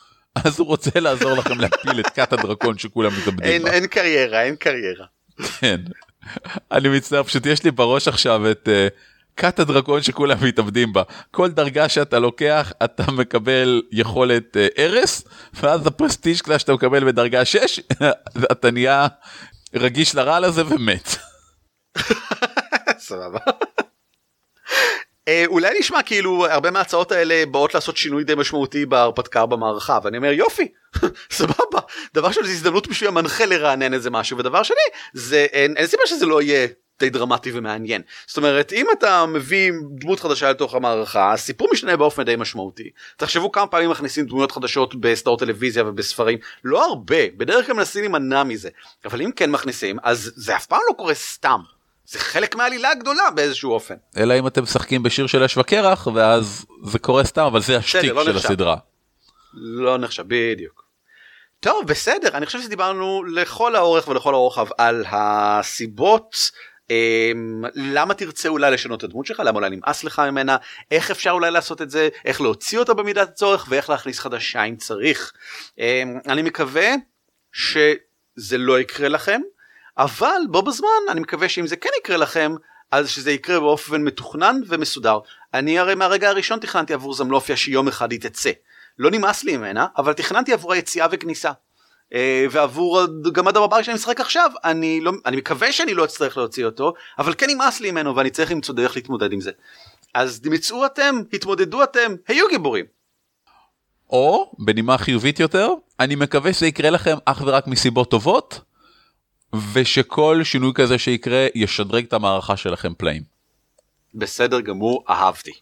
אז 0.45 0.59
הוא 0.59 0.66
רוצה 0.66 1.01
לעזור 1.01 1.32
לכם 1.32 1.61
להפיל 1.61 2.01
את 2.01 2.07
כת 2.07 2.32
הדרקון 2.32 2.78
שכולם 2.78 3.11
מתאבדים 3.18 3.62
בה. 3.62 3.70
אין 3.70 3.86
קריירה, 3.86 4.43
אין 4.43 4.57
קריירה. 4.57 5.07
כן. 5.61 5.80
אני 6.72 6.89
מצטער, 6.89 7.22
פשוט 7.22 7.47
יש 7.47 7.64
לי 7.64 7.70
בראש 7.70 8.09
עכשיו 8.09 8.51
את 8.51 8.68
אה, 8.68 8.89
כת 9.36 9.59
הדרקון 9.59 10.03
שכולם 10.03 10.36
מתאבדים 10.45 10.93
בה. 10.93 11.03
כל 11.30 11.51
דרגה 11.51 11.89
שאתה 11.89 12.18
לוקח, 12.18 12.72
אתה 12.84 13.12
מקבל 13.12 13.82
יכולת 13.93 14.57
אה, 14.57 14.66
הרס, 14.76 15.24
ואז 15.55 15.86
הפרסטיג' 15.86 16.41
קלאס 16.41 16.61
שאתה 16.61 16.72
מקבל 16.72 17.05
בדרגה 17.05 17.45
6, 17.45 17.80
אתה 18.53 18.70
נהיה 18.70 19.07
רגיש 19.74 20.14
לרעל 20.14 20.45
הזה 20.45 20.66
ומת. 20.66 21.16
סבבה. 22.99 23.39
אה, 25.29 25.45
אולי 25.47 25.79
נשמע 25.79 26.03
כאילו 26.03 26.47
הרבה 26.47 26.70
מההצעות 26.70 27.12
האלה 27.12 27.47
באות 27.51 27.74
לעשות 27.74 27.97
שינוי 27.97 28.24
די 28.24 28.35
משמעותי 28.35 28.87
בהרפתקה 28.87 29.47
במערכה 29.47 29.99
ואני 30.03 30.16
אומר 30.16 30.33
יופי 30.33 30.68
סבבה 31.31 31.81
דבר 32.14 32.33
שני 32.33 32.45
זה 32.45 32.53
הזדמנות 32.53 32.89
בשביל 32.89 33.09
המנחה 33.09 33.47
לרענן 33.47 33.95
איזה 33.95 34.11
משהו 34.11 34.39
ודבר 34.39 34.62
שני 34.62 34.76
זה 35.12 35.47
אין, 35.53 35.76
אין 35.76 35.87
סיבה 35.87 36.03
שזה 36.07 36.26
לא 36.26 36.43
יהיה 36.43 36.66
די 37.01 37.11
דרמטי 37.11 37.51
ומעניין 37.55 38.03
זאת 38.26 38.37
אומרת 38.37 38.72
אם 38.72 38.87
אתה 38.99 39.26
מביא 39.26 39.72
דמות 39.91 40.20
חדשה 40.20 40.51
לתוך 40.51 40.74
המערכה 40.74 41.33
הסיפור 41.33 41.68
משתנה 41.72 41.97
באופן 41.97 42.22
די 42.22 42.37
משמעותי 42.37 42.91
תחשבו 43.16 43.53
כמה 43.53 43.66
פעמים 43.66 43.91
מכניסים 43.91 44.26
דמויות 44.26 44.53
חדשות 44.53 44.95
בסדרות 44.95 45.39
טלוויזיה 45.39 45.85
ובספרים 45.87 46.39
לא 46.64 46.85
הרבה 46.85 47.31
בדרך 47.37 47.66
כלל 47.66 47.74
מנסים 47.74 48.03
להימנע 48.03 48.45
מזה 48.45 48.68
אבל 49.05 49.22
אם 49.22 49.33
כן 49.33 49.51
מכניסים 49.51 49.99
אז 50.03 50.33
זה 50.37 50.57
אף 50.57 50.66
פעם 50.66 50.81
לא 50.89 50.93
קורה 50.93 51.14
סתם. 51.14 51.61
זה 52.11 52.18
חלק 52.18 52.54
מהעלילה 52.54 52.90
הגדולה 52.90 53.30
באיזשהו 53.34 53.72
אופן. 53.72 53.94
אלא 54.16 54.38
אם 54.38 54.46
אתם 54.46 54.62
משחקים 54.62 55.02
בשיר 55.02 55.26
של 55.26 55.44
אש 55.44 55.56
וקרח 55.56 56.06
ואז 56.14 56.66
זה 56.84 56.98
קורה 56.98 57.24
סתם 57.24 57.42
אבל 57.42 57.61
זה 57.61 57.76
השטיק 57.76 58.12
לא 58.12 58.24
של 58.24 58.32
נחשב. 58.32 58.48
הסדרה. 58.48 58.76
לא 59.54 59.98
נחשב 59.98 60.24
בדיוק. 60.26 60.84
טוב 61.61 61.86
בסדר 61.86 62.28
אני 62.34 62.46
חושב 62.46 62.62
שדיברנו 62.62 63.24
לכל 63.24 63.76
האורך 63.76 64.09
ולכל 64.09 64.34
הרוחב 64.34 64.66
על 64.78 65.04
הסיבות 65.11 66.50
אמ, 66.90 67.62
למה 67.74 68.14
תרצה 68.14 68.48
אולי 68.48 68.70
לשנות 68.70 68.98
את 68.98 69.04
הדמות 69.04 69.26
שלך 69.26 69.42
למה 69.44 69.56
אולי 69.59 69.70
נמאס 69.70 70.04
לך 70.04 70.18
ממנה 70.18 70.56
איך 70.90 71.11
אפשר 71.11 71.30
אולי 71.30 71.50
לעשות 71.50 71.82
את 71.82 71.90
זה 71.90 72.09
איך 72.24 72.40
להוציא 72.40 72.78
אותה 72.78 72.94
במידת 72.94 73.28
הצורך 73.28 73.66
ואיך 73.68 73.90
להכניס 73.90 74.18
חדשה 74.18 74.64
אם 74.64 74.76
צריך. 74.76 75.32
אמ, 75.78 76.18
אני 76.26 76.42
מקווה 76.42 76.90
שזה 77.52 78.59
לא 78.59 78.80
יקרה 78.80 79.09
לכם 79.09 79.40
אבל 79.99 80.40
בו 80.51 80.62
בזמן 80.62 80.88
אני 81.11 81.20
מקווה 81.20 81.49
שאם 81.49 81.66
זה 81.66 81.76
כן 81.76 81.90
יקרה 81.99 82.16
לכם 82.16 82.55
אז 82.90 83.09
שזה 83.09 83.32
יקרה 83.32 83.61
באופן 83.61 84.03
מתוכנן 84.03 84.61
ומסודר. 84.66 85.18
אני 85.55 85.78
הרי 85.78 85.94
מהרגע 85.94 86.28
הראשון 86.28 86.59
תכננתי 86.59 86.94
עבור 86.94 87.14
זמלופיה 87.14 87.57
שיום 87.57 87.88
אחד 87.88 88.12
היא 88.12 88.20
תצא. 88.20 88.51
לא 88.99 89.11
נמאס 89.11 89.44
לי 89.44 89.57
ממנה 89.57 89.86
אבל 89.96 90.12
תכננתי 90.12 90.53
עבור 90.53 90.72
היציאה 90.72 91.07
וכניסה. 91.11 91.51
אה, 92.14 92.46
ועבור 92.51 93.01
גמד 93.32 93.57
הבבר 93.57 93.82
שאני 93.82 93.94
משחק 93.94 94.20
עכשיו 94.20 94.51
אני 94.64 95.01
לא 95.01 95.12
אני 95.26 95.36
מקווה 95.36 95.72
שאני 95.72 95.94
לא 95.94 96.05
אצטרך 96.05 96.36
להוציא 96.36 96.64
אותו 96.64 96.94
אבל 97.18 97.34
כן 97.38 97.51
נמאס 97.51 97.80
לי 97.80 97.90
ממנו 97.90 98.16
ואני 98.16 98.30
צריך 98.30 98.51
למצוא 98.51 98.74
דרך 98.74 98.96
להתמודד 98.96 99.32
עם 99.32 99.40
זה. 99.40 99.51
אז 100.14 100.40
מצאו 100.44 100.86
אתם 100.86 101.16
התמודדו 101.32 101.82
אתם 101.82 102.14
היו 102.28 102.49
גיבורים. 102.49 102.84
או 104.11 104.53
בנימה 104.59 104.99
חיובית 104.99 105.40
יותר 105.40 105.68
אני 106.01 106.14
מקווה 106.14 106.53
שזה 106.53 106.66
יקרה 106.66 106.90
לכם 106.90 107.16
אך 107.24 107.42
ורק 107.46 107.66
מסיבות 107.66 108.11
טובות 108.11 108.61
ושכל 109.72 110.40
שינוי 110.44 110.72
כזה 110.74 110.99
שיקרה 110.99 111.46
ישדרג 111.55 112.05
את 112.05 112.12
המערכה 112.12 112.57
שלכם 112.57 112.94
פלאים. 112.94 113.22
בסדר 114.14 114.61
גמור, 114.61 115.05
אהבתי. 115.09 115.53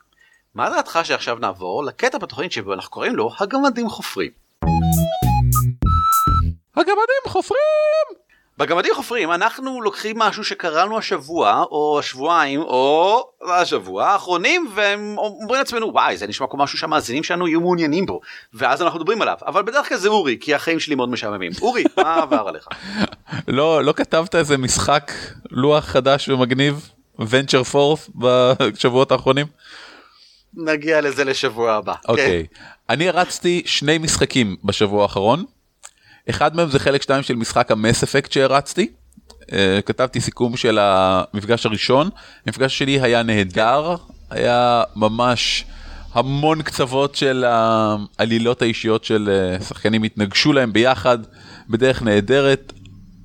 מה 0.54 0.70
דעתך 0.70 0.98
שעכשיו 1.04 1.38
נעבור 1.38 1.84
לקטע 1.84 2.18
בתוכנית 2.18 2.52
שבו 2.52 2.72
אנחנו 2.74 2.90
קוראים 2.90 3.16
לו 3.16 3.30
הגמדים 3.40 3.88
חופרים. 3.88 4.30
הגמדים 6.76 7.22
חופרים! 7.26 8.25
בגמדים 8.58 8.94
חופרים 8.94 9.32
אנחנו 9.32 9.82
לוקחים 9.82 10.18
משהו 10.18 10.44
שקראנו 10.44 10.98
השבוע 10.98 11.64
או 11.70 11.98
השבועיים 11.98 12.60
או 12.60 13.22
השבוע 13.54 14.06
האחרונים 14.06 14.68
והם 14.74 15.14
אומרים 15.18 15.58
לעצמנו 15.58 15.90
וואי 15.92 16.16
זה 16.16 16.26
נשמע 16.26 16.46
כמו 16.50 16.62
משהו 16.62 16.78
שהמאזינים 16.78 17.22
שלנו 17.22 17.48
יהיו 17.48 17.60
מעוניינים 17.60 18.06
בו 18.06 18.20
ואז 18.54 18.82
אנחנו 18.82 18.98
מדברים 19.00 19.22
עליו 19.22 19.36
אבל 19.46 19.62
בדרך 19.62 19.88
כלל 19.88 19.98
זה 19.98 20.08
אורי 20.08 20.36
כי 20.40 20.54
החיים 20.54 20.80
שלי 20.80 20.94
מאוד 20.94 21.08
משעממים 21.08 21.52
אורי 21.62 21.84
מה 21.96 22.14
עבר 22.22 22.48
עליך. 22.48 22.68
לא 23.48 23.84
לא 23.84 23.92
כתבת 23.92 24.34
איזה 24.34 24.58
משחק 24.58 25.12
לוח 25.50 25.84
חדש 25.84 26.28
ומגניב 26.28 26.90
ונצ'ר 27.28 27.64
פורס 27.64 28.10
בשבועות 28.14 29.12
האחרונים. 29.12 29.46
נגיע 30.54 31.00
לזה 31.00 31.24
לשבוע 31.24 31.72
הבא. 31.72 31.94
אוקיי 32.08 32.46
okay. 32.52 32.58
כן. 32.58 32.64
אני 32.90 33.10
רצתי 33.10 33.62
שני 33.66 33.98
משחקים 33.98 34.56
בשבוע 34.64 35.02
האחרון. 35.02 35.44
אחד 36.30 36.56
מהם 36.56 36.70
זה 36.70 36.78
חלק 36.78 37.02
2 37.02 37.22
של 37.22 37.36
משחק 37.36 37.70
המס 37.70 38.02
אפקט 38.02 38.32
שהרצתי. 38.32 38.88
Uh, 39.42 39.48
כתבתי 39.86 40.20
סיכום 40.20 40.56
של 40.56 40.78
המפגש 40.80 41.66
הראשון, 41.66 42.10
המפגש 42.46 42.78
שלי 42.78 43.00
היה 43.00 43.22
נהדר, 43.22 43.96
היה 44.30 44.82
ממש 44.96 45.64
המון 46.12 46.62
קצוות 46.62 47.14
של 47.14 47.44
העלילות 47.46 48.62
האישיות 48.62 49.04
של 49.04 49.30
uh, 49.60 49.64
שחקנים 49.64 50.02
התנגשו 50.02 50.52
להם 50.52 50.72
ביחד 50.72 51.18
בדרך 51.68 52.02
נהדרת. 52.02 52.72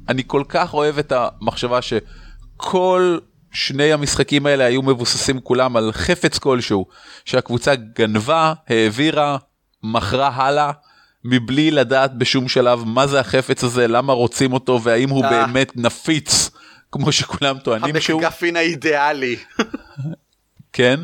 אני 0.09 0.23
כל 0.27 0.43
כך 0.49 0.73
אוהב 0.73 0.97
את 0.97 1.13
המחשבה 1.15 1.79
שכל 1.81 3.17
שני 3.51 3.93
המשחקים 3.93 4.45
האלה 4.45 4.65
היו 4.65 4.81
מבוססים 4.81 5.39
כולם 5.39 5.77
על 5.77 5.91
חפץ 5.91 6.37
כלשהו 6.37 6.85
שהקבוצה 7.25 7.75
גנבה, 7.75 8.53
העבירה, 8.69 9.37
מכרה 9.83 10.27
הלאה. 10.27 10.71
מבלי 11.25 11.71
לדעת 11.71 12.17
בשום 12.17 12.47
שלב 12.47 12.83
מה 12.85 13.07
זה 13.07 13.19
החפץ 13.19 13.63
הזה, 13.63 13.87
למה 13.87 14.13
רוצים 14.13 14.53
אותו 14.53 14.81
והאם 14.83 15.09
הוא 15.09 15.25
אה. 15.25 15.29
באמת 15.29 15.71
נפיץ 15.75 16.49
כמו 16.91 17.11
שכולם 17.11 17.59
טוענים 17.59 17.99
שהוא. 17.99 18.21
המקגפין 18.21 18.55
האידיאלי. 18.55 19.35
כן. 20.73 20.99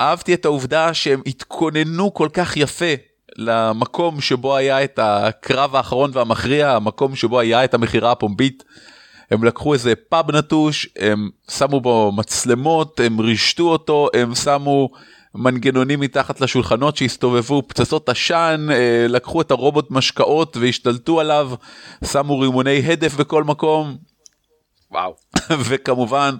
אהבתי 0.00 0.34
את 0.34 0.44
העובדה 0.44 0.94
שהם 0.94 1.22
התכוננו 1.26 2.14
כל 2.14 2.28
כך 2.32 2.56
יפה 2.56 2.94
למקום 3.36 4.20
שבו 4.20 4.56
היה 4.56 4.84
את 4.84 4.98
הקרב 5.02 5.76
האחרון 5.76 6.10
והמכריע, 6.14 6.70
המקום 6.70 7.16
שבו 7.16 7.40
היה 7.40 7.64
את 7.64 7.74
המכירה 7.74 8.12
הפומבית. 8.12 8.64
הם 9.30 9.44
לקחו 9.44 9.74
איזה 9.74 9.94
פאב 10.08 10.36
נטוש, 10.36 10.88
הם 10.98 11.30
שמו 11.50 11.80
בו 11.80 12.12
מצלמות, 12.12 13.00
הם 13.00 13.20
רישתו 13.20 13.68
אותו, 13.68 14.08
הם 14.14 14.34
שמו 14.34 14.90
מנגנונים 15.38 16.00
מתחת 16.00 16.40
לשולחנות 16.40 16.96
שהסתובבו 16.96 17.62
פצצות 17.68 18.08
עשן 18.08 18.66
אה, 18.70 19.06
לקחו 19.08 19.40
את 19.40 19.50
הרובוט 19.50 19.90
משקאות 19.90 20.56
והשתלטו 20.56 21.20
עליו 21.20 21.50
שמו 22.04 22.38
רימוני 22.38 22.92
הדף 22.92 23.14
בכל 23.14 23.44
מקום. 23.44 23.96
וואו. 24.90 25.16
וכמובן 25.68 26.34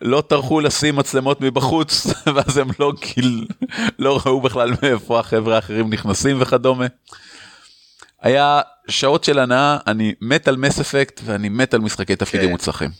לא 0.00 0.20
טרחו 0.20 0.60
לשים 0.60 0.96
מצלמות 0.96 1.40
מבחוץ 1.40 2.06
ואז 2.34 2.56
הם 2.56 2.68
לא 2.78 2.92
גיל 3.00 3.46
לא 3.98 4.20
ראו 4.26 4.40
בכלל 4.40 4.74
מאיפה 4.82 5.20
החברה 5.20 5.56
האחרים 5.56 5.90
נכנסים 5.90 6.36
וכדומה. 6.40 6.86
היה 8.20 8.60
שעות 8.88 9.24
של 9.24 9.38
הנאה 9.38 9.78
אני 9.86 10.14
מת 10.20 10.48
על 10.48 10.56
מס 10.56 10.80
אפקט 10.80 11.20
ואני 11.24 11.48
מת 11.48 11.74
על 11.74 11.80
משחקי 11.80 12.16
תפקידים 12.16 12.46
כן. 12.46 12.52
מוצלחים. 12.52 12.90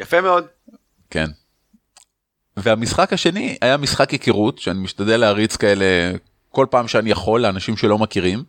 יפה 0.00 0.20
מאוד. 0.20 0.46
כן. 1.10 1.26
והמשחק 2.56 3.12
השני 3.12 3.56
היה 3.60 3.76
משחק 3.76 4.10
היכרות 4.10 4.58
שאני 4.58 4.78
משתדל 4.78 5.16
להריץ 5.16 5.56
כאלה 5.56 5.84
כל 6.50 6.66
פעם 6.70 6.88
שאני 6.88 7.10
יכול 7.10 7.40
לאנשים 7.40 7.76
שלא 7.76 7.98
מכירים. 7.98 8.44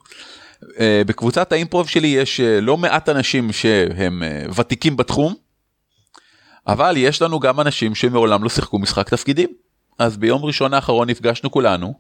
אה, 0.80 1.01
בקבוצת 1.08 1.51
האימפרוב 1.51 1.89
שלי 1.89 2.08
יש 2.08 2.39
אה, 2.39 2.62
לא 2.62 2.78
מעט 2.78 3.10
אנשים 3.10 3.51
שהם 3.51 4.24
אה, 4.24 4.45
ותיקים 4.56 4.97
בתחום, 4.97 5.34
אבל 6.68 6.93
יש 6.97 7.22
לנו 7.22 7.39
גם 7.39 7.60
אנשים 7.60 7.95
שמעולם 7.95 8.43
לא 8.43 8.49
שיחקו 8.49 8.80
משחק 8.80 9.10
תפקידים. 9.10 9.49
אז 9.99 10.18
ביום 10.18 10.45
ראשון 10.45 10.74
האחרון 10.74 11.10
נפגשנו 11.10 11.51
כולנו, 11.51 11.93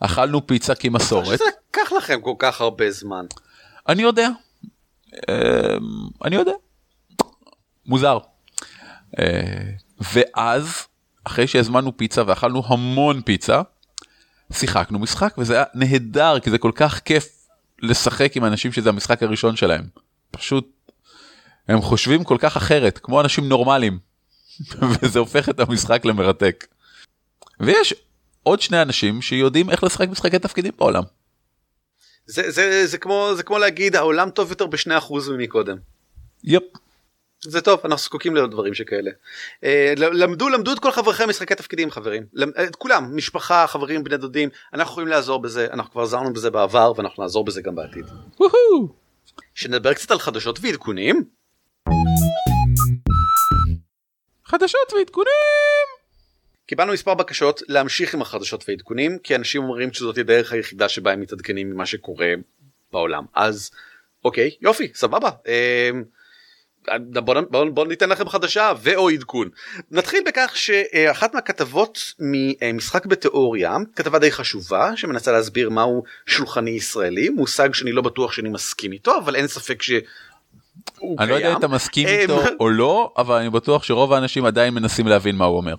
אכלנו 0.00 0.46
פיצה 0.46 0.74
כמסורת. 0.74 1.26
שזה 1.26 1.44
לקח 1.70 1.92
לכם 1.92 2.20
כל 2.20 2.34
כך 2.38 2.60
הרבה 2.60 2.90
זמן. 2.90 3.26
אני 3.88 4.02
יודע. 4.02 4.28
אני 6.24 6.36
יודע. 6.36 6.52
מוזר. 7.86 8.18
ואז, 10.12 10.86
אחרי 11.24 11.46
שהזמנו 11.46 11.96
פיצה 11.96 12.22
ואכלנו 12.26 12.62
המון 12.66 13.22
פיצה, 13.22 13.62
שיחקנו 14.52 14.98
משחק 14.98 15.34
וזה 15.38 15.54
היה 15.54 15.64
נהדר 15.74 16.40
כי 16.40 16.50
זה 16.50 16.58
כל 16.58 16.72
כך 16.74 17.00
כיף 17.04 17.48
לשחק 17.82 18.36
עם 18.36 18.44
אנשים 18.44 18.72
שזה 18.72 18.88
המשחק 18.88 19.22
הראשון 19.22 19.56
שלהם. 19.56 19.84
פשוט, 20.30 20.90
הם 21.68 21.80
חושבים 21.80 22.24
כל 22.24 22.36
כך 22.40 22.56
אחרת, 22.56 22.98
כמו 22.98 23.20
אנשים 23.20 23.48
נורמליים. 23.48 23.98
וזה 25.02 25.18
הופך 25.18 25.48
את 25.48 25.60
המשחק 25.60 26.04
למרתק. 26.04 26.66
ויש 27.60 27.94
עוד 28.42 28.60
שני 28.60 28.82
אנשים 28.82 29.22
שיודעים 29.22 29.70
איך 29.70 29.84
לשחק 29.84 30.08
משחקי 30.08 30.38
תפקידים 30.38 30.72
בעולם. 30.78 31.02
זה, 32.26 32.50
זה, 32.50 32.86
זה, 32.86 32.98
כמו, 32.98 33.30
זה 33.36 33.42
כמו 33.42 33.58
להגיד 33.58 33.96
העולם 33.96 34.30
טוב 34.30 34.50
יותר 34.50 34.66
בשני 34.66 34.98
אחוז 34.98 35.28
ממקודם. 35.28 35.76
יפ. 36.44 36.62
זה 37.46 37.60
טוב 37.60 37.80
אנחנו 37.84 38.04
זקוקים 38.04 38.36
לעוד 38.36 38.50
דברים 38.50 38.74
שכאלה. 38.74 39.10
אה, 39.64 39.94
למדו 39.96 40.48
למדו 40.48 40.72
את 40.72 40.78
כל 40.78 40.90
חבריכם 40.90 41.28
משחקי 41.28 41.54
תפקידים 41.54 41.90
חברים 41.90 42.26
למ- 42.32 42.50
את 42.68 42.76
כולם 42.76 43.16
משפחה 43.16 43.66
חברים 43.66 44.04
בני 44.04 44.16
דודים 44.16 44.48
אנחנו 44.72 44.90
יכולים 44.92 45.08
לעזור 45.08 45.42
בזה 45.42 45.66
אנחנו 45.72 45.92
כבר 45.92 46.02
עזרנו 46.02 46.32
בזה 46.32 46.50
בעבר 46.50 46.92
ואנחנו 46.96 47.22
נעזור 47.22 47.44
בזה 47.44 47.62
גם 47.62 47.74
בעתיד. 47.74 48.04
שנדבר 49.54 49.94
קצת 49.94 50.10
על 50.10 50.18
חדשות 50.18 50.58
ועדכונים 50.62 51.24
חדשות 54.44 54.92
ועדכונים. 54.96 55.30
קיבלנו 56.66 56.92
מספר 56.92 57.14
בקשות 57.14 57.62
להמשיך 57.68 58.14
עם 58.14 58.22
החדשות 58.22 58.64
והעדכונים 58.68 59.18
כי 59.18 59.34
אנשים 59.36 59.62
אומרים 59.62 59.92
שזאת 59.92 60.18
הדרך 60.18 60.52
היחידה 60.52 60.88
שבה 60.88 61.12
הם 61.12 61.20
מתעדכנים 61.20 61.70
ממה 61.70 61.86
שקורה 61.86 62.32
בעולם 62.92 63.24
אז 63.34 63.70
אוקיי 64.24 64.50
יופי 64.60 64.90
סבבה. 64.94 65.30
בוא, 67.24 67.40
בוא, 67.50 67.64
בוא 67.64 67.86
ניתן 67.86 68.08
לכם 68.08 68.28
חדשה 68.28 68.72
ואו 68.82 69.08
עדכון. 69.08 69.48
נתחיל 69.90 70.22
בכך 70.26 70.52
שאחת 70.54 71.34
מהכתבות 71.34 72.14
ממשחק 72.18 73.06
בתיאוריה, 73.06 73.76
כתבה 73.96 74.18
די 74.18 74.32
חשובה 74.32 74.96
שמנסה 74.96 75.32
להסביר 75.32 75.70
מהו 75.70 76.02
שולחני 76.26 76.70
ישראלי, 76.70 77.28
מושג 77.28 77.74
שאני 77.74 77.92
לא 77.92 78.02
בטוח 78.02 78.32
שאני 78.32 78.48
מסכים 78.48 78.92
איתו 78.92 79.18
אבל 79.18 79.36
אין 79.36 79.46
ספק 79.46 79.82
קיים. 79.82 80.00
אני 81.18 81.30
לא 81.30 81.34
יודע 81.34 81.52
אם 81.52 81.56
אתה 81.56 81.68
מסכים 81.68 82.08
אה, 82.08 82.20
איתו 82.20 82.40
או 82.60 82.68
לא, 82.68 83.12
אבל 83.18 83.36
אני 83.36 83.50
בטוח 83.50 83.82
שרוב 83.82 84.12
האנשים 84.12 84.44
עדיין 84.44 84.74
מנסים 84.74 85.06
להבין 85.06 85.36
מה 85.36 85.44
הוא 85.44 85.56
אומר. 85.56 85.74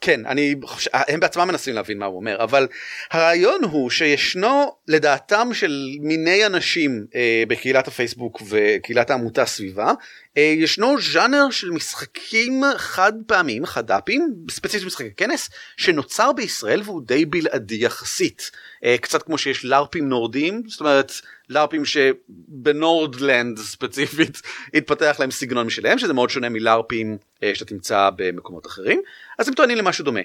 כן, 0.00 0.26
אני 0.26 0.54
חושב, 0.62 0.90
הם 0.92 1.20
בעצמם 1.20 1.48
מנסים 1.48 1.74
להבין 1.74 1.98
מה 1.98 2.06
הוא 2.06 2.16
אומר, 2.16 2.42
אבל 2.42 2.68
הרעיון 3.10 3.64
הוא 3.64 3.90
שישנו 3.90 4.76
לדעתם 4.88 5.48
של 5.54 5.88
מיני 6.00 6.46
אנשים 6.46 7.06
אה, 7.14 7.42
בקהילת 7.48 7.88
הפייסבוק 7.88 8.42
וקהילת 8.48 9.10
העמותה 9.10 9.46
סביבה, 9.46 9.92
אה, 10.36 10.42
ישנו 10.42 11.00
ז'אנר 11.00 11.50
של 11.50 11.70
משחקים 11.70 12.62
חד 12.76 13.12
פעמים, 13.26 13.66
חד"פים, 13.66 14.34
ספציפית 14.50 14.86
משחקי 14.86 15.10
כנס, 15.16 15.50
שנוצר 15.76 16.32
בישראל 16.32 16.82
והוא 16.84 17.02
די 17.06 17.24
בלעדי 17.24 17.84
יחסית. 17.84 18.50
אה, 18.84 18.96
קצת 18.98 19.22
כמו 19.22 19.38
שיש 19.38 19.64
לארפים 19.64 20.08
נורדים, 20.08 20.62
זאת 20.66 20.80
אומרת 20.80 21.12
לארפים 21.48 21.84
שבנורדלנד 21.84 23.58
ספציפית 23.58 24.42
התפתח 24.74 25.16
להם 25.18 25.30
סגנון 25.30 25.66
משלהם, 25.66 25.98
שזה 25.98 26.12
מאוד 26.12 26.30
שונה 26.30 26.48
מלארפים 26.48 27.18
אה, 27.42 27.54
שאתה 27.54 27.64
תמצא 27.64 28.10
במקומות 28.16 28.66
אחרים. 28.66 29.02
אז 29.38 29.48
הם 29.48 29.54
טוענים 29.54 29.78
למשהו 29.78 30.04
דומה. 30.04 30.20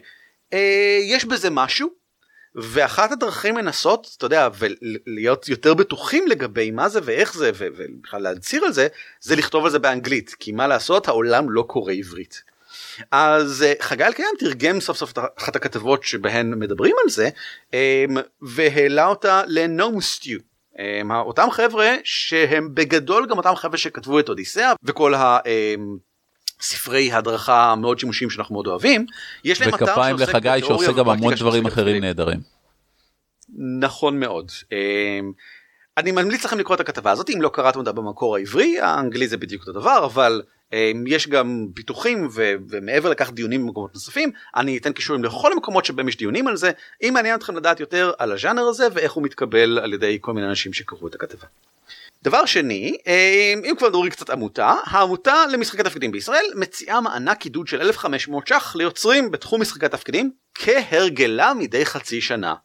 אה, 0.53 0.99
יש 1.03 1.25
בזה 1.25 1.49
משהו, 1.49 1.89
ואחת 2.55 3.11
הדרכים 3.11 3.57
לנסות, 3.57 4.15
אתה 4.17 4.25
יודע, 4.25 4.49
ולהיות 4.59 5.47
יותר 5.49 5.73
בטוחים 5.73 6.27
לגבי 6.27 6.71
מה 6.71 6.89
זה 6.89 6.99
ואיך 7.03 7.33
זה, 7.33 7.51
ובכלל 7.53 8.21
להצהיר 8.21 8.65
על 8.65 8.73
זה, 8.73 8.87
זה 9.21 9.35
לכתוב 9.35 9.65
על 9.65 9.71
זה 9.71 9.79
באנגלית, 9.79 10.35
כי 10.39 10.51
מה 10.51 10.67
לעשות, 10.67 11.07
העולם 11.07 11.49
לא 11.49 11.61
קורא 11.67 11.93
עברית. 11.93 12.43
אז 13.11 13.63
אה, 13.63 13.73
חגי 13.79 14.03
אלקיים 14.03 14.29
תרגם 14.39 14.79
סוף 14.79 14.97
סוף 14.97 15.13
אחת 15.37 15.55
הכתבות 15.55 16.03
שבהן 16.03 16.53
מדברים 16.59 16.95
על 17.03 17.09
זה, 17.09 17.29
אה, 17.73 18.05
והעלה 18.41 19.05
אותה 19.05 19.43
ל-No 19.47 19.83
Stew. 19.83 20.50
אה, 20.79 21.19
אותם 21.19 21.47
חבר'ה 21.51 21.95
שהם 22.03 22.75
בגדול 22.75 23.27
גם 23.29 23.37
אותם 23.37 23.55
חבר'ה 23.55 23.77
שכתבו 23.77 24.19
את 24.19 24.29
אודיסאה 24.29 24.73
וכל 24.83 25.13
ה... 25.13 25.39
ספרי 26.61 27.11
הדרכה 27.11 27.75
מאוד 27.75 27.99
שימושיים 27.99 28.29
שאנחנו 28.29 28.53
מאוד 28.55 28.67
אוהבים. 28.67 29.05
יש 29.43 29.61
להם 29.61 29.75
אתר 29.75 29.83
וכפיים 29.83 30.17
שעוסק 30.17 30.29
לחגי 30.29 30.49
בתיאוריה 30.49 30.85
שעושה 30.85 30.99
גם 30.99 31.09
המון 31.09 31.33
דברים 31.33 31.65
אחרים. 31.65 32.03
נהדרים. 32.03 32.39
נכון 33.79 34.19
מאוד. 34.19 34.51
אמ, 34.71 35.31
אני 35.97 36.11
ממליץ 36.11 36.45
לכם 36.45 36.59
לקרוא 36.59 36.75
את 36.75 36.79
הכתבה 36.79 37.11
הזאת 37.11 37.29
אם 37.29 37.41
לא 37.41 37.49
קראתם 37.49 37.79
אותה 37.79 37.91
במקור 37.91 38.35
העברי 38.35 38.79
האנגלי 38.79 39.27
זה 39.27 39.37
בדיוק 39.37 39.61
אותו 39.67 39.79
דבר 39.79 40.05
אבל 40.05 40.41
אמ, 40.41 40.51
יש 41.07 41.27
גם 41.27 41.67
פיתוחים 41.73 42.27
ו- 42.31 42.53
ומעבר 42.69 43.09
לכך 43.09 43.31
דיונים 43.31 43.65
במקומות 43.65 43.93
נוספים 43.93 44.31
אני 44.55 44.77
אתן 44.77 44.93
קישורים 44.93 45.23
לכל 45.23 45.51
המקומות 45.51 45.85
שבהם 45.85 46.07
יש 46.07 46.17
דיונים 46.17 46.47
על 46.47 46.57
זה 46.57 46.71
אם 47.03 47.11
מעניין 47.13 47.35
אתכם 47.35 47.57
לדעת 47.57 47.79
יותר 47.79 48.11
על 48.17 48.31
הז'אנר 48.31 48.63
הזה 48.63 48.87
ואיך 48.93 49.11
הוא 49.11 49.23
מתקבל 49.23 49.79
על 49.79 49.93
ידי 49.93 50.17
כל 50.21 50.33
מיני 50.33 50.47
אנשים 50.47 50.73
שקראו 50.73 51.07
את 51.07 51.15
הכתבה. 51.15 51.47
דבר 52.23 52.45
שני, 52.45 52.97
אמ, 53.07 53.61
אם 53.65 53.75
כבר 53.77 53.87
מדברים 53.87 54.11
קצת 54.11 54.29
עמותה, 54.29 54.73
העמותה 54.85 55.45
למשחקי 55.51 55.83
תפקידים 55.83 56.11
בישראל 56.11 56.45
מציעה 56.55 57.01
מענק 57.01 57.41
עידוד 57.41 57.67
של 57.67 57.81
1,500 57.81 58.47
ש"ח 58.47 58.75
ליוצרים 58.75 59.31
בתחום 59.31 59.61
משחקי 59.61 59.89
תפקידים 59.89 60.31
כהרגלה 60.55 61.53
מדי 61.53 61.85
חצי 61.85 62.21
שנה. 62.21 62.55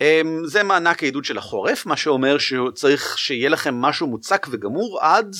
אמ, 0.00 0.40
זה 0.44 0.62
מענק 0.62 1.02
העידוד 1.02 1.24
של 1.24 1.38
החורף, 1.38 1.86
מה 1.86 1.96
שאומר 1.96 2.38
שצריך 2.38 3.18
שיהיה 3.18 3.48
לכם 3.48 3.74
משהו 3.74 4.06
מוצק 4.06 4.46
וגמור 4.50 4.98
עד 5.02 5.36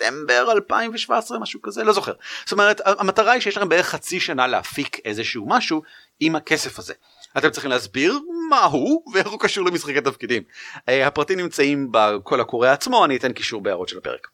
ספטמבר 0.00 0.52
2017, 0.52 1.38
משהו 1.38 1.62
כזה, 1.62 1.84
לא 1.84 1.92
זוכר. 1.92 2.12
זאת 2.44 2.52
אומרת, 2.52 2.80
המטרה 2.84 3.32
היא 3.32 3.40
שיש 3.40 3.56
לכם 3.56 3.68
בערך 3.68 3.86
חצי 3.86 4.20
שנה 4.20 4.46
להפיק 4.46 4.98
איזשהו 5.04 5.48
משהו 5.48 5.82
עם 6.20 6.36
הכסף 6.36 6.78
הזה. 6.78 6.94
אתם 7.38 7.50
צריכים 7.50 7.70
להסביר 7.70 8.18
מה 8.50 8.64
הוא 8.64 9.02
ואיך 9.14 9.26
הוא 9.28 9.40
קשור 9.40 9.64
למשחקי 9.66 10.00
תפקידים. 10.00 10.42
אה, 10.88 11.06
הפרטים 11.06 11.40
נמצאים 11.40 11.88
בקול 11.90 12.40
הקורא 12.40 12.68
עצמו, 12.68 13.04
אני 13.04 13.16
אתן 13.16 13.32
קישור 13.32 13.62
בהערות 13.62 13.88
של 13.88 13.98
הפרק. 13.98 14.28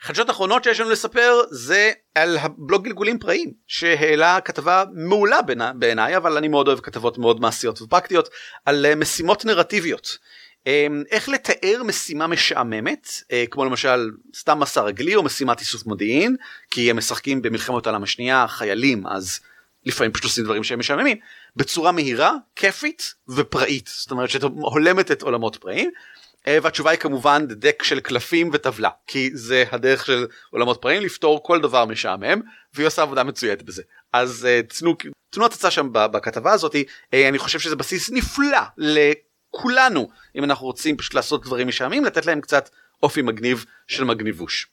חדשות 0.00 0.30
אחרונות 0.30 0.64
שיש 0.64 0.80
לנו 0.80 0.90
לספר 0.90 1.40
זה 1.50 1.90
על 2.14 2.36
הבלוג 2.38 2.84
גלגולים 2.84 3.18
פראיים 3.18 3.52
שהעלה 3.66 4.40
כתבה 4.40 4.84
מעולה 4.94 5.42
בעיני- 5.42 5.64
בעיניי 5.78 6.16
אבל 6.16 6.36
אני 6.36 6.48
מאוד 6.48 6.68
אוהב 6.68 6.80
כתבות 6.80 7.18
מאוד 7.18 7.40
מעשיות 7.40 7.82
ופרקטיות 7.82 8.28
על 8.64 8.86
אה, 8.86 8.94
משימות 8.94 9.44
נרטיביות. 9.44 10.18
אה, 10.66 10.86
איך 11.10 11.28
לתאר 11.28 11.82
משימה 11.84 12.26
משעממת? 12.26 13.08
אה, 13.32 13.44
כמו 13.50 13.64
למשל 13.64 14.10
סתם 14.34 14.58
מסע 14.58 14.82
רגלי 14.82 15.14
או 15.14 15.22
משימת 15.22 15.60
איסוף 15.60 15.86
מודיעין? 15.86 16.36
כי 16.70 16.90
הם 16.90 16.96
משחקים 16.96 17.42
במלחמת 17.42 17.86
העולם 17.86 18.02
השנייה 18.02 18.48
חיילים 18.48 19.06
אז 19.06 19.40
לפעמים 19.86 20.12
פשוט 20.12 20.24
עושים 20.24 20.44
דברים 20.44 20.64
שהם 20.64 20.78
משעממים. 20.78 21.16
בצורה 21.56 21.92
מהירה 21.92 22.32
כיפית 22.56 23.14
ופראית. 23.28 23.90
זאת 23.92 24.10
אומרת 24.10 24.30
שאתה 24.30 24.46
הולמת 24.46 25.10
את 25.10 25.22
עולמות 25.22 25.56
פראיים 25.56 25.90
אה, 26.46 26.58
והתשובה 26.62 26.90
היא 26.90 26.98
כמובן 26.98 27.46
דק 27.46 27.82
של 27.82 28.00
קלפים 28.00 28.50
וטבלה. 28.52 28.90
כי 29.06 29.30
זה 29.34 29.64
הדרך 29.72 30.06
של 30.06 30.26
עולמות 30.50 30.82
פראיים 30.82 31.02
לפתור 31.02 31.42
כל 31.42 31.60
דבר 31.60 31.84
משעמם 31.84 32.40
והיא 32.74 32.86
עושה 32.86 33.02
עבודה 33.02 33.24
מצוינת 33.24 33.62
בזה. 33.62 33.82
אז 34.12 34.46
אה, 34.46 34.60
תנו 34.62 34.96
תנו 35.30 35.46
הצצה 35.46 35.70
שם 35.70 35.88
בכתבה 35.92 36.52
הזאת 36.52 36.76
אני 37.14 37.38
חושב 37.38 37.58
שזה 37.58 37.76
בסיס 37.76 38.10
נפלא 38.10 38.58
לכולנו 39.56 40.08
אם 40.36 40.44
אנחנו 40.44 40.66
רוצים 40.66 40.96
פשוט 40.96 41.14
לעשות 41.14 41.44
דברים 41.44 41.68
משעממים 41.68 42.04
לתת 42.04 42.26
להם 42.26 42.40
קצת 42.40 42.70
אופי 43.02 43.22
מגניב 43.22 43.64
של 43.86 44.04
מגניבוש. 44.04 44.66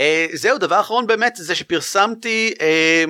אה, 0.00 0.26
זהו 0.32 0.58
דבר 0.58 0.80
אחרון 0.80 1.06
באמת 1.06 1.36
זה 1.36 1.54
שפרסמתי 1.54 2.54
אה, 2.60 3.04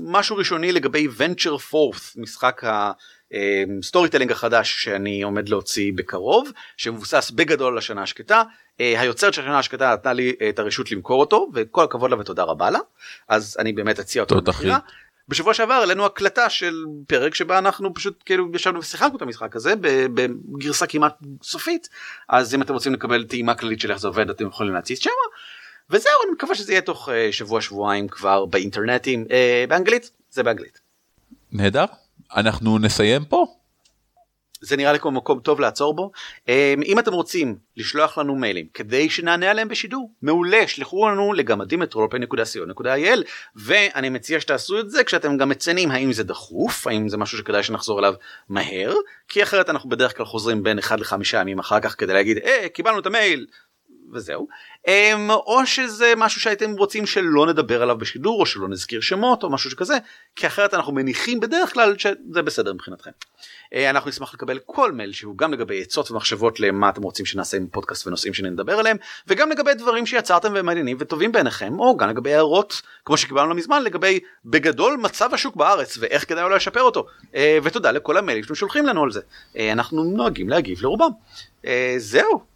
משהו 0.00 0.36
ראשוני 0.36 0.72
לגבי 0.72 1.08
venture 1.18 1.72
forth 1.72 2.20
משחק 2.20 2.62
ה 2.64 4.08
storytelling 4.08 4.32
החדש 4.32 4.84
שאני 4.84 5.22
עומד 5.22 5.48
להוציא 5.48 5.92
בקרוב 5.94 6.50
שמבוסס 6.76 7.30
בגדול 7.30 7.72
על 7.72 7.78
השנה 7.78 8.02
השקטה 8.02 8.42
אה, 8.80 9.00
היוצרת 9.00 9.34
של 9.34 9.42
השנה 9.42 9.58
השקטה 9.58 9.92
נתנה 9.92 10.12
לי 10.12 10.34
אה, 10.42 10.48
את 10.48 10.58
הרשות 10.58 10.90
למכור 10.90 11.20
אותו 11.20 11.48
וכל 11.54 11.84
הכבוד 11.84 12.10
לה 12.10 12.18
ותודה 12.18 12.42
רבה 12.42 12.70
לה 12.70 12.78
אז 13.28 13.56
אני 13.58 13.72
באמת 13.72 13.98
אציע 13.98 14.22
אותו 14.22 14.40
טוב, 14.40 14.54
למכירה. 14.54 14.78
בשבוע 15.32 15.54
שעבר 15.54 15.74
העלינו 15.74 16.06
הקלטה 16.06 16.50
של 16.50 16.84
פרק 17.06 17.34
שבה 17.34 17.58
אנחנו 17.58 17.94
פשוט 17.94 18.22
כאילו 18.26 18.48
ישבנו 18.54 18.78
ושיחקנו 18.78 19.16
את 19.16 19.22
המשחק 19.22 19.56
הזה 19.56 19.74
בגרסה 20.14 20.86
כמעט 20.86 21.18
סופית 21.42 21.88
אז 22.28 22.54
אם 22.54 22.62
אתם 22.62 22.74
רוצים 22.74 22.94
לקבל 22.94 23.24
טעימה 23.24 23.54
כללית 23.54 23.80
של 23.80 23.90
איך 23.90 24.00
זה 24.00 24.08
עובד 24.08 24.30
אתם 24.30 24.46
יכולים 24.46 24.74
להציץ 24.74 25.02
שמה. 25.02 25.12
וזהו 25.90 26.12
אני 26.24 26.32
מקווה 26.32 26.54
שזה 26.54 26.72
יהיה 26.72 26.80
תוך 26.80 27.08
אה, 27.08 27.28
שבוע 27.32 27.60
שבועיים 27.60 28.08
כבר 28.08 28.44
באינטרנטים 28.44 29.24
אה, 29.30 29.64
באנגלית 29.68 30.10
זה 30.30 30.42
באנגלית. 30.42 30.80
נהדר. 31.52 31.84
אנחנו 32.36 32.78
נסיים 32.78 33.24
פה. 33.24 33.46
זה 34.62 34.76
נראה 34.76 34.92
לי 34.92 34.98
כמו 34.98 35.10
מקום 35.10 35.40
טוב 35.40 35.60
לעצור 35.60 35.94
בו. 35.94 36.10
אמ, 36.48 36.54
אם 36.84 36.98
אתם 36.98 37.12
רוצים 37.12 37.56
לשלוח 37.76 38.18
לנו 38.18 38.34
מיילים 38.34 38.66
כדי 38.74 39.10
שנענה 39.10 39.50
עליהם 39.50 39.68
בשידור, 39.68 40.10
מעולה, 40.22 40.68
שלחו 40.68 41.08
לנו 41.08 41.32
לגמדים 41.32 41.82
את 41.82 41.94
roleplay.co.il 41.94 43.18
ואני 43.56 44.08
מציע 44.08 44.40
שתעשו 44.40 44.80
את 44.80 44.90
זה 44.90 45.04
כשאתם 45.04 45.36
גם 45.36 45.48
מציינים 45.48 45.90
האם 45.90 46.12
זה 46.12 46.24
דחוף, 46.24 46.86
האם 46.86 47.08
זה 47.08 47.16
משהו 47.16 47.38
שכדאי 47.38 47.62
שנחזור 47.62 47.98
אליו 47.98 48.14
מהר, 48.48 48.94
כי 49.28 49.42
אחרת 49.42 49.70
אנחנו 49.70 49.88
בדרך 49.90 50.16
כלל 50.16 50.26
חוזרים 50.26 50.62
בין 50.62 50.78
1 50.78 51.00
ל-5 51.00 51.14
ימים 51.40 51.58
אחר 51.58 51.80
כך 51.80 51.94
כדי 51.98 52.12
להגיד, 52.12 52.38
אה, 52.38 52.66
קיבלנו 52.68 52.98
את 52.98 53.06
המייל, 53.06 53.46
וזהו. 54.12 54.48
אמ, 54.88 55.30
או 55.30 55.66
שזה 55.66 56.12
משהו 56.16 56.40
שהייתם 56.40 56.72
רוצים 56.72 57.06
שלא 57.06 57.46
נדבר 57.46 57.82
עליו 57.82 57.98
בשידור 57.98 58.40
או 58.40 58.46
שלא 58.46 58.68
נזכיר 58.68 59.00
שמות 59.00 59.42
או 59.42 59.50
משהו 59.50 59.70
שכזה 59.70 59.98
כי 60.36 60.46
אחרת 60.46 60.74
אנחנו 60.74 60.92
מניחים 60.92 61.40
בדרך 61.40 61.72
כלל 61.72 61.98
שזה 61.98 62.42
בסדר 62.42 62.72
מבחינתכם. 62.72 63.10
אה, 63.74 63.90
אנחנו 63.90 64.10
נשמח 64.10 64.34
לקבל 64.34 64.58
כל 64.66 64.92
מייל 64.92 65.12
שהוא 65.12 65.38
גם 65.38 65.52
לגבי 65.52 65.82
עצות 65.82 66.10
ומחשבות 66.10 66.60
למה 66.60 66.88
אתם 66.88 67.02
רוצים 67.02 67.26
שנעשה 67.26 67.56
עם 67.56 67.66
פודקאסט 67.66 68.06
ונושאים 68.06 68.34
שנדבר 68.34 68.78
עליהם 68.78 68.96
וגם 69.26 69.50
לגבי 69.50 69.74
דברים 69.74 70.06
שיצרתם 70.06 70.52
ומעניינים 70.56 70.96
וטובים 71.00 71.32
בעיניכם 71.32 71.80
או 71.80 71.96
גם 71.96 72.08
לגבי 72.08 72.34
הערות 72.34 72.82
כמו 73.04 73.16
שקיבלנו 73.16 73.48
לא 73.48 73.54
מזמן 73.54 73.82
לגבי 73.82 74.20
בגדול 74.44 74.96
מצב 74.96 75.34
השוק 75.34 75.56
בארץ 75.56 75.98
ואיך 76.00 76.28
כדאי 76.28 76.44
אולי 76.44 76.56
לשפר 76.56 76.82
אותו 76.82 77.06
אה, 77.34 77.58
ותודה 77.62 77.90
לכל 77.90 78.16
המיילים 78.16 78.42
שאתם 78.42 78.54
שולחים 78.54 78.86
לנו 78.86 79.02
על 79.02 79.12
זה 79.12 79.20
אה, 79.56 79.72
אנחנו 79.72 80.04
נוהגים 80.04 80.48
להגיב 80.48 80.82
לרובם 80.82 81.10
זהו 81.96 82.51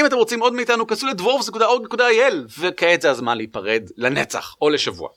אם 0.00 0.06
אתם 0.06 0.16
רוצים 0.16 0.40
עוד 0.40 0.52
מאיתנו 0.52 0.86
כנסו 0.86 1.06
לדוורפס.org.il 1.06 2.34
וכעת 2.58 3.02
זה 3.02 3.10
הזמן 3.10 3.36
להיפרד 3.36 3.82
לנצח 3.96 4.54
או 4.62 4.70
לשבוע. 4.70 5.08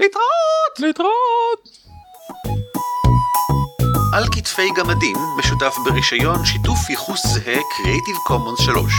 להתראות! 0.00 0.78
להתראות! 0.78 1.68
על 4.14 4.24
כתפי 4.32 4.70
גמדים 4.76 5.16
משותף 5.38 5.76
ברישיון 5.84 6.44
שיתוף 6.44 6.90
ייחוס 6.90 7.26
זהה 7.26 7.56
Creative 7.56 8.30
Commons 8.30 8.62
3. 8.62 8.92